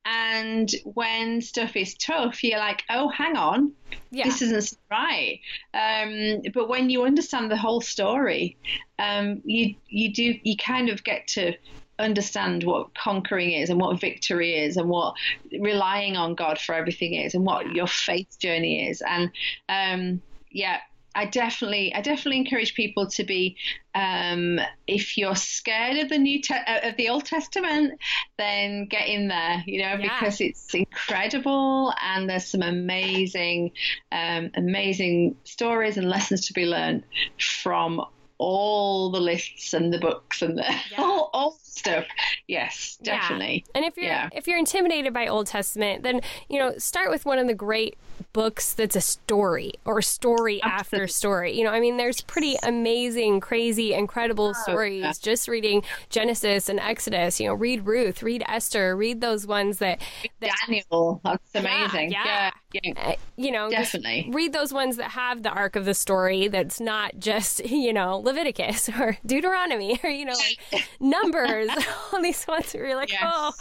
And 0.05 0.69
when 0.83 1.41
stuff 1.41 1.75
is 1.75 1.95
tough, 1.95 2.43
you're 2.43 2.59
like, 2.59 2.83
oh, 2.89 3.07
hang 3.07 3.37
on, 3.37 3.71
yeah. 4.11 4.25
this 4.25 4.41
isn't 4.41 4.77
right. 4.91 5.39
Um, 5.73 6.41
but 6.53 6.67
when 6.67 6.89
you 6.89 7.03
understand 7.03 7.49
the 7.49 7.57
whole 7.57 7.81
story, 7.81 8.57
um, 8.99 9.41
you 9.45 9.75
you 9.87 10.11
do 10.13 10.37
you 10.43 10.57
kind 10.57 10.89
of 10.89 11.03
get 11.03 11.27
to 11.29 11.53
understand 11.99 12.63
what 12.63 12.93
conquering 12.95 13.51
is 13.51 13.69
and 13.69 13.79
what 13.79 13.99
victory 13.99 14.55
is 14.55 14.77
and 14.77 14.89
what 14.89 15.15
relying 15.59 16.17
on 16.17 16.35
God 16.35 16.59
for 16.59 16.75
everything 16.75 17.13
is 17.13 17.33
and 17.33 17.45
what 17.45 17.71
your 17.71 17.87
faith 17.87 18.39
journey 18.39 18.89
is. 18.89 19.01
And 19.01 19.31
um, 19.69 20.21
yeah, 20.51 20.79
I 21.15 21.25
definitely, 21.25 21.93
I 21.93 22.01
definitely 22.01 22.37
encourage 22.37 22.73
people 22.73 23.07
to 23.11 23.23
be. 23.23 23.57
Um, 23.95 24.59
if 24.87 25.17
you're 25.17 25.35
scared 25.35 25.97
of 25.97 26.09
the 26.09 26.17
new 26.17 26.41
te- 26.41 26.55
uh, 26.55 26.89
of 26.89 26.97
the 26.97 27.09
Old 27.09 27.25
Testament, 27.25 27.99
then 28.37 28.87
get 28.87 29.07
in 29.07 29.27
there. 29.27 29.63
You 29.65 29.83
know, 29.83 29.89
yeah. 29.89 29.97
because 29.97 30.41
it's 30.41 30.73
incredible 30.73 31.93
and 32.01 32.29
there's 32.29 32.47
some 32.47 32.63
amazing, 32.63 33.71
um, 34.11 34.49
amazing 34.55 35.35
stories 35.43 35.97
and 35.97 36.09
lessons 36.09 36.47
to 36.47 36.53
be 36.53 36.65
learned 36.65 37.03
from 37.39 38.01
all 38.43 39.09
the 39.09 39.21
lists 39.21 39.73
and 39.73 39.93
the 39.93 39.97
books 39.97 40.41
and 40.41 40.57
the 40.57 40.63
yeah. 40.91 40.97
all, 40.97 41.29
all 41.33 41.57
stuff. 41.61 42.05
Yes, 42.47 42.97
definitely. 43.01 43.63
Yeah. 43.65 43.71
And 43.75 43.85
if 43.85 43.95
you're 43.95 44.05
yeah. 44.05 44.29
if 44.33 44.47
you're 44.47 44.57
intimidated 44.57 45.13
by 45.13 45.27
Old 45.27 45.47
Testament, 45.47 46.03
then 46.03 46.19
you 46.49 46.59
know 46.59 46.77
start 46.77 47.09
with 47.09 47.25
one 47.25 47.39
of 47.39 47.47
the 47.47 47.53
great 47.53 47.97
books 48.33 48.73
that's 48.73 48.95
a 48.95 49.01
story 49.01 49.73
or 49.85 50.01
story 50.01 50.59
Absolutely. 50.61 51.03
after 51.03 51.07
story. 51.07 51.57
You 51.57 51.63
know, 51.63 51.71
I 51.71 51.79
mean, 51.79 51.97
there's 51.97 52.19
pretty 52.21 52.57
amazing, 52.63 53.39
crazy, 53.39 53.93
incredible 53.93 54.53
oh, 54.55 54.61
stories. 54.63 55.03
Yeah. 55.03 55.13
Just 55.21 55.47
reading 55.47 55.83
Genesis 56.09 56.67
and 56.67 56.79
Exodus. 56.79 57.39
You 57.39 57.47
know, 57.47 57.53
read 57.53 57.85
Ruth, 57.85 58.23
read 58.23 58.43
Esther, 58.47 58.95
read 58.95 59.21
those 59.21 59.47
ones 59.47 59.77
that, 59.79 60.01
that 60.41 60.51
Daniel. 60.67 61.21
That's 61.23 61.55
amazing. 61.55 62.11
Yeah, 62.11 62.51
yeah. 62.73 62.93
Uh, 62.97 63.15
you 63.35 63.51
know, 63.51 63.69
definitely 63.69 64.29
read 64.31 64.53
those 64.53 64.73
ones 64.73 64.97
that 64.97 65.11
have 65.11 65.43
the 65.43 65.49
arc 65.49 65.75
of 65.75 65.85
the 65.85 65.93
story. 65.93 66.47
That's 66.47 66.79
not 66.79 67.17
just 67.19 67.65
you 67.69 67.93
know 67.93 68.17
Leviticus 68.19 68.89
or 68.89 69.17
Deuteronomy 69.25 69.99
or 70.03 70.09
you 70.09 70.25
know 70.25 70.33
like 70.33 70.87
Numbers. 70.99 71.69
All 72.13 72.21
these 72.21 72.45
ones 72.47 72.73
where 72.73 72.87
you're 72.87 72.95
like, 72.95 73.11
yes. 73.11 73.21
oh, 73.23 73.53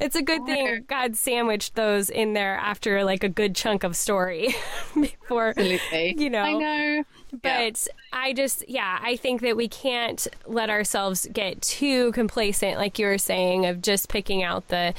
it's 0.00 0.16
a 0.16 0.22
good 0.22 0.44
thing 0.46 0.84
God 0.86 1.16
sandwiched 1.16 1.74
those 1.74 2.10
in 2.10 2.34
there 2.34 2.56
after 2.56 3.04
like 3.04 3.24
a 3.24 3.28
good 3.28 3.54
chunk 3.54 3.84
of 3.84 3.96
story 3.96 4.54
before 4.94 5.48
Absolutely. 5.48 6.16
you 6.18 6.30
know. 6.30 6.42
I 6.42 6.52
know. 6.52 7.04
But 7.42 7.86
yeah. 7.86 7.92
I 8.12 8.32
just, 8.32 8.68
yeah, 8.68 8.98
I 9.02 9.16
think 9.16 9.40
that 9.42 9.56
we 9.56 9.68
can't 9.68 10.26
let 10.46 10.70
ourselves 10.70 11.26
get 11.32 11.60
too 11.62 12.12
complacent, 12.12 12.78
like 12.78 12.98
you 12.98 13.06
were 13.06 13.18
saying, 13.18 13.66
of 13.66 13.82
just 13.82 14.08
picking 14.08 14.42
out 14.42 14.68
the 14.68 14.94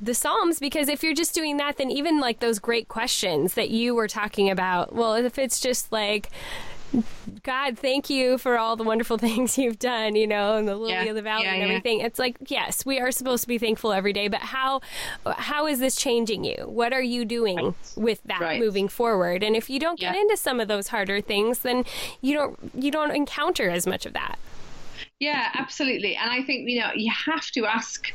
the 0.00 0.14
Psalms. 0.14 0.58
Because 0.58 0.88
if 0.88 1.02
you're 1.02 1.14
just 1.14 1.34
doing 1.34 1.56
that, 1.58 1.76
then 1.76 1.90
even 1.90 2.20
like 2.20 2.40
those 2.40 2.58
great 2.58 2.88
questions 2.88 3.54
that 3.54 3.70
you 3.70 3.94
were 3.94 4.08
talking 4.08 4.50
about, 4.50 4.94
well, 4.94 5.14
if 5.14 5.38
it's 5.38 5.60
just 5.60 5.90
like 5.92 6.30
God, 7.42 7.78
thank 7.78 8.10
you 8.10 8.38
for 8.38 8.58
all 8.58 8.76
the 8.76 8.84
wonderful 8.84 9.18
things 9.18 9.58
you've 9.58 9.78
done, 9.78 10.16
you 10.16 10.26
know, 10.26 10.56
and 10.56 10.68
the 10.68 10.76
lily 10.76 10.92
yeah, 10.92 11.04
of 11.04 11.14
the 11.14 11.22
valley 11.22 11.44
yeah, 11.44 11.54
and 11.54 11.62
everything. 11.62 12.00
Yeah. 12.00 12.06
It's 12.06 12.18
like, 12.18 12.36
yes, 12.48 12.84
we 12.84 13.00
are 13.00 13.10
supposed 13.10 13.42
to 13.42 13.48
be 13.48 13.58
thankful 13.58 13.92
every 13.92 14.12
day, 14.12 14.28
but 14.28 14.40
how 14.40 14.80
how 15.36 15.66
is 15.66 15.78
this 15.78 15.96
changing 15.96 16.44
you? 16.44 16.64
What 16.66 16.92
are 16.92 17.02
you 17.02 17.24
doing 17.24 17.56
right. 17.56 17.74
with 17.96 18.22
that 18.24 18.40
right. 18.40 18.60
moving 18.60 18.88
forward? 18.88 19.42
And 19.42 19.56
if 19.56 19.70
you 19.70 19.78
don't 19.78 19.98
get 19.98 20.16
into 20.16 20.36
some 20.36 20.60
of 20.60 20.68
those 20.68 20.88
harder 20.88 21.20
things, 21.20 21.60
then 21.60 21.84
you 22.20 22.34
don't 22.34 22.58
you 22.74 22.90
don't 22.90 23.12
encounter 23.12 23.70
as 23.70 23.86
much 23.86 24.06
of 24.06 24.12
that. 24.12 24.38
Yeah, 25.18 25.50
absolutely. 25.54 26.16
And 26.16 26.30
I 26.30 26.42
think 26.42 26.68
you 26.68 26.80
know 26.80 26.90
you 26.94 27.12
have 27.26 27.46
to 27.52 27.66
ask 27.66 28.06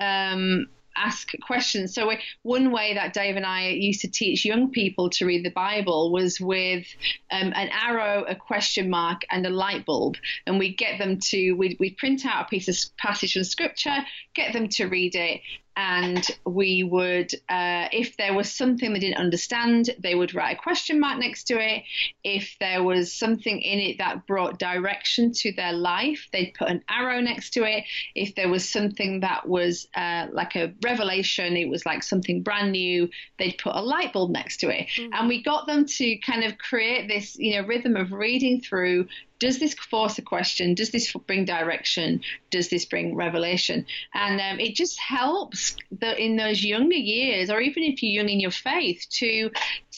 um, 0.00 0.66
ask 0.96 1.30
questions. 1.42 1.94
So 1.94 2.10
one 2.42 2.72
way 2.72 2.94
that 2.94 3.12
Dave 3.12 3.36
and 3.36 3.46
I 3.46 3.68
used 3.68 4.00
to 4.02 4.10
teach 4.10 4.44
young 4.44 4.70
people 4.70 5.10
to 5.10 5.26
read 5.26 5.44
the 5.44 5.50
Bible 5.50 6.12
was 6.12 6.40
with 6.40 6.86
um, 7.30 7.52
an 7.54 7.70
arrow, 7.70 8.24
a 8.28 8.34
question 8.34 8.90
mark, 8.90 9.22
and 9.30 9.46
a 9.46 9.50
light 9.50 9.84
bulb, 9.86 10.16
and 10.46 10.58
we 10.58 10.74
get 10.74 10.98
them 10.98 11.18
to 11.30 11.52
we 11.52 11.76
we 11.78 11.90
print 11.90 12.26
out 12.26 12.44
a 12.44 12.48
piece 12.48 12.68
of 12.68 12.76
passage 12.96 13.34
from 13.34 13.44
Scripture, 13.44 13.98
get 14.34 14.52
them 14.52 14.68
to 14.68 14.86
read 14.86 15.14
it, 15.14 15.40
and 15.76 16.26
we 16.44 16.82
would, 16.82 17.32
uh, 17.48 17.88
if 17.92 18.16
there 18.16 18.34
was 18.34 18.52
something 18.52 18.92
they 18.92 18.98
didn't 18.98 19.16
understand, 19.16 19.90
they 19.98 20.14
would 20.14 20.34
write 20.34 20.58
a 20.58 20.60
question 20.60 21.00
mark 21.00 21.18
next 21.18 21.44
to 21.44 21.58
it. 21.58 21.84
If 22.22 22.56
there 22.60 22.82
was 22.82 23.12
something 23.12 23.60
in 23.60 23.78
it 23.78 23.98
that 23.98 24.26
brought 24.26 24.58
direction 24.58 25.32
to 25.32 25.52
their 25.52 25.72
life, 25.72 26.28
they'd 26.32 26.54
put 26.58 26.68
an 26.68 26.82
arrow 26.88 27.20
next 27.20 27.50
to 27.54 27.64
it. 27.64 27.84
If 28.14 28.34
there 28.34 28.48
was 28.48 28.68
something 28.68 29.20
that 29.20 29.48
was 29.48 29.88
uh, 29.94 30.26
like 30.32 30.56
a 30.56 30.74
revelation, 30.84 31.56
it 31.56 31.68
was 31.68 31.86
like 31.86 32.02
something 32.02 32.42
brand 32.42 32.72
new, 32.72 33.08
they'd 33.38 33.58
put 33.58 33.74
a 33.74 33.82
light 33.82 34.12
bulb 34.12 34.30
next 34.30 34.58
to 34.58 34.68
it. 34.68 34.88
Mm-hmm. 34.88 35.12
And 35.14 35.28
we 35.28 35.42
got 35.42 35.66
them 35.66 35.86
to 35.86 36.16
kind 36.18 36.44
of 36.44 36.58
create 36.58 37.08
this, 37.08 37.36
you 37.38 37.56
know, 37.56 37.66
rhythm 37.66 37.96
of 37.96 38.12
reading 38.12 38.60
through 38.60 39.08
does 39.42 39.58
this 39.58 39.74
force 39.74 40.18
a 40.18 40.22
question? 40.22 40.72
Does 40.72 40.90
this 40.90 41.12
bring 41.26 41.44
direction? 41.44 42.20
Does 42.52 42.68
this 42.68 42.84
bring 42.84 43.16
revelation? 43.16 43.86
And 44.14 44.40
um, 44.40 44.60
it 44.60 44.76
just 44.76 45.00
helps 45.00 45.74
that 45.98 46.20
in 46.20 46.36
those 46.36 46.62
younger 46.62 46.94
years, 46.94 47.50
or 47.50 47.60
even 47.60 47.82
if 47.82 48.04
you're 48.04 48.22
young 48.22 48.28
in 48.28 48.38
your 48.38 48.52
faith, 48.52 49.04
to 49.18 49.50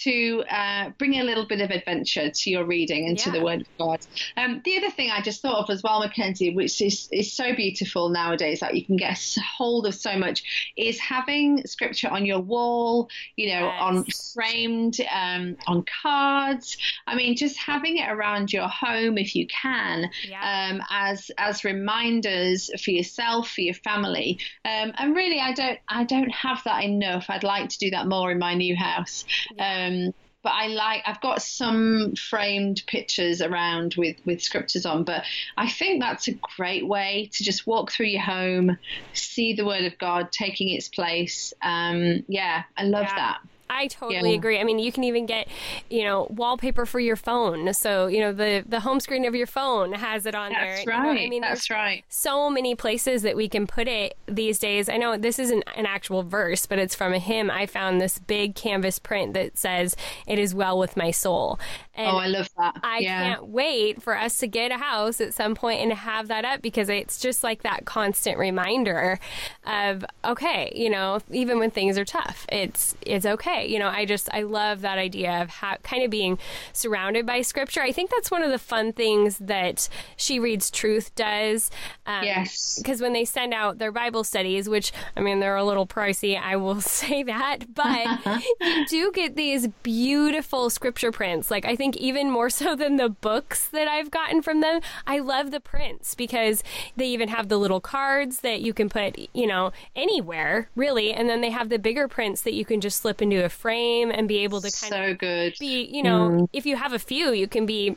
to 0.05 0.45
uh, 0.51 0.91
bring 0.99 1.21
a 1.21 1.25
little 1.25 1.47
bit 1.47 1.61
of 1.61 1.71
adventure 1.71 2.31
to 2.31 2.51
your 2.51 2.65
reading 2.65 3.07
and 3.07 3.19
yeah. 3.19 3.25
to 3.25 3.31
the 3.31 3.43
Word 3.43 3.61
of 3.61 3.67
God. 3.79 4.01
Um, 4.37 4.61
the 4.65 4.77
other 4.79 4.91
thing 4.91 5.11
I 5.11 5.21
just 5.21 5.41
thought 5.41 5.59
of 5.59 5.71
as 5.71 5.83
well, 5.83 6.01
Mackenzie, 6.01 6.55
which 6.55 6.81
is, 6.81 7.09
is 7.13 7.33
so 7.33 7.55
beautiful 7.55 8.09
nowadays 8.09 8.61
that 8.61 8.75
you 8.75 8.85
can 8.85 8.97
get 8.97 9.19
hold 9.57 9.87
of 9.87 9.95
so 9.95 10.19
much, 10.19 10.73
is 10.77 10.99
having 10.99 11.65
scripture 11.67 12.09
on 12.09 12.27
your 12.27 12.41
wall, 12.41 13.09
you 13.37 13.49
know, 13.49 13.67
yes. 13.67 13.79
on 13.81 14.05
framed, 14.35 14.97
um, 15.15 15.57
on 15.67 15.85
cards. 16.03 16.77
I 17.07 17.15
mean, 17.15 17.37
just 17.37 17.57
having 17.57 17.99
it 17.99 18.09
around 18.11 18.53
your 18.53 18.69
home 18.69 19.17
if 19.17 19.34
you 19.35 19.47
can, 19.47 20.11
yeah. 20.27 20.71
um, 20.71 20.83
as 20.91 21.31
as 21.39 21.65
reminders 21.65 22.71
for 22.83 22.91
yourself, 22.91 23.51
for 23.51 23.61
your 23.61 23.75
family. 23.75 24.39
Um, 24.65 24.93
and 24.97 25.15
really, 25.15 25.41
I 25.41 25.53
don't 25.53 25.79
I 25.89 26.05
don't 26.05 26.31
have 26.31 26.63
that 26.65 26.85
enough. 26.85 27.27
I'd 27.29 27.45
like 27.45 27.69
to 27.71 27.79
do 27.79 27.91
that 27.91 28.07
more 28.07 28.31
in 28.31 28.39
my 28.39 28.55
new 28.55 28.77
house. 28.77 29.25
Yeah. 29.57 29.87
Um, 29.87 30.15
but 30.45 30.53
I 30.53 30.67
like 30.69 31.03
I've 31.07 31.21
got 31.21 31.43
some 31.43 32.15
framed 32.15 32.83
pictures 32.87 33.41
around 33.41 33.95
with 33.97 34.17
with 34.25 34.43
scriptures 34.43 34.87
on 34.87 35.03
but 35.03 35.25
I 35.57 35.69
think 35.69 36.01
that's 36.01 36.29
a 36.29 36.35
great 36.57 36.87
way 36.87 37.31
to 37.33 37.43
just 37.43 37.67
walk 37.67 37.91
through 37.91 38.07
your 38.07 38.21
home 38.21 38.77
see 39.15 39.55
the 39.55 39.65
word 39.65 39.85
of 39.85 39.99
God 39.99 40.31
taking 40.31 40.69
its 40.69 40.89
place 40.89 41.53
um, 41.63 42.25
yeah 42.29 42.65
I 42.77 42.85
love 42.85 43.07
yeah. 43.09 43.17
that 43.17 43.39
I 43.71 43.87
totally 43.87 44.31
yeah. 44.31 44.37
agree. 44.37 44.61
I 44.61 44.65
mean, 44.65 44.79
you 44.79 44.93
can 44.93 45.05
even 45.05 45.25
get, 45.25 45.49
you 45.89 46.05
know, 46.05 46.27
wallpaper 46.31 46.85
for 46.85 47.01
your 47.01 47.17
phone. 47.17 47.73
So, 47.73 48.07
you 48.07 48.21
know, 48.21 48.33
the 48.33 48.63
the 48.67 48.81
home 48.81 49.01
screen 49.01 49.25
of 49.25 49.35
your 49.35 49.47
phone 49.47 49.93
has 49.93 50.27
it 50.27 50.35
on 50.35 50.53
That's 50.53 50.85
there. 50.85 50.95
Right. 50.95 51.09
You 51.09 51.15
know, 51.15 51.21
I 51.21 51.29
mean, 51.29 51.41
That's 51.41 51.71
right. 51.71 52.05
So 52.09 52.51
many 52.51 52.75
places 52.75 53.23
that 53.23 53.37
we 53.37 53.49
can 53.49 53.67
put 53.67 53.89
it 53.89 54.17
these 54.27 54.59
days. 54.59 54.89
I 54.89 54.99
know 54.99 55.17
this 55.17 55.39
isn't 55.39 55.65
an 55.77 55.87
actual 55.87 56.23
verse, 56.23 56.67
but 56.67 56.79
it's 56.79 56.95
from 56.95 57.15
a 57.15 57.19
hymn. 57.19 57.51
I 57.51 57.67
found 57.67 58.01
this 58.01 58.19
big 58.19 58.55
canvas 58.55 58.99
print 58.99 59.33
that 59.35 59.57
says, 59.57 59.97
"It 60.27 60.39
is 60.39 60.55
well 60.55 60.79
with 60.79 60.97
my 60.97 61.11
soul." 61.11 61.59
And 61.95 62.09
oh, 62.09 62.19
I 62.19 62.27
love 62.27 62.51
that. 62.59 62.81
I 62.83 62.99
yeah. 62.99 63.23
can't 63.23 63.47
wait 63.47 64.03
for 64.03 64.17
us 64.17 64.39
to 64.39 64.47
get 64.49 64.73
a 64.73 64.79
house 64.79 65.21
at 65.21 65.33
some 65.33 65.55
point 65.55 65.81
and 65.81 65.93
have 65.93 66.29
that 66.29 66.45
up 66.45 66.61
because 66.61 66.89
it's 66.89 67.21
just 67.21 67.45
like 67.45 67.63
that 67.63 67.85
constant 67.85 68.37
reminder 68.37 69.21
of, 69.65 70.05
okay, 70.25 70.73
you 70.75 70.91
know, 70.91 71.21
even 71.31 71.59
when 71.61 71.71
things 71.71 71.97
are 71.97 72.05
tough, 72.05 72.47
it's 72.51 72.97
it's 73.03 73.25
okay 73.25 73.54
you 73.63 73.79
know, 73.79 73.89
I 73.89 74.05
just 74.05 74.29
I 74.33 74.43
love 74.43 74.83
that 74.83 74.99
idea 74.99 75.43
of 75.43 75.51
how, 75.51 75.77
kind 75.83 76.03
of 76.03 76.11
being 76.11 76.39
surrounded 76.73 77.27
by 77.27 77.43
scripture. 77.43 77.83
I 77.83 77.93
think 77.93 78.11
that's 78.11 78.31
one 78.31 78.43
of 78.43 78.51
the 78.51 78.59
fun 78.59 78.93
things 78.93 79.39
that 79.39 79.89
She 80.17 80.39
Reads 80.39 80.71
Truth 80.71 81.15
does. 81.15 81.71
Um, 82.07 82.25
yes. 82.25 82.79
Because 82.79 83.01
when 83.01 83.13
they 83.13 83.25
send 83.25 83.55
out 83.55 83.79
their 83.79 83.93
Bible 83.93 84.25
studies, 84.25 84.69
which 84.69 84.93
I 85.17 85.21
mean 85.21 85.41
they're 85.41 85.57
a 85.57 85.65
little 85.65 85.87
pricey, 85.87 86.41
I 86.41 86.57
will 86.57 86.81
say 86.81 87.23
that, 87.23 87.75
but 87.75 88.43
you 88.61 88.87
do 88.89 89.13
get 89.13 89.37
these 89.37 89.69
beautiful 89.83 90.71
scripture 90.71 91.13
prints. 91.13 91.51
Like 91.51 91.65
I 91.65 91.77
think 91.77 91.97
even 91.97 92.31
more 92.31 92.51
so 92.51 92.75
than 92.77 92.97
the 92.97 93.09
books 93.09 93.69
that 93.69 93.89
I've 93.89 94.11
gotten 94.11 94.43
from 94.43 94.61
them. 94.61 94.81
I 95.07 95.19
love 95.19 95.51
the 95.51 95.61
prints 95.61 96.15
because 96.15 96.63
they 96.97 97.07
even 97.07 97.29
have 97.29 97.49
the 97.49 97.59
little 97.59 97.81
cards 97.81 98.41
that 98.41 98.61
you 98.61 98.73
can 98.73 98.89
put, 98.89 99.19
you 99.35 99.47
know, 99.47 99.73
anywhere 99.97 100.69
really, 100.75 101.13
and 101.13 101.29
then 101.29 101.41
they 101.41 101.51
have 101.51 101.69
the 101.69 101.79
bigger 101.79 102.09
prints 102.09 102.43
that 102.43 102.55
you 102.55 102.65
can 102.65 102.81
just 102.81 103.01
slip 103.01 103.23
into 103.23 103.44
a 103.45 103.49
frame 103.49 104.11
and 104.11 104.27
be 104.27 104.39
able 104.39 104.61
to 104.61 104.71
kind 104.71 104.93
so 104.93 105.03
of 105.11 105.19
good. 105.19 105.55
be, 105.61 105.89
you 105.93 106.03
know, 106.03 106.31
mm. 106.31 106.49
if 106.53 106.67
you 106.67 106.77
have 106.77 106.93
a 106.93 106.99
few, 106.99 107.33
you 107.33 107.47
can 107.47 107.67
be 107.67 107.97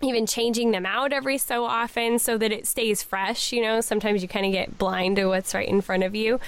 even 0.00 0.26
changing 0.26 0.70
them 0.70 0.86
out 0.86 1.12
every 1.12 1.38
so 1.38 1.64
often 1.64 2.18
so 2.18 2.38
that 2.38 2.52
it 2.52 2.66
stays 2.66 3.02
fresh 3.02 3.52
you 3.52 3.60
know? 3.60 3.80
Sometimes 3.80 4.22
you 4.22 4.28
kind 4.28 4.46
of 4.46 4.52
get 4.52 4.78
blind 4.78 5.16
to 5.16 5.26
what's 5.26 5.54
right 5.54 5.68
in 5.68 5.80
front 5.80 6.04
of 6.04 6.14
you. 6.14 6.38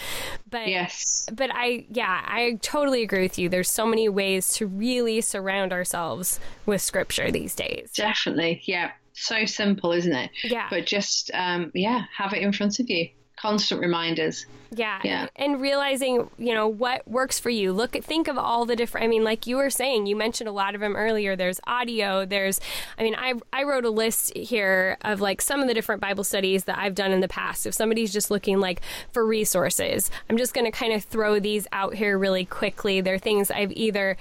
But 0.49 0.68
yes. 0.68 1.28
but 1.32 1.51
i 1.53 1.84
yeah 1.91 2.22
i 2.26 2.59
totally 2.62 3.03
agree 3.03 3.22
with 3.22 3.38
you. 3.38 3.49
There's 3.49 3.70
so 3.70 3.86
many 3.86 4.09
ways 4.09 4.53
to 4.55 4.66
really 4.66 5.20
surround 5.20 5.72
ourselves 5.72 6.38
with 6.66 6.80
scripture 6.80 7.30
these 7.30 7.55
days. 7.55 7.91
Definitely. 7.95 8.62
Yeah. 8.64 8.93
So 9.12 9.45
simple 9.45 9.93
isn't 9.93 10.12
it? 10.12 10.30
Yeah. 10.45 10.68
But 10.70 10.86
just 10.86 11.30
um 11.34 11.70
yeah 11.74 12.05
have 12.16 12.32
it 12.32 12.43
in 12.43 12.53
front 12.53 12.78
of 12.78 12.88
you 12.88 13.09
constant 13.41 13.80
reminders. 13.80 14.47
Yeah. 14.72 15.01
Yeah. 15.03 15.26
And 15.34 15.61
realizing, 15.61 16.30
you 16.38 16.55
know, 16.55 16.68
what 16.68 17.07
works 17.09 17.41
for 17.41 17.51
you. 17.51 17.72
Look 17.72 17.97
at, 17.97 18.05
think 18.05 18.28
of 18.28 18.38
all 18.38 18.66
the 18.66 18.76
different, 18.76 19.05
I 19.05 19.09
mean, 19.09 19.24
like 19.24 19.47
you 19.47 19.57
were 19.57 19.70
saying, 19.70 20.07
you 20.07 20.14
mentioned 20.14 20.49
a 20.49 20.53
lot 20.53 20.74
of 20.74 20.80
them 20.80 20.95
earlier. 20.95 21.34
There's 21.34 21.61
audio, 21.66 22.24
there's, 22.24 22.61
I 22.99 23.03
mean, 23.03 23.16
I, 23.16 23.34
I 23.53 23.64
wrote 23.64 23.84
a 23.84 23.91
list 23.91 24.36
here 24.36 24.97
of 25.03 25.20
like 25.20 25.41
some 25.41 25.61
of 25.61 25.68
the 25.68 25.74
different 25.74 26.01
Bible 26.01 26.22
studies 26.22 26.64
that 26.64 26.78
I've 26.78 26.95
done 26.95 27.11
in 27.11 27.20
the 27.20 27.28
past. 27.28 27.66
If 27.66 27.74
somebody's 27.74 28.12
just 28.12 28.30
looking 28.30 28.61
like 28.61 28.82
for 29.12 29.26
resources, 29.26 30.11
I'm 30.28 30.36
just 30.36 30.55
going 30.55 30.66
to 30.66 30.70
kind 30.70 30.93
of 30.93 31.03
throw 31.03 31.41
these 31.41 31.66
out 31.72 31.95
here 31.95 32.16
really 32.16 32.45
quickly. 32.45 33.01
They're 33.01 33.18
things 33.18 33.51
I've 33.51 33.72
either 33.72 34.16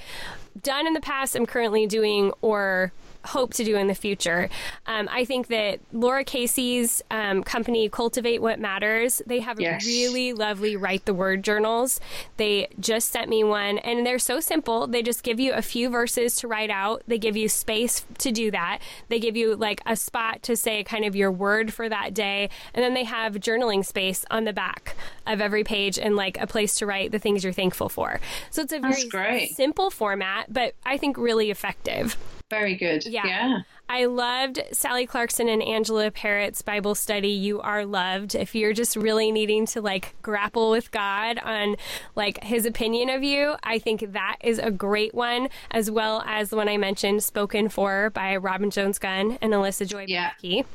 done 0.64 0.88
in 0.88 0.94
the 0.94 1.02
past, 1.02 1.36
I'm 1.36 1.46
currently 1.46 1.86
doing, 1.86 2.32
or 2.42 2.92
hope 3.26 3.54
to 3.56 3.64
do 3.64 3.76
in 3.76 3.88
the 3.88 3.96
future. 3.96 4.50
Um, 4.86 5.08
I 5.12 5.26
think 5.26 5.48
that 5.48 5.80
Lara 5.92 6.24
Casey's 6.24 7.02
um, 7.12 7.44
company, 7.44 7.90
Cultivate 7.90 8.42
What 8.42 8.60
Matters, 8.60 9.22
they 9.28 9.40
have 9.40 9.60
Yes. 9.60 9.86
really 9.86 10.32
lovely 10.34 10.76
write 10.76 11.06
the 11.06 11.14
word 11.14 11.44
journals. 11.44 12.00
They 12.38 12.70
just 12.80 13.10
sent 13.10 13.30
me 13.30 13.44
one, 13.44 13.78
and 13.80 14.06
they're 14.06 14.20
so 14.20 14.40
simple. 14.40 14.88
They 14.88 15.02
just 15.02 15.24
give 15.24 15.40
you 15.40 15.54
a 15.54 15.62
few 15.62 15.90
verses 15.90 16.36
to 16.38 16.48
write 16.48 16.70
out. 16.70 17.04
They 17.08 17.18
give 17.18 17.36
you 17.36 17.50
space 17.50 18.06
to 18.20 18.32
do 18.32 18.52
that. 18.52 18.80
They 19.10 19.20
give 19.20 19.36
you 19.36 19.56
like 19.56 19.82
a 19.86 19.96
spot 19.96 20.42
to 20.44 20.56
say 20.56 20.84
kind 20.84 21.04
of 21.06 21.16
your 21.16 21.32
word 21.32 21.74
for 21.74 21.90
that 21.90 22.14
day, 22.14 22.50
and 22.74 22.84
then 22.84 22.94
they 22.94 23.04
have 23.04 23.34
journaling 23.36 23.86
space 23.86 24.26
on 24.32 24.46
the 24.46 24.54
back 24.54 24.96
of 25.28 25.42
every 25.42 25.64
page 25.64 26.00
and 26.00 26.16
like 26.16 26.40
a 26.40 26.48
place 26.48 26.76
to 26.76 26.86
write 26.86 27.12
the 27.12 27.20
things 27.20 27.44
you're 27.44 27.54
thankful 27.54 27.90
for. 27.90 28.20
So 28.50 28.62
it's 28.62 28.74
a 28.74 28.80
That's 28.80 29.04
very 29.04 29.10
great. 29.10 29.56
simple 29.56 29.90
format, 29.92 30.52
but 30.52 30.74
I 30.86 30.98
think 30.98 31.18
really 31.18 31.52
effective. 31.52 32.18
Very 32.50 32.76
good. 32.76 33.06
Yeah. 33.06 33.26
Yeah. 33.28 33.60
I 33.92 34.06
loved 34.06 34.60
Sally 34.72 35.06
Clarkson 35.08 35.50
and 35.50 35.64
Angela 35.64 36.12
Perritt's 36.12 36.62
Bible 36.62 36.94
study, 36.96 37.30
You 37.30 37.60
Are 37.62 37.86
Loved. 37.86 38.36
If 38.36 38.54
you're 38.54 38.74
just 38.74 38.96
really 38.96 39.32
needing 39.32 39.66
to 39.68 39.82
like 39.82 40.14
grapple 40.22 40.70
with 40.72 40.92
God 40.92 41.40
on 41.40 41.76
like 42.16 42.44
his 42.44 42.66
opinion 42.66 43.10
of 43.10 43.24
you, 43.24 43.56
I 43.64 43.80
think 43.80 44.12
that 44.14 44.38
is 44.42 44.60
a 44.60 44.70
great 44.72 45.14
one, 45.16 45.50
as 45.72 45.90
well 45.90 46.24
as 46.28 46.50
the 46.50 46.56
one 46.56 46.70
I 46.70 46.78
mentioned, 46.78 47.24
Spoken 47.24 47.68
For 47.70 48.10
by 48.12 48.36
Robin 48.38 48.70
Jones 48.70 49.00
Gunn 49.00 49.38
and 49.42 49.54
Alyssa 49.54 49.88
Joy 49.88 50.06
Yeah. 50.08 50.32
And 50.42 50.66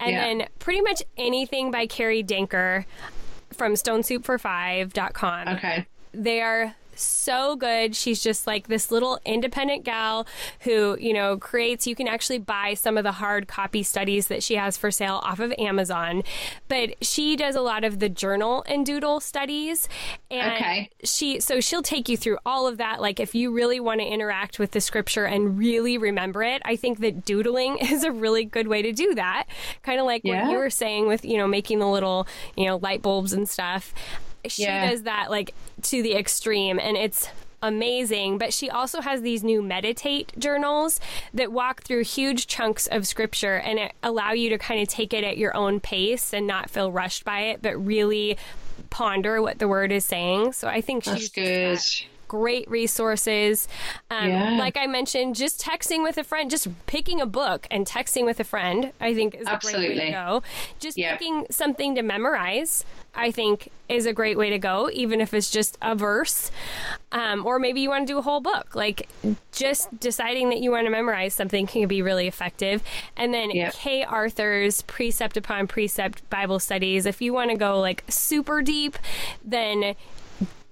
Yeah. 0.00 0.20
then 0.24 0.46
pretty 0.58 0.82
much 0.82 1.02
anything 1.16 1.70
by 1.70 1.86
Kari 1.86 2.22
Denker 2.22 2.84
from 3.52 3.72
stonesoupfor5.com 3.74 5.48
Okay. 5.48 5.86
they 6.12 6.40
are 6.40 6.74
so 7.02 7.56
good. 7.56 7.94
She's 7.96 8.22
just 8.22 8.46
like 8.46 8.68
this 8.68 8.90
little 8.90 9.18
independent 9.24 9.84
gal 9.84 10.26
who, 10.60 10.96
you 11.00 11.12
know, 11.12 11.36
creates, 11.36 11.86
you 11.86 11.94
can 11.94 12.08
actually 12.08 12.38
buy 12.38 12.74
some 12.74 12.96
of 12.96 13.04
the 13.04 13.12
hard 13.12 13.48
copy 13.48 13.82
studies 13.82 14.28
that 14.28 14.42
she 14.42 14.54
has 14.56 14.76
for 14.76 14.90
sale 14.90 15.20
off 15.24 15.40
of 15.40 15.52
Amazon. 15.58 16.22
But 16.68 16.94
she 17.04 17.36
does 17.36 17.54
a 17.56 17.60
lot 17.60 17.84
of 17.84 17.98
the 17.98 18.08
journal 18.08 18.64
and 18.66 18.84
doodle 18.86 19.20
studies. 19.20 19.88
And 20.30 20.52
Okay. 20.54 20.90
she, 21.04 21.40
so 21.40 21.60
she'll 21.60 21.82
take 21.82 22.08
you 22.08 22.16
through 22.16 22.38
all 22.46 22.66
of 22.66 22.78
that. 22.78 23.00
Like 23.00 23.20
if 23.20 23.34
you 23.34 23.52
really 23.52 23.80
want 23.80 24.00
to 24.00 24.06
interact 24.06 24.58
with 24.58 24.72
the 24.72 24.80
scripture 24.80 25.24
and 25.24 25.58
really 25.58 25.98
remember 25.98 26.42
it, 26.42 26.62
I 26.64 26.76
think 26.76 27.00
that 27.00 27.24
doodling 27.24 27.78
is 27.82 28.04
a 28.04 28.12
really 28.12 28.44
good 28.44 28.68
way 28.68 28.82
to 28.82 28.92
do 28.92 29.14
that. 29.14 29.44
Kind 29.82 30.00
of 30.00 30.06
like 30.06 30.22
Yeah. 30.24 30.44
what 30.44 30.52
you 30.52 30.58
were 30.58 30.70
saying 30.70 31.06
with, 31.06 31.24
you 31.24 31.36
know, 31.38 31.46
making 31.46 31.78
the 31.78 31.88
little, 31.88 32.26
you 32.56 32.66
know, 32.66 32.76
light 32.76 33.02
bulbs 33.02 33.32
and 33.32 33.48
stuff 33.48 33.94
she 34.50 34.62
Yeah. 34.62 34.90
does 34.90 35.02
that 35.02 35.30
like 35.30 35.54
to 35.82 36.02
the 36.02 36.14
extreme 36.14 36.78
and 36.78 36.96
it's 36.96 37.28
amazing 37.62 38.36
but 38.36 38.52
she 38.52 38.68
also 38.68 39.00
has 39.00 39.22
these 39.22 39.42
new 39.42 39.62
meditate 39.62 40.32
journals 40.38 41.00
that 41.32 41.50
walk 41.50 41.82
through 41.82 42.04
huge 42.04 42.46
chunks 42.46 42.86
of 42.88 43.06
scripture 43.06 43.54
and 43.54 43.78
it 43.78 43.92
allow 44.02 44.32
you 44.32 44.50
to 44.50 44.58
kind 44.58 44.82
of 44.82 44.88
take 44.88 45.14
it 45.14 45.24
at 45.24 45.38
your 45.38 45.56
own 45.56 45.80
pace 45.80 46.34
and 46.34 46.46
not 46.46 46.68
feel 46.68 46.92
rushed 46.92 47.24
by 47.24 47.40
it 47.40 47.62
but 47.62 47.74
really 47.82 48.36
ponder 48.90 49.40
what 49.40 49.58
the 49.60 49.66
word 49.66 49.90
is 49.92 50.04
saying 50.04 50.52
so 50.52 50.68
i 50.68 50.80
think 50.82 51.04
she's 51.04 51.30
just 51.30 51.34
good. 51.34 51.78
Great 52.28 52.68
resources. 52.70 53.68
Um, 54.10 54.28
Yeah. 54.28 54.50
Like 54.58 54.76
I 54.76 54.86
mentioned, 54.86 55.34
just 55.36 55.60
texting 55.60 56.02
with 56.02 56.18
a 56.18 56.24
friend, 56.24 56.50
just 56.50 56.68
picking 56.86 57.20
a 57.20 57.26
book 57.26 57.66
and 57.70 57.86
texting 57.86 58.24
with 58.24 58.40
a 58.40 58.44
friend, 58.44 58.92
I 59.00 59.14
think 59.14 59.34
is 59.34 59.42
a 59.46 59.58
great 59.62 59.76
way 59.76 59.94
to 59.94 60.02
Absolutely. 60.02 60.10
go. 60.10 60.42
Just 60.80 60.96
Yeah. 60.98 61.16
picking 61.16 61.46
something 61.50 61.94
to 61.94 62.02
memorize, 62.02 62.84
I 63.14 63.30
think 63.30 63.70
is 63.88 64.06
a 64.06 64.12
great 64.12 64.36
way 64.38 64.50
to 64.50 64.58
go, 64.58 64.88
even 64.92 65.20
if 65.20 65.34
it's 65.34 65.50
just 65.50 65.76
a 65.82 65.94
verse. 65.94 66.50
Um, 67.12 67.46
or 67.46 67.58
maybe 67.58 67.80
you 67.80 67.88
want 67.90 68.06
to 68.06 68.12
do 68.12 68.18
a 68.18 68.22
whole 68.22 68.40
book. 68.40 68.74
Like 68.74 69.08
just 69.52 70.00
deciding 70.00 70.48
that 70.50 70.58
you 70.58 70.70
want 70.70 70.86
to 70.86 70.90
memorize 70.90 71.34
something 71.34 71.66
can 71.66 71.86
be 71.86 72.02
really 72.02 72.26
effective. 72.26 72.82
And 73.16 73.32
then 73.32 73.50
Yeah. 73.50 73.70
Kay 73.72 74.02
Arthur's 74.02 74.82
Precept 74.82 75.36
Upon 75.36 75.66
Precept 75.66 76.28
Bible 76.30 76.58
Studies. 76.58 77.06
If 77.06 77.20
you 77.22 77.32
want 77.32 77.50
to 77.50 77.56
go 77.56 77.78
like 77.78 78.02
super 78.08 78.62
deep, 78.62 78.98
then 79.44 79.94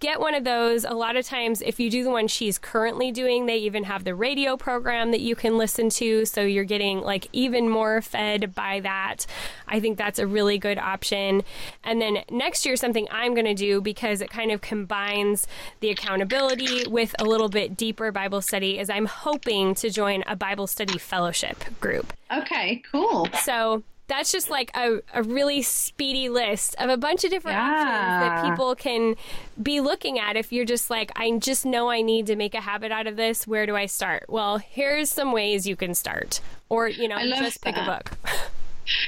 get 0.03 0.19
one 0.19 0.35
of 0.35 0.43
those. 0.43 0.85
A 0.85 0.95
lot 0.95 1.17
of 1.17 1.25
times, 1.25 1.63
if 1.63 1.79
you 1.79 1.89
do 1.89 2.03
the 2.03 2.11
one 2.11 2.27
she's 2.27 2.59
currently 2.59 3.13
doing, 3.13 3.47
they 3.47 3.59
even 3.59 3.85
have 3.85 4.03
the 4.03 4.17
radio 4.17 4.57
program 4.57 5.13
that 5.13 5.21
you 5.21 5.37
can 5.37 5.57
listen 5.57 5.89
to. 5.91 6.27
So 6.27 6.43
you're 6.43 6.65
getting 6.65 7.01
like 7.01 7.29
even 7.33 7.69
more 7.69 8.03
fed 8.03 8.53
by 8.53 8.81
that. 8.81 9.27
I 9.69 9.79
think 9.79 9.97
that's 9.97 10.19
a 10.19 10.27
really 10.27 10.59
good 10.59 10.77
option. 10.77 11.45
And 11.85 12.03
then 12.03 12.19
next 12.31 12.67
year, 12.67 12.75
something 12.75 13.07
I'm 13.13 13.33
going 13.33 13.47
to 13.47 13.55
do 13.55 13.81
because 13.81 14.21
it 14.21 14.29
kind 14.29 14.51
of 14.51 14.61
combines 14.61 15.47
the 15.79 15.91
accountability 15.91 16.89
with 16.89 17.15
a 17.21 17.25
little 17.25 17.49
bit 17.49 17.77
deeper 17.77 18.11
Bible 18.11 18.43
study 18.43 18.81
is 18.81 18.91
I'm 18.91 19.07
hoping 19.07 19.77
to 19.77 19.89
join 19.89 20.25
a 20.27 20.35
Bible 20.35 20.67
study 20.67 20.99
fellowship 20.99 21.65
group. 21.81 22.13
Okay. 22.37 22.83
Cool. 22.91 23.29
So 23.45 23.85
that's 24.13 24.31
just 24.31 24.51
like 24.51 24.71
a, 24.77 24.99
a 25.15 25.23
really 25.23 25.63
speedy 25.63 26.29
list 26.29 26.75
of 26.79 26.91
a 26.91 26.99
bunch 26.99 27.25
of 27.25 27.31
different 27.31 27.57
options 27.57 27.89
that 27.89 28.45
people 28.45 28.75
can 28.75 29.17
be 29.63 29.81
looking 29.81 30.19
at 30.19 30.37
if 30.37 30.53
you're 30.53 30.67
just 30.67 30.91
like, 30.91 31.11
I 31.17 31.39
just 31.39 31.65
know 31.65 31.89
I 31.89 32.03
need 32.03 32.27
to 32.27 32.37
make 32.37 32.55
a 32.55 32.61
habit 32.61 32.93
out 32.93 33.07
of 33.07 33.17
this. 33.17 33.47
Where 33.47 33.65
do 33.65 33.75
I 33.75 33.87
start? 33.87 34.27
Well, 34.29 34.59
here's 34.59 35.11
some 35.11 35.33
ways 35.33 35.67
you 35.67 35.77
can 35.77 35.95
start. 35.95 36.41
Or, 36.69 36.89
you 36.89 37.09
know, 37.09 37.17
just 37.39 37.63
pick 37.63 37.75
a 37.77 37.85
book. 37.85 38.13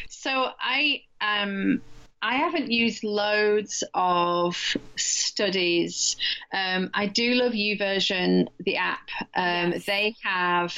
So 0.09 0.51
I 0.59 1.03
um 1.21 1.83
I 2.25 2.37
haven't 2.37 2.71
used 2.73 3.05
loads 3.05 3.85
of 3.93 4.57
studies. 4.97 6.17
Um, 6.55 6.91
I 6.95 7.07
do 7.07 7.35
love 7.35 7.53
YouVersion, 7.53 8.49
the 8.61 8.77
app. 8.77 9.09
Um, 9.37 9.73
Yes. 9.75 9.85
They 9.87 10.15
have 10.23 10.75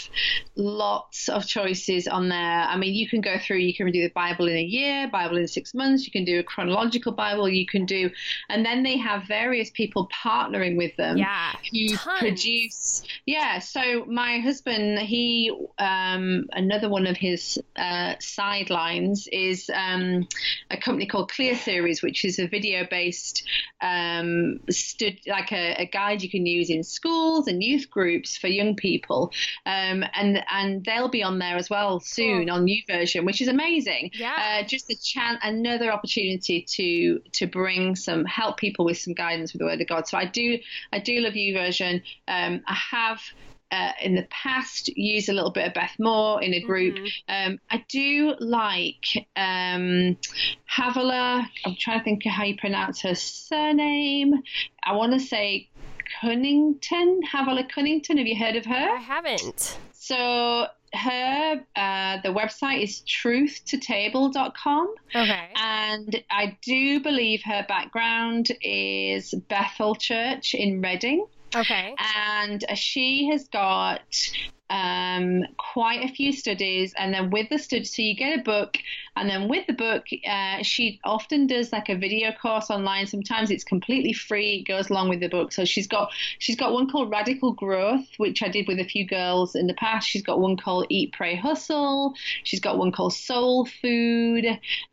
lots 0.56 1.28
of 1.28 1.46
choices 1.46 2.08
on 2.08 2.28
there. 2.28 2.62
I 2.62 2.76
mean, 2.76 2.94
you 2.94 3.08
can 3.08 3.20
go 3.20 3.38
through. 3.38 3.58
You 3.58 3.74
can 3.74 3.90
do 3.92 4.02
the 4.02 4.08
Bible 4.14 4.48
in 4.48 4.56
a 4.56 4.62
year, 4.62 5.08
Bible 5.08 5.36
in 5.36 5.46
six 5.46 5.72
months. 5.74 6.04
You 6.06 6.12
can 6.12 6.24
do 6.24 6.38
a 6.40 6.42
chronological 6.42 7.12
Bible. 7.12 7.48
You 7.48 7.66
can 7.66 7.84
do, 7.86 8.10
and 8.48 8.64
then 8.66 8.82
they 8.82 8.96
have 8.96 9.24
various 9.28 9.70
people 9.70 10.08
partnering 10.08 10.76
with 10.76 10.96
them 10.96 11.16
Yeah. 11.16 11.52
who 11.72 11.88
Tons. 11.96 12.18
produce 12.18 13.02
yeah 13.26 13.58
so 13.58 14.04
my 14.06 14.38
husband 14.40 14.98
he 14.98 15.50
um 15.78 16.46
another 16.52 16.88
one 16.88 17.06
of 17.06 17.16
his 17.16 17.58
uh 17.76 18.14
sidelines 18.20 19.28
is 19.32 19.70
um 19.74 20.26
a 20.70 20.76
company 20.76 21.06
called 21.06 21.28
clear 21.36 21.54
series 21.54 22.02
which 22.02 22.24
is 22.24 22.38
a 22.38 22.46
video 22.48 22.86
based 22.90 23.42
um 23.82 24.58
stud 24.70 25.14
like 25.26 25.52
a, 25.52 25.74
a 25.82 25.86
guide 25.86 26.22
you 26.22 26.30
can 26.30 26.46
use 26.46 26.70
in 26.70 26.82
schools 26.82 27.46
and 27.46 27.62
youth 27.62 27.90
groups 27.90 28.36
for 28.38 28.46
young 28.48 28.74
people 28.74 29.30
um 29.66 30.02
and 30.14 30.42
and 30.50 30.84
they'll 30.86 31.10
be 31.10 31.22
on 31.22 31.38
there 31.38 31.56
as 31.56 31.68
well 31.68 32.00
soon 32.00 32.46
Cool. 32.48 32.56
on 32.56 32.66
YouVersion 32.66 33.24
which 33.26 33.40
is 33.42 33.48
amazing 33.48 34.10
Yeah. 34.14 34.34
uh, 34.62 34.66
just 34.66 34.90
a 34.90 34.96
chance 34.96 35.38
another 35.42 35.92
opportunity 35.92 36.62
to 36.76 37.20
to 37.32 37.46
bring 37.46 37.94
some 37.96 38.24
help 38.24 38.56
people 38.56 38.84
with 38.86 38.96
some 38.98 39.12
guidance 39.14 39.52
with 39.52 39.60
the 39.60 39.66
word 39.66 39.80
of 39.80 39.86
god 39.86 40.08
so 40.08 40.16
i 40.16 40.24
do 40.24 40.58
i 40.92 40.98
do 40.98 41.20
love 41.20 41.34
YouVersion 41.34 42.02
um 42.28 42.62
i 42.66 42.74
have 42.92 43.20
uh, 43.72 43.92
in 44.00 44.14
the 44.14 44.26
past 44.30 44.88
used 44.96 45.28
a 45.28 45.32
little 45.32 45.50
bit 45.50 45.66
of 45.66 45.74
Beth 45.74 45.94
Moore 45.98 46.42
in 46.42 46.54
a 46.54 46.60
group. 46.60 46.98
Um, 47.28 47.58
I 47.70 47.84
do 47.88 48.34
like 48.38 49.26
um, 49.36 50.16
Havilah. 50.66 51.48
I'm 51.64 51.76
trying 51.78 51.98
to 51.98 52.04
think 52.04 52.26
of 52.26 52.32
how 52.32 52.44
you 52.44 52.56
pronounce 52.56 53.00
her 53.02 53.14
surname. 53.14 54.34
I 54.84 54.92
want 54.94 55.12
to 55.14 55.20
say 55.20 55.68
Cunnington. 56.20 57.22
Havilah 57.32 57.68
Cunnington. 57.68 58.18
Have 58.18 58.26
you 58.26 58.36
heard 58.38 58.56
of 58.56 58.64
her? 58.66 58.74
I 58.96 59.00
haven't. 59.00 59.78
So 59.92 60.66
her 60.94 61.64
uh, 61.74 62.18
the 62.22 62.28
website 62.32 62.82
is 62.82 63.02
truthtotable.com 63.02 64.94
Okay. 65.14 65.48
and 65.56 66.24
I 66.30 66.56
do 66.62 67.00
believe 67.00 67.42
her 67.44 67.64
background 67.68 68.48
is 68.62 69.34
Bethel 69.48 69.94
Church 69.96 70.54
in 70.54 70.80
Redding 70.80 71.26
Okay. 71.54 71.94
and 71.98 72.64
she 72.74 73.28
has 73.30 73.48
got 73.48 74.02
um, 74.68 75.44
quite 75.56 76.04
a 76.04 76.12
few 76.12 76.32
studies, 76.32 76.94
and 76.96 77.12
then 77.14 77.30
with 77.30 77.48
the 77.48 77.58
study, 77.58 77.84
so 77.84 78.02
you 78.02 78.16
get 78.16 78.40
a 78.40 78.42
book, 78.42 78.76
and 79.14 79.28
then 79.28 79.48
with 79.48 79.66
the 79.66 79.72
book, 79.72 80.04
uh, 80.28 80.62
she 80.62 81.00
often 81.04 81.46
does 81.46 81.72
like 81.72 81.88
a 81.88 81.96
video 81.96 82.32
course 82.32 82.70
online. 82.70 83.06
Sometimes 83.06 83.50
it's 83.50 83.64
completely 83.64 84.12
free; 84.12 84.56
it 84.56 84.68
goes 84.68 84.90
along 84.90 85.08
with 85.08 85.20
the 85.20 85.28
book. 85.28 85.52
So 85.52 85.64
she's 85.64 85.86
got 85.86 86.10
she's 86.38 86.56
got 86.56 86.72
one 86.72 86.90
called 86.90 87.10
Radical 87.10 87.52
Growth, 87.52 88.06
which 88.16 88.42
I 88.42 88.48
did 88.48 88.66
with 88.66 88.78
a 88.78 88.84
few 88.84 89.06
girls 89.06 89.54
in 89.54 89.66
the 89.66 89.74
past. 89.74 90.08
She's 90.08 90.22
got 90.22 90.40
one 90.40 90.56
called 90.56 90.86
Eat, 90.88 91.12
Pray, 91.12 91.36
Hustle. 91.36 92.14
She's 92.42 92.60
got 92.60 92.78
one 92.78 92.92
called 92.92 93.14
Soul 93.14 93.66
Food. 93.66 94.46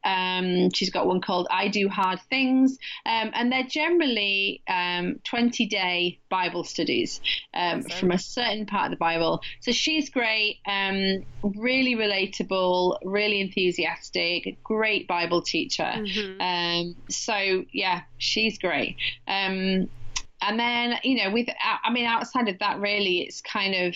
Um, 0.04 0.70
she's 0.74 0.90
got 0.90 1.08
one 1.08 1.22
called 1.22 1.48
I 1.50 1.68
Do 1.68 1.90
Hard 1.90 2.20
Things, 2.30 2.78
um, 3.06 3.32
and 3.34 3.52
they're 3.52 3.64
generally 3.64 4.62
um, 4.68 5.20
20 5.24 5.66
day 5.66 6.20
Bible 6.30 6.64
studies 6.64 7.22
um, 7.54 7.80
awesome. 7.80 7.92
from 8.00 8.12
a 8.12 8.18
certain 8.18 8.66
part 8.66 8.86
of 8.86 8.92
the 8.92 8.98
Bible. 8.98 9.42
So 9.64 9.72
she's 9.72 10.10
great, 10.10 10.60
um, 10.68 11.24
really 11.42 11.96
relatable, 11.96 12.98
really 13.06 13.40
enthusiastic, 13.40 14.62
great 14.62 15.08
Bible 15.08 15.42
teacher. 15.42 15.84
Mm-hmm. 15.84 16.42
Um, 16.42 16.96
so 17.10 17.64
yeah, 17.72 18.02
she's 18.18 18.58
great. 18.58 18.98
Um, 19.26 19.88
and 20.42 20.60
then 20.60 21.00
you 21.06 21.24
know 21.24 21.32
with 21.32 21.48
i 21.86 21.90
mean 21.90 22.04
outside 22.04 22.50
of 22.50 22.60
that 22.60 22.78
really 22.82 23.22
it's 23.22 23.40
kind 23.40 23.74
of 23.74 23.96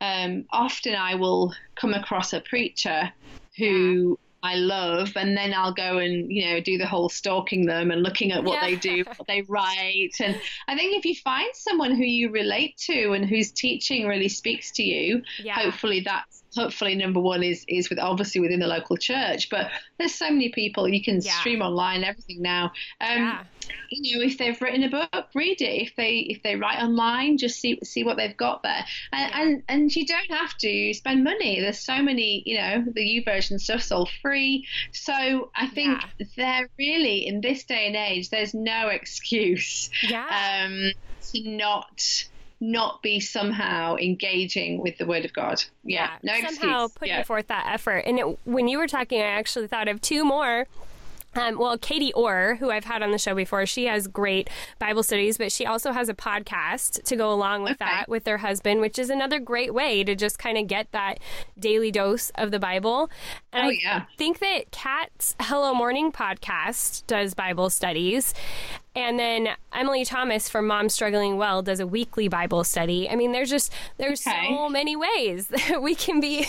um, 0.00 0.44
often 0.50 0.96
i 0.96 1.14
will 1.14 1.54
come 1.76 1.94
across 1.94 2.32
a 2.32 2.40
preacher 2.40 3.12
who 3.56 4.18
I 4.44 4.56
love, 4.56 5.16
and 5.16 5.34
then 5.34 5.54
I'll 5.54 5.72
go 5.72 5.98
and 5.98 6.30
you 6.30 6.46
know 6.46 6.60
do 6.60 6.76
the 6.76 6.86
whole 6.86 7.08
stalking 7.08 7.64
them 7.64 7.90
and 7.90 8.02
looking 8.02 8.30
at 8.30 8.44
what 8.44 8.62
yeah. 8.62 8.66
they 8.68 8.76
do, 8.76 9.04
what 9.16 9.26
they 9.26 9.42
write, 9.48 10.12
and 10.20 10.38
I 10.68 10.76
think 10.76 10.96
if 10.98 11.06
you 11.06 11.14
find 11.16 11.48
someone 11.54 11.94
who 11.96 12.04
you 12.04 12.30
relate 12.30 12.76
to 12.86 13.12
and 13.12 13.24
whose 13.24 13.50
teaching 13.50 14.06
really 14.06 14.28
speaks 14.28 14.70
to 14.72 14.82
you, 14.82 15.22
yeah. 15.42 15.54
hopefully 15.54 16.00
that's 16.00 16.43
hopefully 16.54 16.94
number 16.94 17.20
one 17.20 17.42
is 17.42 17.64
is 17.68 17.90
with 17.90 17.98
obviously 17.98 18.40
within 18.40 18.60
the 18.60 18.66
local 18.66 18.96
church 18.96 19.50
but 19.50 19.70
there's 19.98 20.14
so 20.14 20.30
many 20.30 20.50
people 20.50 20.88
you 20.88 21.02
can 21.02 21.20
yeah. 21.20 21.32
stream 21.32 21.62
online 21.62 22.04
everything 22.04 22.40
now 22.42 22.64
um, 23.00 23.18
yeah. 23.18 23.42
you 23.90 24.18
know 24.18 24.24
if 24.24 24.38
they've 24.38 24.60
written 24.60 24.82
a 24.82 24.88
book 24.88 25.26
read 25.34 25.60
it 25.60 25.82
if 25.82 25.94
they 25.96 26.18
if 26.28 26.42
they 26.42 26.56
write 26.56 26.82
online 26.82 27.36
just 27.38 27.60
see 27.60 27.78
see 27.82 28.04
what 28.04 28.16
they've 28.16 28.36
got 28.36 28.62
there 28.62 28.84
and 29.12 29.30
yeah. 29.30 29.42
and, 29.42 29.62
and 29.68 29.96
you 29.96 30.06
don't 30.06 30.30
have 30.30 30.56
to 30.58 30.94
spend 30.94 31.24
money 31.24 31.60
there's 31.60 31.80
so 31.80 32.02
many 32.02 32.42
you 32.46 32.56
know 32.56 32.84
the 32.92 33.24
YouVersion 33.26 33.60
stuff's 33.60 33.90
all 33.92 34.08
free 34.22 34.66
so 34.92 35.50
i 35.54 35.66
think 35.66 36.00
they're 36.36 36.68
really 36.78 37.26
in 37.26 37.40
this 37.40 37.64
day 37.64 37.86
and 37.86 37.96
age 37.96 38.30
there's 38.30 38.54
no 38.54 38.88
excuse 38.88 39.90
yeah. 40.02 40.64
um 40.64 40.92
to 41.32 41.48
not 41.48 42.26
not 42.70 43.02
be 43.02 43.20
somehow 43.20 43.96
engaging 43.96 44.80
with 44.80 44.98
the 44.98 45.06
Word 45.06 45.24
of 45.24 45.32
God. 45.32 45.62
Yeah, 45.84 46.10
yeah 46.22 46.40
no 46.40 46.48
somehow 46.48 46.84
excuse. 46.84 46.98
putting 46.98 47.14
yeah. 47.14 47.22
forth 47.24 47.48
that 47.48 47.66
effort. 47.72 48.04
And 48.06 48.18
it, 48.18 48.38
when 48.44 48.68
you 48.68 48.78
were 48.78 48.86
talking, 48.86 49.20
I 49.20 49.26
actually 49.26 49.66
thought 49.66 49.88
of 49.88 50.00
two 50.00 50.24
more 50.24 50.66
um, 51.36 51.58
well, 51.58 51.76
Katie 51.78 52.12
Orr, 52.12 52.56
who 52.56 52.70
I've 52.70 52.84
had 52.84 53.02
on 53.02 53.10
the 53.10 53.18
show 53.18 53.34
before, 53.34 53.66
she 53.66 53.86
has 53.86 54.06
great 54.06 54.48
Bible 54.78 55.02
studies, 55.02 55.38
but 55.38 55.50
she 55.50 55.66
also 55.66 55.92
has 55.92 56.08
a 56.08 56.14
podcast 56.14 57.02
to 57.04 57.16
go 57.16 57.32
along 57.32 57.62
with 57.62 57.82
okay. 57.82 57.84
that 57.84 58.08
with 58.08 58.26
her 58.26 58.38
husband, 58.38 58.80
which 58.80 58.98
is 58.98 59.10
another 59.10 59.40
great 59.40 59.74
way 59.74 60.04
to 60.04 60.14
just 60.14 60.38
kind 60.38 60.56
of 60.56 60.66
get 60.66 60.90
that 60.92 61.18
daily 61.58 61.90
dose 61.90 62.30
of 62.36 62.50
the 62.50 62.58
Bible. 62.58 63.10
And 63.52 63.66
oh, 63.66 63.70
I 63.70 63.78
yeah. 63.82 64.04
think 64.16 64.38
that 64.40 64.70
Kat's 64.70 65.34
Hello 65.40 65.74
Morning 65.74 66.12
podcast 66.12 67.06
does 67.06 67.34
Bible 67.34 67.70
studies. 67.70 68.34
And 68.94 69.18
then 69.18 69.48
Emily 69.72 70.04
Thomas 70.04 70.48
from 70.48 70.66
Mom 70.66 70.88
Struggling 70.88 71.36
Well 71.36 71.62
does 71.62 71.80
a 71.80 71.86
weekly 71.86 72.28
Bible 72.28 72.64
study. 72.64 73.08
I 73.10 73.16
mean, 73.16 73.32
there's 73.32 73.50
just 73.50 73.72
there's 73.96 74.26
okay. 74.26 74.48
so 74.48 74.68
many 74.68 74.96
ways 74.96 75.46
that 75.48 75.82
we 75.82 75.94
can 75.94 76.20
be 76.20 76.44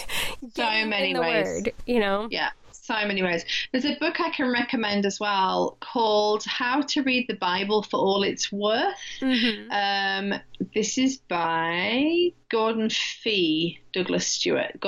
so 0.53 0.85
many 0.85 1.09
in 1.09 1.13
the 1.15 1.21
ways. 1.21 1.45
word, 1.45 1.73
you 1.85 1.99
know. 1.99 2.27
Yeah 2.29 2.51
so 2.85 2.93
many 3.07 3.23
ways. 3.23 3.43
There's 3.71 3.85
a 3.85 3.95
book 3.95 4.19
I 4.19 4.29
can 4.29 4.51
recommend 4.51 5.05
as 5.05 5.19
well 5.19 5.77
called 5.79 6.43
How 6.45 6.81
to 6.81 7.01
Read 7.01 7.27
the 7.27 7.35
Bible 7.35 7.81
for 7.81 7.97
All 7.97 8.23
It's 8.23 8.51
Worth. 8.51 8.95
Mm-hmm. 9.21 9.71
Um, 9.71 10.39
this 10.73 10.97
is 10.97 11.17
by 11.17 12.31
Gordon 12.49 12.89
Fee, 12.89 13.79
Douglas 13.91 14.27
Stuart. 14.27 14.79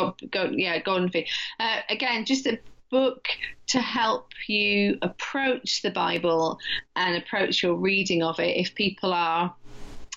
Yeah, 0.51 0.79
Gordon 0.79 1.09
Fee. 1.09 1.27
Uh, 1.59 1.79
again, 1.89 2.25
just 2.25 2.45
a 2.45 2.59
book 2.89 3.27
to 3.67 3.79
help 3.79 4.29
you 4.47 4.97
approach 5.01 5.81
the 5.81 5.91
Bible 5.91 6.59
and 6.95 7.15
approach 7.17 7.63
your 7.63 7.75
reading 7.75 8.23
of 8.23 8.39
it 8.39 8.57
if 8.57 8.75
people 8.75 9.13
are 9.13 9.53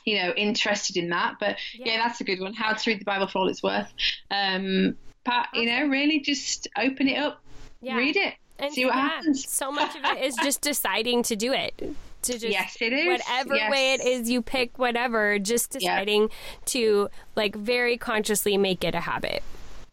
you 0.07 0.16
know 0.16 0.33
interested 0.33 0.97
in 0.97 1.11
that 1.11 1.35
but 1.39 1.59
yeah, 1.75 1.93
yeah 1.93 2.03
that's 2.03 2.23
a 2.23 2.25
good 2.25 2.41
one 2.41 2.55
how 2.55 2.73
to 2.73 2.91
read 2.91 2.99
the 2.99 3.05
bible 3.05 3.27
for 3.27 3.41
all 3.41 3.49
it's 3.51 3.62
worth 3.62 3.93
um 4.31 4.97
but 5.25 5.47
you 5.53 5.66
know 5.66 5.87
really 5.89 6.21
just 6.21 6.66
open 6.79 7.07
it 7.07 7.18
up 7.18 7.43
yeah. 7.81 7.97
read 7.97 8.16
it, 8.16 8.35
and 8.59 8.73
see 8.73 8.85
what 8.85 8.95
yeah, 8.95 9.09
happens. 9.09 9.49
So 9.49 9.73
much 9.73 9.97
of 9.97 10.05
it 10.05 10.25
is 10.25 10.37
just 10.43 10.61
deciding 10.61 11.23
to 11.25 11.37
do 11.37 11.53
it. 11.53 11.75
To 12.23 12.33
just 12.33 12.49
yes, 12.49 12.77
it 12.81 12.93
is. 12.93 13.07
Whatever 13.07 13.57
yes. 13.57 13.71
way 13.71 13.95
it 13.95 14.05
is 14.05 14.29
you 14.29 14.43
pick, 14.43 14.79
whatever, 14.79 15.39
just 15.39 15.71
deciding 15.71 16.23
yeah. 16.23 16.29
to 16.66 17.09
like 17.35 17.57
very 17.57 17.97
consciously 17.97 18.59
make 18.59 18.85
it 18.85 18.95
a 18.95 19.01
habit. 19.01 19.43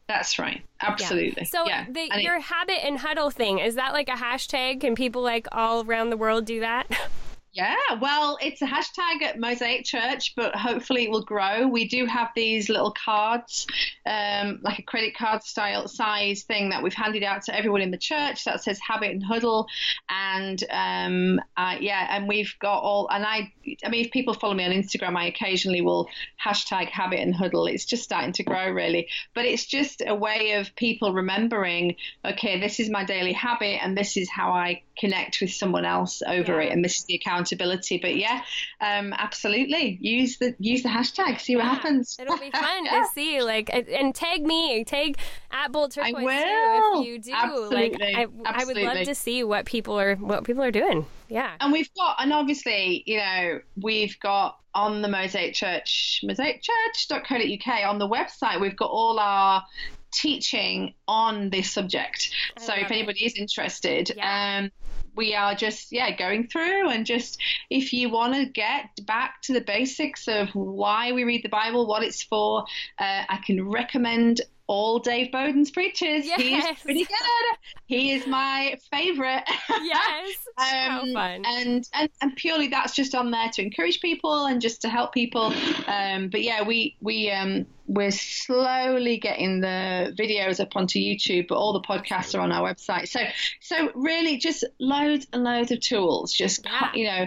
That's 0.08 0.39
right. 0.39 0.62
Absolutely. 0.82 1.43
Yeah. 1.43 1.47
So 1.49 1.66
yeah. 1.66 1.86
the, 1.89 2.10
your 2.22 2.38
it, 2.38 2.43
habit 2.43 2.86
and 2.86 2.97
huddle 2.97 3.30
thing 3.30 3.60
is 3.60 3.76
that 3.76 3.91
like 3.93 4.08
a 4.08 4.14
hashtag? 4.14 4.82
Can 4.82 4.95
people 4.95 5.22
like 5.22 5.47
all 5.51 5.84
around 5.86 6.10
the 6.12 6.18
world 6.18 6.45
do 6.45 6.62
that? 6.62 6.88
Yeah, 7.58 7.76
well, 7.99 8.38
it's 8.39 8.62
a 8.62 8.68
hashtag 8.68 9.24
at 9.24 9.39
Mosaic 9.39 9.84
Church, 9.84 10.36
but 10.36 10.55
hopefully 10.55 11.05
it 11.05 11.10
will 11.10 11.24
grow. 11.24 11.68
We 11.68 11.88
do 11.88 12.05
have 12.05 12.30
these 12.36 12.70
little 12.70 12.91
cards, 12.91 13.66
um, 14.05 14.60
like 14.62 14.78
a 14.78 14.84
credit 14.84 15.18
card 15.18 15.41
style 15.41 15.88
size 15.88 16.43
thing 16.43 16.70
that 16.70 16.84
we've 16.84 16.93
handed 16.93 17.24
out 17.24 17.41
to 17.45 17.58
everyone 17.58 17.82
in 17.82 17.89
the 17.89 17.97
church 17.97 18.43
that 18.43 18.62
says 18.62 18.80
Habit 18.80 19.10
and 19.10 19.24
Huddle, 19.24 19.66
and 20.08 20.64
um, 20.70 21.41
uh, 21.58 21.78
yeah, 21.80 22.05
and 22.16 22.28
we've 22.28 22.53
got 22.60 22.78
all. 22.84 23.08
And 23.10 23.26
I, 23.26 23.51
I 23.84 23.89
mean, 23.89 24.05
if 24.05 24.12
people 24.12 24.36
follow 24.36 24.53
me 24.53 24.64
on 24.64 24.72
Instagram, 24.72 25.18
I 25.18 25.26
occasionally 25.26 25.82
will 25.82 26.10
hashtag 26.39 26.89
Habit 26.89 27.22
and 27.22 27.34
Huddle. 27.34 27.66
It's 27.66 27.86
just 27.86 28.03
starting 28.03 28.34
to 28.34 28.43
grow, 28.43 28.70
really, 28.70 29.08
but 29.34 29.45
it's 29.45 29.66
just 29.66 30.03
a 30.05 30.14
way 30.14 30.51
of 30.60 30.76
people 30.76 31.12
remembering, 31.12 31.95
okay, 32.24 32.60
this 32.60 32.80
is 32.80 32.91
my 32.91 33.03
daily 33.03 33.34
habit, 33.34 33.84
and 33.84 33.97
this 33.97 34.16
is 34.16 34.30
how 34.30 34.51
I 34.51 34.84
connect 34.99 35.41
with 35.41 35.51
someone 35.51 35.85
else 35.85 36.21
over 36.27 36.61
yeah. 36.61 36.67
it, 36.67 36.73
and 36.73 36.83
this 36.83 36.97
is 36.97 37.03
the 37.05 37.15
accountability. 37.15 37.97
But 37.97 38.15
yeah, 38.15 38.43
um, 38.81 39.13
absolutely, 39.17 39.97
use 40.01 40.37
the 40.37 40.55
use 40.59 40.83
the 40.83 40.89
hashtag, 40.89 41.39
see 41.39 41.55
what 41.55 41.65
yeah. 41.65 41.75
happens. 41.75 42.17
It'll 42.19 42.37
be 42.37 42.51
fun 42.51 42.85
yeah. 42.85 43.01
to 43.01 43.07
see, 43.13 43.41
like, 43.41 43.69
and 43.73 44.13
tag 44.13 44.43
me, 44.43 44.83
tag 44.83 45.17
at 45.51 45.71
Bold 45.71 45.91
Turquoise 45.91 46.15
I 46.15 46.23
will. 46.23 47.01
if 47.01 47.07
you 47.07 47.19
do. 47.19 47.31
Absolutely. 47.33 48.13
Like, 48.13 48.29
I, 48.45 48.61
I 48.61 48.65
would 48.65 48.77
love 48.77 49.05
to 49.05 49.15
see 49.15 49.43
what 49.43 49.65
people 49.65 49.99
are 49.99 50.15
what 50.15 50.43
people 50.43 50.63
are 50.63 50.71
doing. 50.71 51.05
Yeah, 51.29 51.51
and 51.59 51.73
we've 51.73 51.93
got, 51.93 52.15
and 52.19 52.31
obviously, 52.31 53.03
you 53.05 53.17
know, 53.17 53.59
we've 53.81 54.17
got 54.19 54.57
on 54.77 55.01
the 55.01 55.07
Mosaic 55.07 55.55
Church, 55.55 56.23
mosaicchurch.co.uk 56.23 57.89
on 57.89 57.97
the 57.97 58.07
website, 58.07 58.61
we've 58.61 58.75
got 58.75 58.91
all 58.91 59.19
our 59.19 59.63
teaching 60.11 60.93
on 61.07 61.49
this 61.49 61.71
subject. 61.71 62.29
I 62.57 62.61
so 62.61 62.73
if 62.73 62.91
anybody 62.91 63.23
it. 63.23 63.27
is 63.27 63.35
interested, 63.35 64.11
yeah. 64.15 64.59
um, 64.59 64.71
we 65.18 65.34
are 65.36 65.55
just 65.55 65.91
yeah 65.91 66.15
going 66.15 66.47
through 66.47 66.89
and 66.89 67.05
just 67.05 67.41
if 67.70 67.91
you 67.91 68.09
want 68.09 68.34
to 68.34 68.45
get 68.45 68.89
back 69.05 69.41
to 69.41 69.53
the 69.53 69.61
basics 69.61 70.28
of 70.28 70.49
why 70.53 71.11
we 71.11 71.24
read 71.24 71.43
the 71.43 71.49
Bible, 71.49 71.88
what 71.88 72.03
it's 72.03 72.24
for, 72.24 72.61
uh, 72.99 73.24
I 73.28 73.39
can 73.45 73.68
recommend 73.68 74.41
all 74.68 74.99
Dave 74.99 75.32
Boden's 75.32 75.72
preachers. 75.72 76.26
Yes. 76.26 76.41
He's 76.41 76.84
pretty 76.84 77.05
good. 77.05 77.57
He 77.86 78.11
is 78.11 78.28
my 78.28 78.78
favorite. 78.91 79.43
Yes. 79.82 80.38
um. 80.57 81.15
And, 81.15 81.89
and 81.93 82.09
and 82.22 82.36
purely 82.36 82.68
that's 82.68 82.93
just 82.93 83.15
on 83.15 83.32
there 83.32 83.49
to 83.53 83.61
encourage 83.61 84.01
people 84.01 84.45
and 84.45 84.61
just 84.61 84.82
to 84.82 84.89
help 84.89 85.13
people. 85.13 85.53
Um, 85.88 86.30
but 86.30 86.43
yeah, 86.43 86.63
we 86.63 86.97
we 87.01 87.32
um 87.32 87.65
we're 87.88 88.11
slowly 88.11 89.18
getting 89.18 89.61
the 89.61 90.13
videos 90.20 90.59
up 90.59 90.76
onto 90.76 90.99
YouTube, 90.99 91.47
but 91.47 91.55
all 91.55 91.74
the 91.74 91.82
podcasts 91.82 92.38
are 92.38 92.41
on 92.41 92.51
our 92.51 92.70
website. 92.70 93.07
So 93.07 93.22
so 93.61 93.91
really 93.95 94.38
just 94.38 94.65
loads 94.80 95.28
and 95.32 95.43
loads 95.43 95.72
of 95.72 95.80
tools. 95.80 96.34
Just 96.34 96.65
yeah. 96.65 96.89
you 96.93 97.05
know 97.05 97.26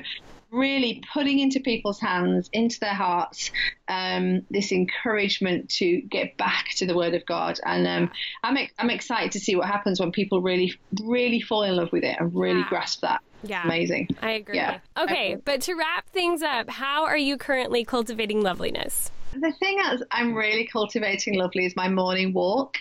really 0.53 1.03
putting 1.13 1.39
into 1.39 1.61
people's 1.61 2.01
hands, 2.01 2.51
into 2.53 2.81
their 2.81 2.95
hearts, 2.95 3.51
um, 3.89 4.43
this 4.51 4.73
encouragement 4.73 5.69
to 5.71 6.01
get 6.03 6.37
back 6.37 6.71
to 6.77 6.87
the 6.87 6.95
Word 6.95 7.15
of 7.15 7.25
God. 7.27 7.59
And 7.65 7.87
um, 7.87 8.11
I'm 8.43 8.57
I'm 8.79 8.91
excited 8.91 9.33
to 9.33 9.41
see 9.41 9.57
what 9.57 9.67
happens 9.67 10.01
when 10.01 10.13
people 10.13 10.43
really 10.43 10.75
really 11.03 11.41
fall 11.41 11.63
in 11.63 11.77
love 11.77 11.93
with 11.93 12.05
it 12.05 12.17
and 12.19 12.35
really 12.35 12.61
yeah. 12.61 12.69
grasp 12.69 13.01
that. 13.03 13.21
Yeah, 13.43 13.65
amazing. 13.65 14.09
I 14.21 14.33
agree. 14.33 14.57
Yeah. 14.57 14.81
Okay, 14.99 15.37
but 15.45 15.63
to 15.63 15.75
wrap 15.75 16.09
things 16.11 16.43
up, 16.43 16.69
how 16.69 17.05
are 17.05 17.17
you 17.17 17.39
currently 17.39 17.85
cultivating 17.85 18.43
loveliness? 18.43 19.11
the 19.33 19.53
thing 19.53 19.79
is, 19.93 20.03
I'm 20.11 20.35
really 20.35 20.67
cultivating 20.67 21.39
lovely 21.39 21.65
is 21.65 21.77
my 21.77 21.89
morning 21.89 22.33
walk, 22.33 22.79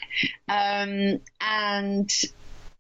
um, 0.47 1.19
and 1.41 2.11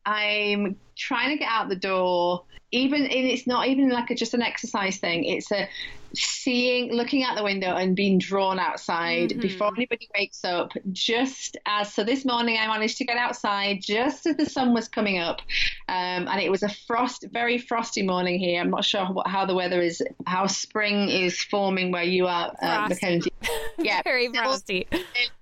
I'm 0.05 0.75
trying 0.95 1.29
to 1.29 1.37
get 1.37 1.49
out 1.49 1.69
the 1.69 1.75
door 1.75 2.43
even 2.71 3.01
and 3.03 3.11
it's 3.27 3.47
not 3.47 3.67
even 3.67 3.89
like 3.89 4.09
a, 4.11 4.15
just 4.15 4.33
an 4.33 4.41
exercise 4.41 4.97
thing 4.97 5.23
it's 5.23 5.51
a 5.51 5.67
seeing, 6.13 6.91
looking 6.91 7.23
out 7.23 7.37
the 7.37 7.43
window 7.43 7.75
and 7.75 7.95
being 7.95 8.17
drawn 8.17 8.59
outside 8.59 9.29
Mhm. 9.29 9.41
before 9.41 9.71
anybody 9.75 10.09
wakes 10.17 10.43
up. 10.43 10.71
Just 10.91 11.55
as 11.67 11.93
so, 11.93 12.03
this 12.03 12.25
morning 12.25 12.57
I 12.59 12.65
managed 12.65 12.97
to 12.97 13.05
get 13.05 13.17
outside 13.17 13.81
just 13.83 14.25
as 14.25 14.35
the 14.37 14.45
sun 14.47 14.73
was 14.73 14.87
coming 14.87 15.19
up, 15.19 15.39
um, 15.87 16.27
and 16.27 16.41
it 16.41 16.49
was 16.49 16.63
a 16.63 16.69
frost, 16.87 17.25
very 17.31 17.59
frosty 17.59 18.01
morning 18.01 18.39
here. 18.39 18.59
I'm 18.59 18.71
not 18.71 18.85
sure 18.85 19.05
what, 19.05 19.27
how 19.27 19.45
the 19.45 19.53
weather 19.53 19.81
is, 19.81 20.01
how 20.25 20.47
spring 20.47 21.09
is 21.09 21.39
forming 21.43 21.91
where 21.91 22.03
you 22.03 22.25
are, 22.25 22.55
uh. 22.61 22.87
Mackenzie. 22.89 23.31
Yeah, 23.77 24.01
Very 24.03 24.27
frosty. 24.33 24.87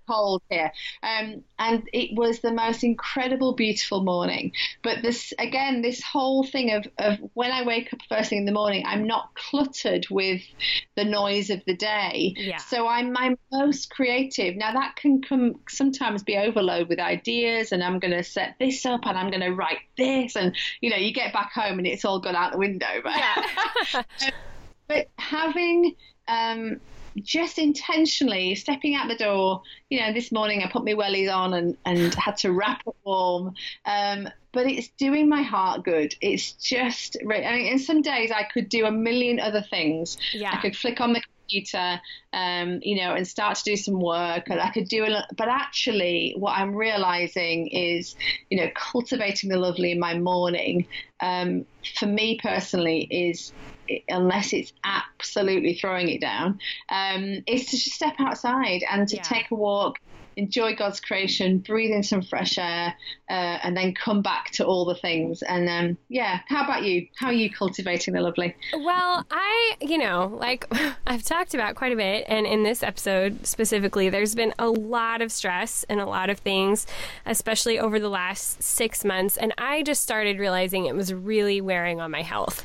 Cold 0.07 0.41
here. 0.49 0.71
Um, 1.03 1.43
and 1.59 1.87
it 1.93 2.15
was 2.15 2.39
the 2.39 2.51
most 2.51 2.83
incredible, 2.83 3.53
beautiful 3.53 4.03
morning. 4.03 4.53
But 4.83 5.01
this, 5.01 5.33
again, 5.37 5.81
this 5.81 6.01
whole 6.01 6.43
thing 6.43 6.71
of, 6.71 6.87
of 6.97 7.19
when 7.33 7.51
I 7.51 7.63
wake 7.63 7.93
up 7.93 7.99
first 8.09 8.29
thing 8.29 8.39
in 8.39 8.45
the 8.45 8.51
morning, 8.51 8.83
I'm 8.85 9.05
not 9.05 9.33
cluttered 9.35 10.07
with 10.09 10.41
the 10.95 11.03
noise 11.03 11.49
of 11.49 11.63
the 11.65 11.75
day. 11.75 12.33
Yeah. 12.37 12.57
So 12.57 12.87
I'm 12.87 13.11
my 13.11 13.35
most 13.51 13.89
creative. 13.89 14.55
Now 14.55 14.73
that 14.73 14.95
can 14.95 15.21
come 15.21 15.55
sometimes 15.67 16.23
be 16.23 16.37
overload 16.37 16.89
with 16.89 16.99
ideas 16.99 17.71
and 17.71 17.83
I'm 17.83 17.99
going 17.99 18.13
to 18.13 18.23
set 18.23 18.55
this 18.59 18.85
up 18.85 19.05
and 19.05 19.17
I'm 19.17 19.29
going 19.29 19.41
to 19.41 19.53
write 19.53 19.79
this. 19.97 20.35
And, 20.35 20.55
you 20.81 20.89
know, 20.89 20.97
you 20.97 21.13
get 21.13 21.33
back 21.33 21.51
home 21.53 21.79
and 21.79 21.87
it's 21.87 22.05
all 22.05 22.19
gone 22.19 22.35
out 22.35 22.51
the 22.51 22.57
window. 22.57 22.87
But, 23.03 23.17
Yeah. 23.17 24.03
but 24.87 25.07
having, 25.17 25.95
um, 26.27 26.79
just 27.23 27.57
intentionally 27.57 28.55
stepping 28.55 28.95
out 28.95 29.07
the 29.07 29.15
door. 29.15 29.61
You 29.89 30.01
know, 30.01 30.13
this 30.13 30.31
morning 30.31 30.63
I 30.63 30.71
put 30.71 30.85
my 30.85 30.93
wellies 30.93 31.33
on 31.33 31.53
and, 31.53 31.77
and 31.85 32.13
had 32.15 32.37
to 32.37 32.51
wrap 32.51 32.81
it 32.85 32.95
warm. 33.03 33.53
Um, 33.85 34.29
but 34.51 34.65
it's 34.65 34.89
doing 34.97 35.29
my 35.29 35.43
heart 35.43 35.83
good. 35.83 36.15
It's 36.21 36.53
just, 36.53 37.17
I 37.21 37.25
mean, 37.25 37.43
and 37.43 37.79
some 37.79 38.01
days 38.01 38.31
I 38.31 38.43
could 38.43 38.69
do 38.69 38.85
a 38.85 38.91
million 38.91 39.39
other 39.39 39.61
things. 39.61 40.17
Yeah. 40.33 40.51
I 40.53 40.61
could 40.61 40.75
flick 40.75 40.99
on 40.99 41.13
the 41.13 41.21
computer, 41.47 41.99
um, 42.33 42.79
you 42.81 42.97
know, 42.97 43.13
and 43.13 43.27
start 43.27 43.57
to 43.57 43.63
do 43.63 43.77
some 43.77 43.99
work, 43.99 44.49
and 44.49 44.59
I 44.59 44.69
could 44.71 44.87
do 44.87 45.05
a 45.05 45.07
lot. 45.07 45.25
But 45.37 45.47
actually, 45.47 46.35
what 46.37 46.57
I'm 46.57 46.75
realizing 46.75 47.67
is, 47.67 48.15
you 48.49 48.57
know, 48.57 48.69
cultivating 48.75 49.49
the 49.49 49.57
lovely 49.57 49.91
in 49.91 49.99
my 49.99 50.17
morning, 50.17 50.87
um, 51.21 51.65
for 51.95 52.07
me 52.07 52.39
personally, 52.41 53.07
is 53.09 53.53
unless 54.09 54.53
it's 54.53 54.73
absolutely 54.83 55.75
throwing 55.75 56.09
it 56.09 56.21
down, 56.21 56.59
um, 56.89 57.43
is 57.47 57.65
to 57.67 57.77
just 57.77 57.91
step 57.91 58.15
outside 58.19 58.81
and 58.91 59.07
to 59.09 59.17
Yeah. 59.17 59.21
take 59.23 59.51
a 59.51 59.55
walk. 59.55 59.97
Enjoy 60.35 60.75
God's 60.75 60.99
creation, 60.99 61.57
breathe 61.57 61.89
in 61.91 62.03
some 62.03 62.21
fresh 62.21 62.59
air, 62.59 62.93
uh, 63.27 63.33
and 63.33 63.75
then 63.75 63.95
come 63.95 64.21
back 64.21 64.51
to 64.51 64.63
all 64.67 64.85
the 64.85 64.93
things. 64.93 65.41
And 65.41 65.67
um, 65.67 65.97
yeah, 66.09 66.41
how 66.47 66.63
about 66.63 66.83
you? 66.83 67.07
How 67.17 67.29
are 67.29 67.33
you 67.33 67.49
cultivating 67.51 68.13
the 68.13 68.21
lovely? 68.21 68.55
Well, 68.71 69.25
I, 69.31 69.75
you 69.81 69.97
know, 69.97 70.37
like 70.39 70.67
I've 71.07 71.23
talked 71.23 71.55
about 71.55 71.73
quite 71.73 71.91
a 71.91 71.95
bit, 71.95 72.25
and 72.27 72.45
in 72.45 72.61
this 72.61 72.83
episode 72.83 73.47
specifically, 73.47 74.09
there's 74.11 74.35
been 74.35 74.53
a 74.59 74.67
lot 74.69 75.23
of 75.23 75.31
stress 75.31 75.83
and 75.89 75.99
a 75.99 76.05
lot 76.05 76.29
of 76.29 76.37
things, 76.37 76.85
especially 77.25 77.79
over 77.79 77.99
the 77.99 78.07
last 78.09 78.61
six 78.61 79.03
months. 79.03 79.37
And 79.37 79.55
I 79.57 79.81
just 79.81 80.03
started 80.03 80.37
realizing 80.37 80.85
it 80.85 80.93
was 80.93 81.11
really 81.11 81.61
wearing 81.61 81.99
on 81.99 82.11
my 82.11 82.21
health. 82.21 82.63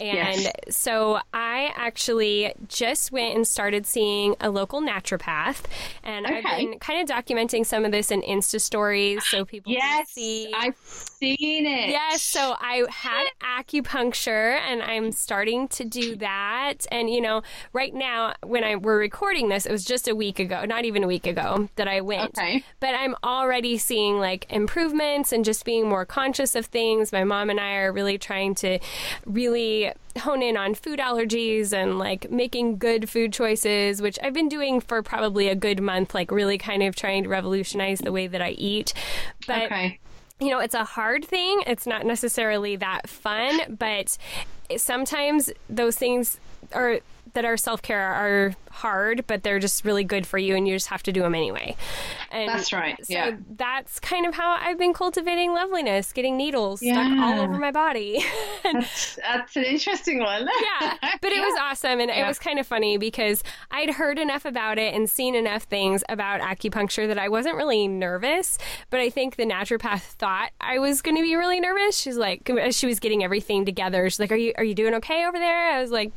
And 0.00 0.40
Yes. 0.42 0.52
so 0.70 1.20
I 1.34 1.72
actually 1.76 2.52
just 2.68 3.12
went 3.12 3.36
and 3.36 3.46
started 3.46 3.86
seeing 3.86 4.34
a 4.40 4.50
local 4.50 4.80
naturopath, 4.80 5.62
and 6.02 6.26
I've 6.26 6.44
been 6.58 6.78
kind 6.78 7.08
of 7.08 7.16
documenting 7.16 7.66
some 7.66 7.84
of 7.84 7.92
this 7.92 8.10
in 8.10 8.22
Insta 8.22 8.60
stories 8.60 9.24
so 9.26 9.44
people 9.44 9.72
can 9.72 9.80
Yes, 9.80 10.10
see. 10.10 10.52
I've 10.56 10.76
seen 10.78 11.66
it. 11.66 11.90
Yes, 11.90 12.22
so 12.22 12.54
I 12.58 12.84
had 12.88 13.26
acupuncture 13.42 14.58
and 14.58 14.82
I'm 14.82 15.12
starting 15.12 15.68
to 15.68 15.84
do 15.84 16.16
that. 16.16 16.86
And 16.90 17.10
you 17.10 17.20
know, 17.20 17.42
right 17.72 17.92
now 17.94 18.34
when 18.42 18.64
I 18.64 18.76
we're 18.76 18.98
recording 18.98 19.48
this, 19.48 19.66
it 19.66 19.72
was 19.72 19.84
just 19.84 20.08
a 20.08 20.14
week 20.14 20.38
ago, 20.38 20.64
not 20.64 20.84
even 20.84 21.04
a 21.04 21.06
week 21.06 21.26
ago 21.26 21.68
that 21.76 21.88
I 21.88 22.00
went. 22.00 22.38
Okay. 22.38 22.64
But 22.80 22.94
I'm 22.94 23.14
already 23.22 23.76
seeing 23.78 24.18
like 24.18 24.46
improvements 24.50 25.32
and 25.32 25.44
just 25.44 25.64
being 25.64 25.88
more 25.88 26.06
conscious 26.06 26.54
of 26.54 26.66
things. 26.66 27.12
My 27.12 27.24
mom 27.24 27.50
and 27.50 27.60
I 27.60 27.74
are 27.76 27.92
really 27.92 28.16
trying 28.16 28.54
to 28.56 28.78
really 29.26 29.89
hone 30.18 30.42
in 30.42 30.56
on 30.56 30.74
food 30.74 30.98
allergies 30.98 31.72
and 31.72 31.98
like 31.98 32.30
making 32.30 32.78
good 32.78 33.08
food 33.08 33.32
choices, 33.32 34.02
which 34.02 34.18
I've 34.22 34.32
been 34.34 34.48
doing 34.48 34.80
for 34.80 35.02
probably 35.02 35.48
a 35.48 35.54
good 35.54 35.80
month, 35.80 36.14
like 36.14 36.30
really 36.30 36.58
kind 36.58 36.82
of 36.82 36.96
trying 36.96 37.22
to 37.24 37.28
revolutionize 37.28 38.00
the 38.00 38.12
way 38.12 38.26
that 38.26 38.42
I 38.42 38.50
eat. 38.50 38.92
But 39.46 39.66
Okay. 39.66 39.98
you 40.40 40.48
know, 40.50 40.58
it's 40.58 40.74
a 40.74 40.84
hard 40.84 41.24
thing. 41.24 41.62
It's 41.66 41.86
not 41.86 42.04
necessarily 42.06 42.76
that 42.76 43.08
fun, 43.08 43.76
but 43.78 44.16
sometimes 44.76 45.50
those 45.68 45.96
things 45.96 46.38
are 46.72 47.00
that 47.34 47.44
are 47.44 47.56
self 47.56 47.82
care 47.82 48.00
are 48.00 48.54
hard, 48.70 49.26
but 49.26 49.42
they're 49.42 49.58
just 49.58 49.84
really 49.84 50.04
good 50.04 50.26
for 50.26 50.38
you, 50.38 50.54
and 50.56 50.66
you 50.66 50.74
just 50.74 50.88
have 50.88 51.02
to 51.02 51.12
do 51.12 51.22
them 51.22 51.34
anyway. 51.34 51.76
And 52.30 52.48
That's 52.48 52.72
right, 52.72 52.96
So 53.04 53.12
yeah. 53.12 53.36
that's 53.56 53.98
kind 53.98 54.24
of 54.26 54.34
how 54.34 54.56
I've 54.60 54.78
been 54.78 54.92
cultivating 54.92 55.52
loveliness, 55.52 56.12
getting 56.12 56.36
needles 56.36 56.80
stuck 56.80 56.96
all 57.18 57.40
over 57.40 57.58
my 57.58 57.72
body. 57.72 58.24
That's, 58.62 59.16
that's 59.16 59.56
an 59.56 59.64
interesting 59.64 60.20
one. 60.20 60.48
yeah, 60.80 60.96
but 61.20 61.32
it 61.32 61.40
was 61.40 61.54
awesome, 61.60 61.98
and 61.98 62.10
it 62.10 62.24
was 62.24 62.38
kind 62.38 62.58
of 62.58 62.66
funny 62.66 62.98
because 62.98 63.42
I'd 63.70 63.90
heard 63.90 64.18
enough 64.18 64.44
about 64.44 64.78
it 64.78 64.94
and 64.94 65.10
seen 65.10 65.34
enough 65.34 65.64
things 65.64 66.04
about 66.08 66.40
acupuncture 66.40 67.08
that 67.08 67.18
I 67.18 67.28
wasn't 67.28 67.56
really 67.56 67.88
nervous. 67.88 68.58
But 68.90 69.00
I 69.00 69.10
think 69.10 69.36
the 69.36 69.44
naturopath 69.44 70.02
thought 70.02 70.50
I 70.60 70.78
was 70.78 71.02
going 71.02 71.16
to 71.16 71.22
be 71.22 71.34
really 71.34 71.58
nervous. 71.58 71.98
She's 71.98 72.16
like, 72.16 72.48
as 72.50 72.76
she 72.76 72.86
was 72.86 73.00
getting 73.00 73.24
everything 73.24 73.64
together, 73.64 74.08
she's 74.08 74.20
like, 74.20 74.30
"Are 74.32 74.36
you 74.36 74.52
are 74.56 74.64
you 74.64 74.74
doing 74.74 74.94
okay 74.94 75.26
over 75.26 75.38
there?" 75.38 75.72
I 75.72 75.80
was 75.80 75.90
like. 75.90 76.12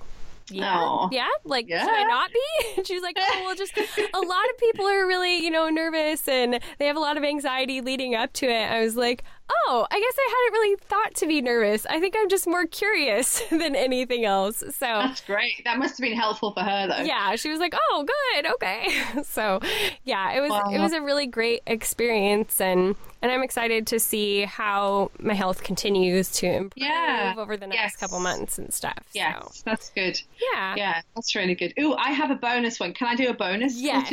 Yeah, 0.50 0.80
Aw. 0.80 1.10
yeah. 1.12 1.28
Like, 1.44 1.68
should 1.68 1.78
I 1.78 2.04
not 2.04 2.32
be? 2.32 2.40
And 2.78 2.88
she 2.88 3.00
like, 3.00 3.18
"Oh, 3.20 3.42
well, 3.46 3.56
just 3.56 3.78
a 4.14 4.20
lot 4.20 4.50
of 4.50 4.58
people 4.58 4.86
are 4.86 5.06
really, 5.08 5.44
you 5.44 5.52
know, 5.52 5.70
nervous 5.70 6.28
and 6.28 6.60
they 6.80 6.86
have 6.86 6.96
a 6.96 7.00
lot 7.00 7.18
of 7.18 7.24
anxiety 7.24 7.82
leading 7.82 8.16
up 8.16 8.34
to 8.34 8.48
it." 8.48 8.72
I 8.72 8.82
was 8.82 8.96
like, 8.96 9.24
"Oh, 9.50 9.86
I 9.90 10.00
guess 10.00 10.16
I 10.18 10.30
hadn't 10.30 10.54
really 10.60 10.76
thought 10.82 11.14
to 11.16 11.28
be 11.28 11.42
nervous. 11.42 11.86
I 11.86 12.00
think 12.00 12.16
I'm 12.18 12.30
just 12.30 12.48
more 12.48 12.66
curious 12.66 13.42
than 13.50 13.76
anything 13.76 14.26
else." 14.26 14.58
So, 14.60 14.86
That's 14.86 15.22
great. 15.22 15.64
That 15.66 15.78
must 15.80 15.98
have 15.98 16.04
been 16.08 16.18
helpful 16.18 16.54
for 16.54 16.62
her, 16.62 16.88
though. 16.88 17.04
yeah, 17.04 17.36
she 17.36 17.50
was 17.50 17.60
like, 17.60 17.74
"Oh, 17.92 18.06
good, 18.34 18.48
okay." 18.56 18.88
So, 19.24 19.60
yeah, 20.04 20.34
it 20.34 20.42
was 20.42 20.52
it 20.74 20.80
was 20.80 20.94
a 20.94 21.02
really 21.02 21.28
great 21.28 21.62
experience, 21.68 22.60
and 22.62 22.96
and 23.22 23.32
I'm 23.32 23.42
excited 23.44 23.88
to 23.88 24.00
see 24.00 24.42
how 24.42 25.10
my 25.20 25.34
health 25.34 25.64
continues 25.64 26.30
to 26.34 26.48
improve 26.48 26.74
Yeah. 26.76 27.36
over 27.38 27.56
the 27.56 27.68
next 27.68 27.80
Yes. 27.82 27.96
couple 27.96 28.20
months 28.20 28.58
and 28.58 28.74
stuff. 28.74 29.00
Yeah, 29.14 29.40
So, 29.44 29.62
that's 29.64 29.90
good. 29.92 30.20
yeah, 30.54 30.76
Yeah, 30.76 31.02
that's 31.16 31.34
really 31.34 31.56
good. 31.56 31.74
Ooh, 31.80 31.94
I 31.96 32.10
have 32.12 32.32
a 32.32 32.36
bonus 32.36 32.82
one. 32.82 32.94
Can 32.94 33.08
I 33.08 33.16
do 33.16 33.30
a 33.30 33.34
bonus? 33.34 33.80
Yes, 33.80 34.12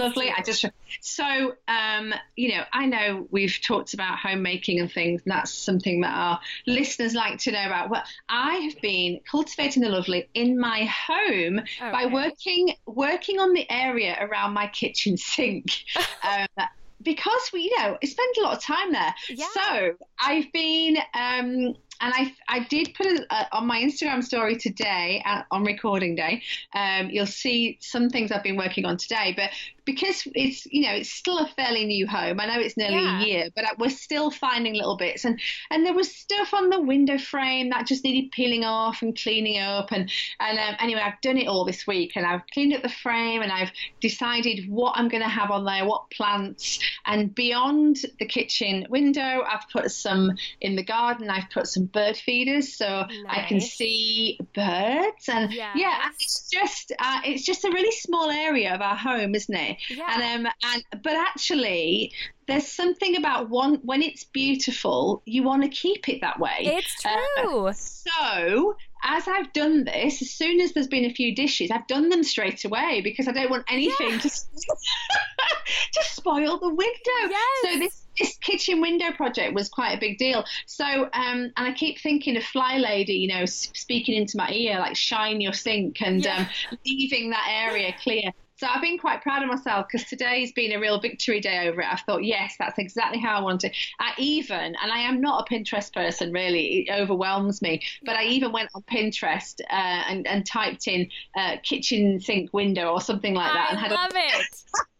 lovely. 0.00 0.26
do. 0.26 0.32
I 0.34 0.42
just 0.42 0.64
so 1.02 1.54
um, 1.68 2.14
you 2.36 2.56
know, 2.56 2.62
I 2.72 2.86
know 2.86 3.26
we've 3.30 3.58
talked 3.62 3.92
about 3.92 4.18
homemaking 4.18 4.65
and 4.68 4.90
things, 4.90 5.22
and 5.24 5.32
that's 5.32 5.52
something 5.52 6.00
that 6.02 6.14
our 6.14 6.40
listeners 6.66 7.14
like 7.14 7.38
to 7.38 7.52
know 7.52 7.66
about. 7.66 7.90
Well, 7.90 8.02
I 8.28 8.56
have 8.56 8.80
been 8.80 9.20
cultivating 9.30 9.82
the 9.82 9.88
lovely 9.88 10.28
in 10.34 10.58
my 10.58 10.84
home 10.84 11.60
by 11.80 12.06
working 12.06 12.74
working 12.86 13.38
on 13.38 13.52
the 13.52 13.70
area 13.70 14.16
around 14.20 14.52
my 14.52 14.66
kitchen 14.66 15.16
sink. 15.16 15.70
um, 16.22 16.66
because 17.02 17.50
we, 17.52 17.62
you 17.62 17.78
know, 17.78 17.96
I 18.02 18.06
spend 18.06 18.34
a 18.38 18.42
lot 18.42 18.56
of 18.56 18.62
time 18.62 18.92
there. 18.92 19.14
Yeah. 19.28 19.46
So 19.54 19.92
I've 20.18 20.50
been, 20.52 20.96
um, 21.14 21.74
and 22.00 22.12
I, 22.14 22.34
I 22.48 22.66
did 22.68 22.94
put 22.94 23.06
it 23.06 23.24
uh, 23.30 23.44
on 23.52 23.66
my 23.66 23.80
Instagram 23.80 24.22
story 24.24 24.56
today 24.56 25.22
uh, 25.24 25.42
on 25.50 25.64
recording 25.64 26.14
day. 26.14 26.42
Um, 26.74 27.08
you'll 27.10 27.26
see 27.26 27.78
some 27.80 28.10
things 28.10 28.32
I've 28.32 28.42
been 28.42 28.56
working 28.56 28.84
on 28.84 28.96
today, 28.96 29.34
but 29.36 29.50
because 29.86 30.22
it's, 30.34 30.66
you 30.66 30.82
know, 30.82 30.92
it's 30.94 31.10
still 31.10 31.38
a 31.38 31.48
fairly 31.56 31.86
new 31.86 32.06
home. 32.06 32.40
I 32.40 32.46
know 32.46 32.60
it's 32.60 32.76
nearly 32.76 32.96
Yeah. 32.96 33.22
a 33.22 33.26
year, 33.26 33.48
but 33.54 33.64
we're 33.78 33.88
still 33.88 34.30
finding 34.30 34.74
little 34.74 34.96
bits. 34.96 35.24
And 35.24 35.40
and 35.70 35.86
there 35.86 35.94
was 35.94 36.14
stuff 36.14 36.52
on 36.52 36.68
the 36.68 36.80
window 36.80 37.16
frame 37.18 37.70
that 37.70 37.86
just 37.86 38.04
needed 38.04 38.32
peeling 38.32 38.64
off 38.64 39.00
and 39.02 39.16
cleaning 39.16 39.58
up. 39.60 39.92
And 39.92 40.10
and 40.40 40.58
um, 40.58 40.74
anyway, 40.80 41.00
I've 41.00 41.20
done 41.22 41.38
it 41.38 41.46
all 41.46 41.64
this 41.64 41.86
week, 41.86 42.12
and 42.16 42.26
I've 42.26 42.42
cleaned 42.52 42.74
up 42.74 42.82
the 42.82 42.88
frame, 42.88 43.42
and 43.42 43.52
I've 43.52 43.70
decided 44.00 44.68
what 44.68 44.94
I'm 44.96 45.08
going 45.08 45.22
to 45.22 45.28
have 45.28 45.50
on 45.50 45.64
there, 45.64 45.86
what 45.86 46.10
plants, 46.10 46.78
and 47.06 47.34
beyond 47.34 47.98
the 48.18 48.26
kitchen 48.26 48.86
window, 48.90 49.44
I've 49.48 49.64
put 49.72 49.90
some 49.92 50.32
in 50.60 50.74
the 50.76 50.84
garden. 50.84 51.30
I've 51.30 51.50
put 51.50 51.68
some 51.68 51.86
bird 51.86 52.16
feeders, 52.16 52.76
so 52.76 53.04
I 53.28 53.46
can 53.48 53.60
see 53.60 54.38
birds. 54.54 55.28
And 55.28 55.52
yeah, 55.76 56.08
it's 56.18 56.48
just 56.50 56.92
uh, 56.98 57.20
it's 57.24 57.44
just 57.44 57.64
a 57.64 57.70
really 57.70 57.92
small 57.92 58.30
area 58.30 58.74
of 58.74 58.80
our 58.80 58.96
home, 58.96 59.34
isn't 59.34 59.54
it? 59.54 59.75
Yeah. 59.88 60.06
And 60.08 60.46
um, 60.46 60.52
and 60.64 61.02
but 61.02 61.14
actually, 61.14 62.12
there's 62.46 62.66
something 62.66 63.16
about 63.16 63.50
one 63.50 63.80
when 63.82 64.02
it's 64.02 64.24
beautiful, 64.24 65.22
you 65.24 65.42
want 65.42 65.62
to 65.62 65.68
keep 65.68 66.08
it 66.08 66.20
that 66.20 66.38
way. 66.38 66.56
it's 66.60 67.04
Uh, 67.04 67.42
true. 67.42 67.72
so, 67.74 68.76
as 69.04 69.26
I've 69.28 69.52
done 69.52 69.84
this, 69.84 70.22
as 70.22 70.30
soon 70.30 70.60
as 70.60 70.72
there's 70.72 70.86
been 70.86 71.04
a 71.04 71.12
few 71.12 71.34
dishes, 71.34 71.70
I've 71.70 71.86
done 71.86 72.08
them 72.08 72.22
straight 72.22 72.64
away 72.64 73.00
because 73.02 73.28
I 73.28 73.32
don't 73.32 73.50
want 73.50 73.64
anything 73.68 74.18
to 74.18 74.28
to 75.92 76.04
spoil 76.04 76.58
the 76.58 76.68
window. 76.68 77.30
Yes. 77.30 77.62
So 77.62 77.78
this 77.78 78.02
this 78.18 78.36
kitchen 78.38 78.80
window 78.80 79.12
project 79.12 79.54
was 79.54 79.68
quite 79.68 79.92
a 79.92 80.00
big 80.00 80.18
deal. 80.18 80.44
So, 80.66 80.84
um, 80.84 81.10
and 81.12 81.52
I 81.56 81.72
keep 81.72 82.00
thinking 82.00 82.36
of 82.36 82.44
Fly 82.44 82.78
Lady, 82.78 83.14
you 83.14 83.28
know, 83.28 83.44
speaking 83.44 84.14
into 84.14 84.36
my 84.36 84.50
ear, 84.50 84.78
like 84.78 84.96
shine 84.96 85.40
your 85.40 85.52
sink 85.52 86.00
and 86.00 86.24
yeah. 86.24 86.48
um, 86.70 86.78
leaving 86.86 87.30
that 87.30 87.46
area 87.50 87.94
clear. 88.00 88.32
So 88.58 88.66
I've 88.66 88.80
been 88.80 88.96
quite 88.96 89.20
proud 89.20 89.42
of 89.42 89.48
myself 89.48 89.86
because 89.86 90.08
today's 90.08 90.50
been 90.52 90.72
a 90.72 90.80
real 90.80 90.98
victory 90.98 91.40
day 91.40 91.68
over 91.68 91.82
it. 91.82 91.86
I 91.90 91.96
thought, 91.96 92.24
yes, 92.24 92.54
that's 92.58 92.78
exactly 92.78 93.18
how 93.18 93.36
I 93.38 93.42
want 93.42 93.64
it. 93.64 93.76
I 94.00 94.12
even, 94.16 94.58
and 94.58 94.90
I 94.90 95.00
am 95.00 95.20
not 95.20 95.46
a 95.46 95.54
Pinterest 95.54 95.92
person 95.92 96.32
really, 96.32 96.86
it 96.88 96.90
overwhelms 96.90 97.60
me, 97.60 97.82
but 98.06 98.16
I 98.16 98.24
even 98.24 98.52
went 98.52 98.70
on 98.74 98.82
Pinterest 98.82 99.60
uh, 99.60 99.74
and, 100.08 100.26
and 100.26 100.46
typed 100.46 100.88
in 100.88 101.10
uh, 101.36 101.56
kitchen 101.62 102.18
sink 102.18 102.54
window 102.54 102.92
or 102.92 103.02
something 103.02 103.34
like 103.34 103.52
that. 103.52 103.68
I 103.68 103.72
and 103.72 103.78
had 103.78 103.90
love 103.90 104.12
a- 104.14 104.38
it. 104.40 104.46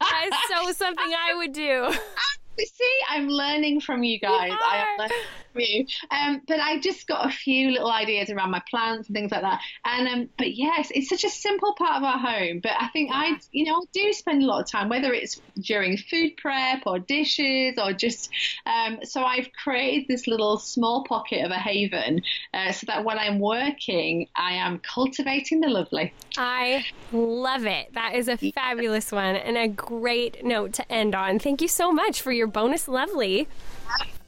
that 0.01 0.29
is 0.31 0.35
so 0.55 0.73
something 0.73 1.15
I 1.19 1.35
would 1.35 1.55
do. 1.55 1.95
See, 2.59 2.99
I'm 3.11 3.29
learning 3.29 3.81
from 3.81 4.03
you 4.03 4.19
guys. 4.19 4.51
You 4.51 5.09
I 5.57 6.17
am 6.17 6.33
learning 6.33 6.37
from 6.37 6.37
you. 6.37 6.37
Um, 6.37 6.43
but 6.47 6.61
I 6.61 6.81
just 6.81 7.07
got 7.07 7.27
a 7.27 7.31
few 7.31 7.71
little 7.71 7.91
ideas 7.91 8.31
around 8.31 8.51
my 8.51 8.63
plants 8.71 9.09
and 9.09 9.15
things 9.15 9.31
like 9.31 9.43
that. 9.43 9.61
And 9.85 10.09
um, 10.09 10.29
but 10.39 10.55
yes, 10.55 10.91
it's 10.95 11.09
such 11.09 11.25
a 11.25 11.31
simple 11.31 11.75
part 11.75 11.97
of 11.97 12.03
our 12.03 12.19
home. 12.19 12.61
But 12.63 12.73
I 12.79 12.89
think 12.89 13.11
I, 13.13 13.39
you 13.53 13.65
know, 13.65 13.77
I 13.77 13.85
do 13.93 14.13
spend 14.13 14.43
a 14.43 14.47
lot 14.47 14.61
of 14.61 14.71
time, 14.71 14.89
whether 14.89 15.13
it's 15.13 15.41
during 15.61 15.97
food 15.97 16.37
prep 16.37 16.83
or 16.87 16.99
dishes 16.99 17.75
or 17.79 17.93
just. 17.93 18.31
Um, 18.67 18.99
so 19.03 19.23
I've 19.23 19.49
created 19.53 20.07
this 20.09 20.27
little 20.27 20.59
small 20.59 21.05
pocket 21.05 21.45
of 21.45 21.51
a 21.51 21.59
haven, 21.59 22.23
uh, 22.55 22.73
so 22.73 22.87
that 22.87 23.05
when 23.05 23.19
I'm 23.19 23.39
working, 23.39 24.29
I 24.37 24.55
am 24.55 24.79
cultivating 24.81 25.61
the 25.61 25.69
lovely. 25.69 26.13
I 26.37 26.85
love 27.13 27.67
it. 27.67 27.93
That 27.95 28.15
is 28.15 28.29
a 28.29 28.37
fabulous 28.37 29.13
one 29.13 29.37
and 29.37 29.57
a 29.57 29.69
great 29.69 30.45
note 30.45 30.73
to 30.75 30.93
end 30.93 31.15
on. 31.15 31.39
Thank 31.39 31.63
you 31.63 31.69
so 31.69 31.93
much 31.93 32.21
for 32.21 32.33
your 32.33 32.47
your 32.47 32.53
bonus 32.53 32.87
lovely. 32.87 33.49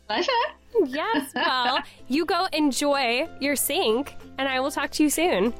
Pleasure. 0.08 0.57
Yes. 0.86 1.32
Well, 1.34 1.80
you 2.08 2.24
go 2.24 2.46
enjoy 2.52 3.28
your 3.40 3.56
sink, 3.56 4.14
and 4.38 4.48
I 4.48 4.60
will 4.60 4.70
talk 4.70 4.90
to 4.92 5.02
you 5.02 5.10
soon. 5.10 5.52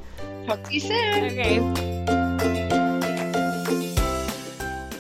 Talk 0.47 0.63
to 0.65 0.75
you 0.75 0.81
soon. 0.81 1.25
Okay 1.25 1.89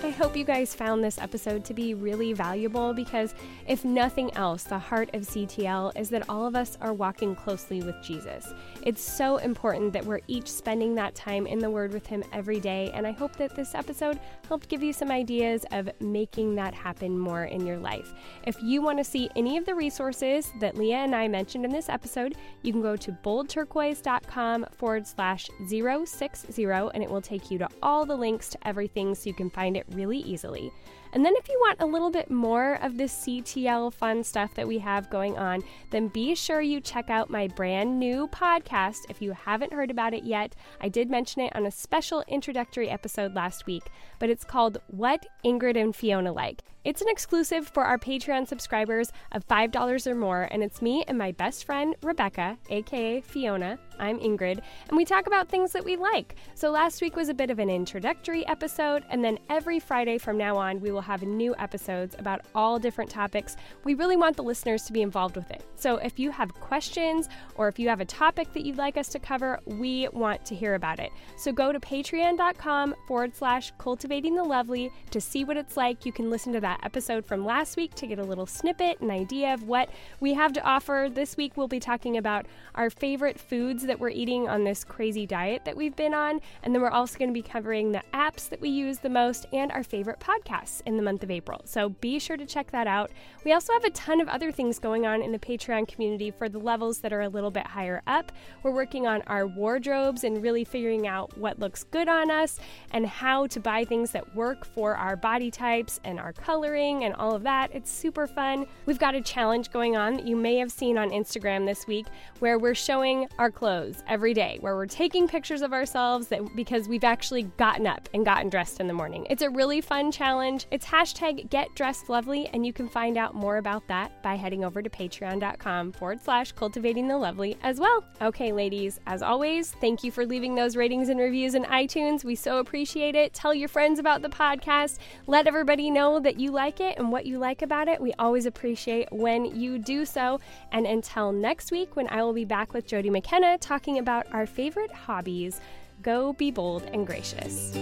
I 0.04 0.10
hope 0.10 0.36
you 0.36 0.44
guys 0.44 0.74
found 0.74 1.02
this 1.04 1.18
episode 1.18 1.64
to 1.66 1.74
be 1.74 1.94
really 1.94 2.32
valuable 2.32 2.92
because, 2.92 3.34
if 3.66 3.84
nothing 3.84 4.34
else, 4.36 4.64
the 4.64 4.78
heart 4.78 5.10
of 5.14 5.22
CTL 5.22 5.96
is 5.96 6.08
that 6.10 6.28
all 6.28 6.46
of 6.46 6.56
us 6.56 6.76
are 6.80 6.92
walking 6.92 7.34
closely 7.34 7.82
with 7.82 7.94
Jesus. 8.02 8.52
It's 8.82 9.02
so 9.02 9.38
important 9.38 9.92
that 9.92 10.04
we're 10.04 10.20
each 10.28 10.48
spending 10.48 10.94
that 10.94 11.14
time 11.14 11.46
in 11.46 11.58
the 11.58 11.70
Word 11.70 11.92
with 11.92 12.06
Him 12.06 12.22
every 12.32 12.60
day, 12.60 12.90
and 12.94 13.06
I 13.06 13.12
hope 13.12 13.36
that 13.36 13.54
this 13.54 13.74
episode 13.74 14.20
helped 14.46 14.68
give 14.68 14.82
you 14.82 14.92
some 14.92 15.10
ideas 15.10 15.64
of 15.72 15.90
making 16.00 16.54
that 16.54 16.74
happen 16.74 17.18
more 17.18 17.44
in 17.44 17.66
your 17.66 17.78
life. 17.78 18.12
If 18.44 18.62
you 18.62 18.80
want 18.80 18.98
to 18.98 19.04
see 19.04 19.28
any 19.36 19.56
of 19.56 19.66
the 19.66 19.74
resources 19.74 20.52
that 20.60 20.76
Leah 20.76 20.98
and 20.98 21.14
I 21.14 21.28
mentioned 21.28 21.64
in 21.64 21.72
this 21.72 21.88
episode, 21.88 22.36
you 22.62 22.72
can 22.72 22.82
go 22.82 22.96
to 22.96 23.12
boldturquoise.com 23.12 24.66
forward 24.72 25.06
slash 25.06 25.48
060 25.68 26.64
and 26.64 27.02
it 27.02 27.10
will 27.10 27.20
take 27.20 27.50
you 27.50 27.58
to 27.58 27.68
all 27.82 28.06
the 28.06 28.16
links 28.16 28.48
to 28.50 28.68
everything 28.68 29.14
so 29.14 29.28
you 29.28 29.34
can 29.34 29.50
find 29.50 29.76
it 29.76 29.86
really 29.92 30.18
easily. 30.18 30.72
And 31.12 31.24
then, 31.24 31.34
if 31.36 31.48
you 31.48 31.58
want 31.60 31.80
a 31.80 31.86
little 31.86 32.10
bit 32.10 32.30
more 32.30 32.74
of 32.74 32.96
the 32.96 33.04
CTL 33.04 33.92
fun 33.92 34.22
stuff 34.24 34.54
that 34.54 34.68
we 34.68 34.78
have 34.78 35.10
going 35.10 35.38
on, 35.38 35.62
then 35.90 36.08
be 36.08 36.34
sure 36.34 36.60
you 36.60 36.80
check 36.80 37.10
out 37.10 37.30
my 37.30 37.48
brand 37.48 37.98
new 37.98 38.28
podcast. 38.28 38.98
If 39.08 39.22
you 39.22 39.32
haven't 39.32 39.72
heard 39.72 39.90
about 39.90 40.14
it 40.14 40.24
yet, 40.24 40.54
I 40.80 40.88
did 40.88 41.10
mention 41.10 41.42
it 41.42 41.56
on 41.56 41.66
a 41.66 41.70
special 41.70 42.24
introductory 42.28 42.88
episode 42.88 43.34
last 43.34 43.66
week, 43.66 43.84
but 44.18 44.30
it's 44.30 44.44
called 44.44 44.78
What 44.88 45.26
Ingrid 45.44 45.80
and 45.80 45.94
Fiona 45.94 46.32
Like. 46.32 46.62
It's 46.88 47.02
an 47.02 47.08
exclusive 47.10 47.68
for 47.68 47.84
our 47.84 47.98
Patreon 47.98 48.48
subscribers 48.48 49.12
of 49.32 49.46
$5 49.46 50.06
or 50.06 50.14
more, 50.14 50.48
and 50.50 50.62
it's 50.62 50.80
me 50.80 51.04
and 51.06 51.18
my 51.18 51.32
best 51.32 51.66
friend, 51.66 51.94
Rebecca, 52.02 52.56
aka 52.70 53.20
Fiona. 53.20 53.78
I'm 53.98 54.18
Ingrid, 54.18 54.62
and 54.88 54.96
we 54.96 55.04
talk 55.04 55.26
about 55.26 55.48
things 55.48 55.72
that 55.72 55.84
we 55.84 55.96
like. 55.96 56.36
So 56.54 56.70
last 56.70 57.02
week 57.02 57.16
was 57.16 57.28
a 57.28 57.34
bit 57.34 57.50
of 57.50 57.58
an 57.58 57.68
introductory 57.68 58.46
episode, 58.46 59.04
and 59.10 59.22
then 59.22 59.38
every 59.50 59.80
Friday 59.80 60.16
from 60.16 60.38
now 60.38 60.56
on, 60.56 60.80
we 60.80 60.90
will 60.90 61.00
have 61.02 61.22
new 61.22 61.54
episodes 61.58 62.16
about 62.18 62.42
all 62.54 62.78
different 62.78 63.10
topics. 63.10 63.56
We 63.84 63.94
really 63.94 64.16
want 64.16 64.36
the 64.36 64.42
listeners 64.42 64.84
to 64.84 64.92
be 64.92 65.02
involved 65.02 65.36
with 65.36 65.50
it. 65.50 65.64
So 65.76 65.96
if 65.96 66.18
you 66.18 66.30
have 66.30 66.54
questions 66.54 67.28
or 67.56 67.68
if 67.68 67.78
you 67.78 67.88
have 67.88 68.00
a 68.00 68.04
topic 68.04 68.52
that 68.52 68.64
you'd 68.64 68.78
like 68.78 68.96
us 68.96 69.08
to 69.08 69.18
cover, 69.18 69.60
we 69.66 70.08
want 70.12 70.44
to 70.46 70.54
hear 70.54 70.74
about 70.74 71.00
it. 71.00 71.10
So 71.36 71.52
go 71.52 71.72
to 71.72 71.80
patreon.com 71.80 72.94
forward 73.06 73.34
slash 73.34 73.72
cultivating 73.78 74.34
the 74.34 74.44
lovely 74.44 74.90
to 75.10 75.20
see 75.20 75.44
what 75.44 75.56
it's 75.56 75.76
like. 75.76 76.06
You 76.06 76.12
can 76.12 76.30
listen 76.30 76.52
to 76.52 76.60
that 76.60 76.77
episode 76.82 77.26
from 77.26 77.44
last 77.44 77.76
week 77.76 77.94
to 77.94 78.06
get 78.06 78.18
a 78.18 78.24
little 78.24 78.46
snippet, 78.46 79.00
an 79.00 79.10
idea 79.10 79.54
of 79.54 79.62
what 79.62 79.90
we 80.20 80.34
have 80.34 80.52
to 80.52 80.62
offer. 80.62 81.08
This 81.12 81.36
week, 81.36 81.56
we'll 81.56 81.68
be 81.68 81.80
talking 81.80 82.16
about 82.16 82.46
our 82.74 82.90
favorite 82.90 83.38
foods 83.38 83.84
that 83.86 83.98
we're 83.98 84.10
eating 84.10 84.48
on 84.48 84.64
this 84.64 84.84
crazy 84.84 85.26
diet 85.26 85.64
that 85.64 85.76
we've 85.76 85.96
been 85.96 86.14
on. 86.14 86.40
And 86.62 86.74
then 86.74 86.82
we're 86.82 86.90
also 86.90 87.18
going 87.18 87.30
to 87.30 87.34
be 87.34 87.42
covering 87.42 87.92
the 87.92 88.02
apps 88.14 88.48
that 88.48 88.60
we 88.60 88.68
use 88.68 88.98
the 88.98 89.08
most 89.08 89.46
and 89.52 89.72
our 89.72 89.82
favorite 89.82 90.20
podcasts 90.20 90.82
in 90.86 90.96
the 90.96 91.02
month 91.02 91.22
of 91.22 91.30
April. 91.30 91.60
So 91.64 91.88
be 91.88 92.18
sure 92.18 92.36
to 92.36 92.46
check 92.46 92.70
that 92.70 92.86
out. 92.86 93.10
We 93.44 93.52
also 93.52 93.72
have 93.72 93.84
a 93.84 93.90
ton 93.90 94.20
of 94.20 94.28
other 94.28 94.52
things 94.52 94.78
going 94.78 95.06
on 95.06 95.22
in 95.22 95.32
the 95.32 95.38
Patreon 95.38 95.88
community 95.88 96.30
for 96.30 96.48
the 96.48 96.58
levels 96.58 96.98
that 97.00 97.12
are 97.12 97.22
a 97.22 97.28
little 97.28 97.50
bit 97.50 97.66
higher 97.66 98.02
up. 98.06 98.32
We're 98.62 98.72
working 98.72 99.06
on 99.06 99.22
our 99.26 99.46
wardrobes 99.46 100.24
and 100.24 100.42
really 100.42 100.64
figuring 100.64 101.06
out 101.06 101.36
what 101.38 101.58
looks 101.58 101.84
good 101.84 102.08
on 102.08 102.30
us 102.30 102.60
and 102.90 103.06
how 103.06 103.46
to 103.48 103.60
buy 103.60 103.84
things 103.84 104.10
that 104.12 104.34
work 104.34 104.64
for 104.64 104.94
our 104.94 105.16
body 105.16 105.50
types 105.50 106.00
and 106.04 106.18
our 106.18 106.32
coloring 106.58 107.04
and 107.04 107.14
all 107.14 107.36
of 107.36 107.44
that. 107.44 107.70
It's 107.72 107.88
super 107.88 108.26
fun. 108.26 108.66
We've 108.84 108.98
got 108.98 109.14
a 109.14 109.20
challenge 109.20 109.70
going 109.70 109.96
on 109.96 110.14
that 110.14 110.26
you 110.26 110.34
may 110.34 110.56
have 110.56 110.72
seen 110.72 110.98
on 110.98 111.10
Instagram 111.10 111.64
this 111.64 111.86
week 111.86 112.06
where 112.40 112.58
we're 112.58 112.74
showing 112.74 113.28
our 113.38 113.48
clothes 113.48 114.02
every 114.08 114.34
day, 114.34 114.58
where 114.60 114.74
we're 114.74 114.86
taking 114.86 115.28
pictures 115.28 115.62
of 115.62 115.72
ourselves 115.72 116.26
that 116.28 116.40
because 116.56 116.88
we've 116.88 117.04
actually 117.04 117.44
gotten 117.58 117.86
up 117.86 118.08
and 118.12 118.24
gotten 118.24 118.48
dressed 118.48 118.80
in 118.80 118.88
the 118.88 118.92
morning. 118.92 119.24
It's 119.30 119.42
a 119.42 119.50
really 119.50 119.80
fun 119.80 120.10
challenge. 120.10 120.66
It's 120.72 120.84
hashtag 120.84 121.48
get 121.48 121.72
dressed 121.76 122.08
lovely, 122.08 122.48
and 122.48 122.66
you 122.66 122.72
can 122.72 122.88
find 122.88 123.16
out 123.16 123.36
more 123.36 123.58
about 123.58 123.86
that 123.86 124.20
by 124.20 124.34
heading 124.34 124.64
over 124.64 124.82
to 124.82 124.90
patreon.com 124.90 125.92
forward 125.92 126.20
slash 126.20 126.50
cultivating 126.50 127.06
the 127.06 127.18
lovely 127.18 127.56
as 127.62 127.78
well. 127.78 128.02
Okay, 128.20 128.50
ladies, 128.50 128.98
as 129.06 129.22
always, 129.22 129.70
thank 129.80 130.02
you 130.02 130.10
for 130.10 130.26
leaving 130.26 130.56
those 130.56 130.74
ratings 130.74 131.08
and 131.08 131.20
reviews 131.20 131.54
in 131.54 131.62
iTunes. 131.64 132.24
We 132.24 132.34
so 132.34 132.58
appreciate 132.58 133.14
it. 133.14 133.32
Tell 133.32 133.54
your 133.54 133.68
friends 133.68 134.00
about 134.00 134.22
the 134.22 134.28
podcast. 134.28 134.98
Let 135.28 135.46
everybody 135.46 135.88
know 135.88 136.18
that 136.18 136.40
you 136.48 136.54
like 136.54 136.80
it 136.80 136.96
and 136.96 137.12
what 137.12 137.26
you 137.26 137.38
like 137.38 137.60
about 137.60 137.88
it. 137.88 138.00
We 138.00 138.14
always 138.18 138.46
appreciate 138.46 139.12
when 139.12 139.44
you 139.44 139.78
do 139.78 140.06
so. 140.06 140.40
And 140.72 140.86
until 140.86 141.30
next 141.30 141.70
week, 141.70 141.94
when 141.94 142.08
I 142.08 142.22
will 142.22 142.32
be 142.32 142.46
back 142.46 142.72
with 142.72 142.86
Jody 142.86 143.10
McKenna 143.10 143.58
talking 143.58 143.98
about 143.98 144.26
our 144.32 144.46
favorite 144.46 144.90
hobbies, 144.90 145.60
go 146.00 146.32
be 146.32 146.50
bold 146.50 146.84
and 146.84 147.06
gracious. 147.06 147.76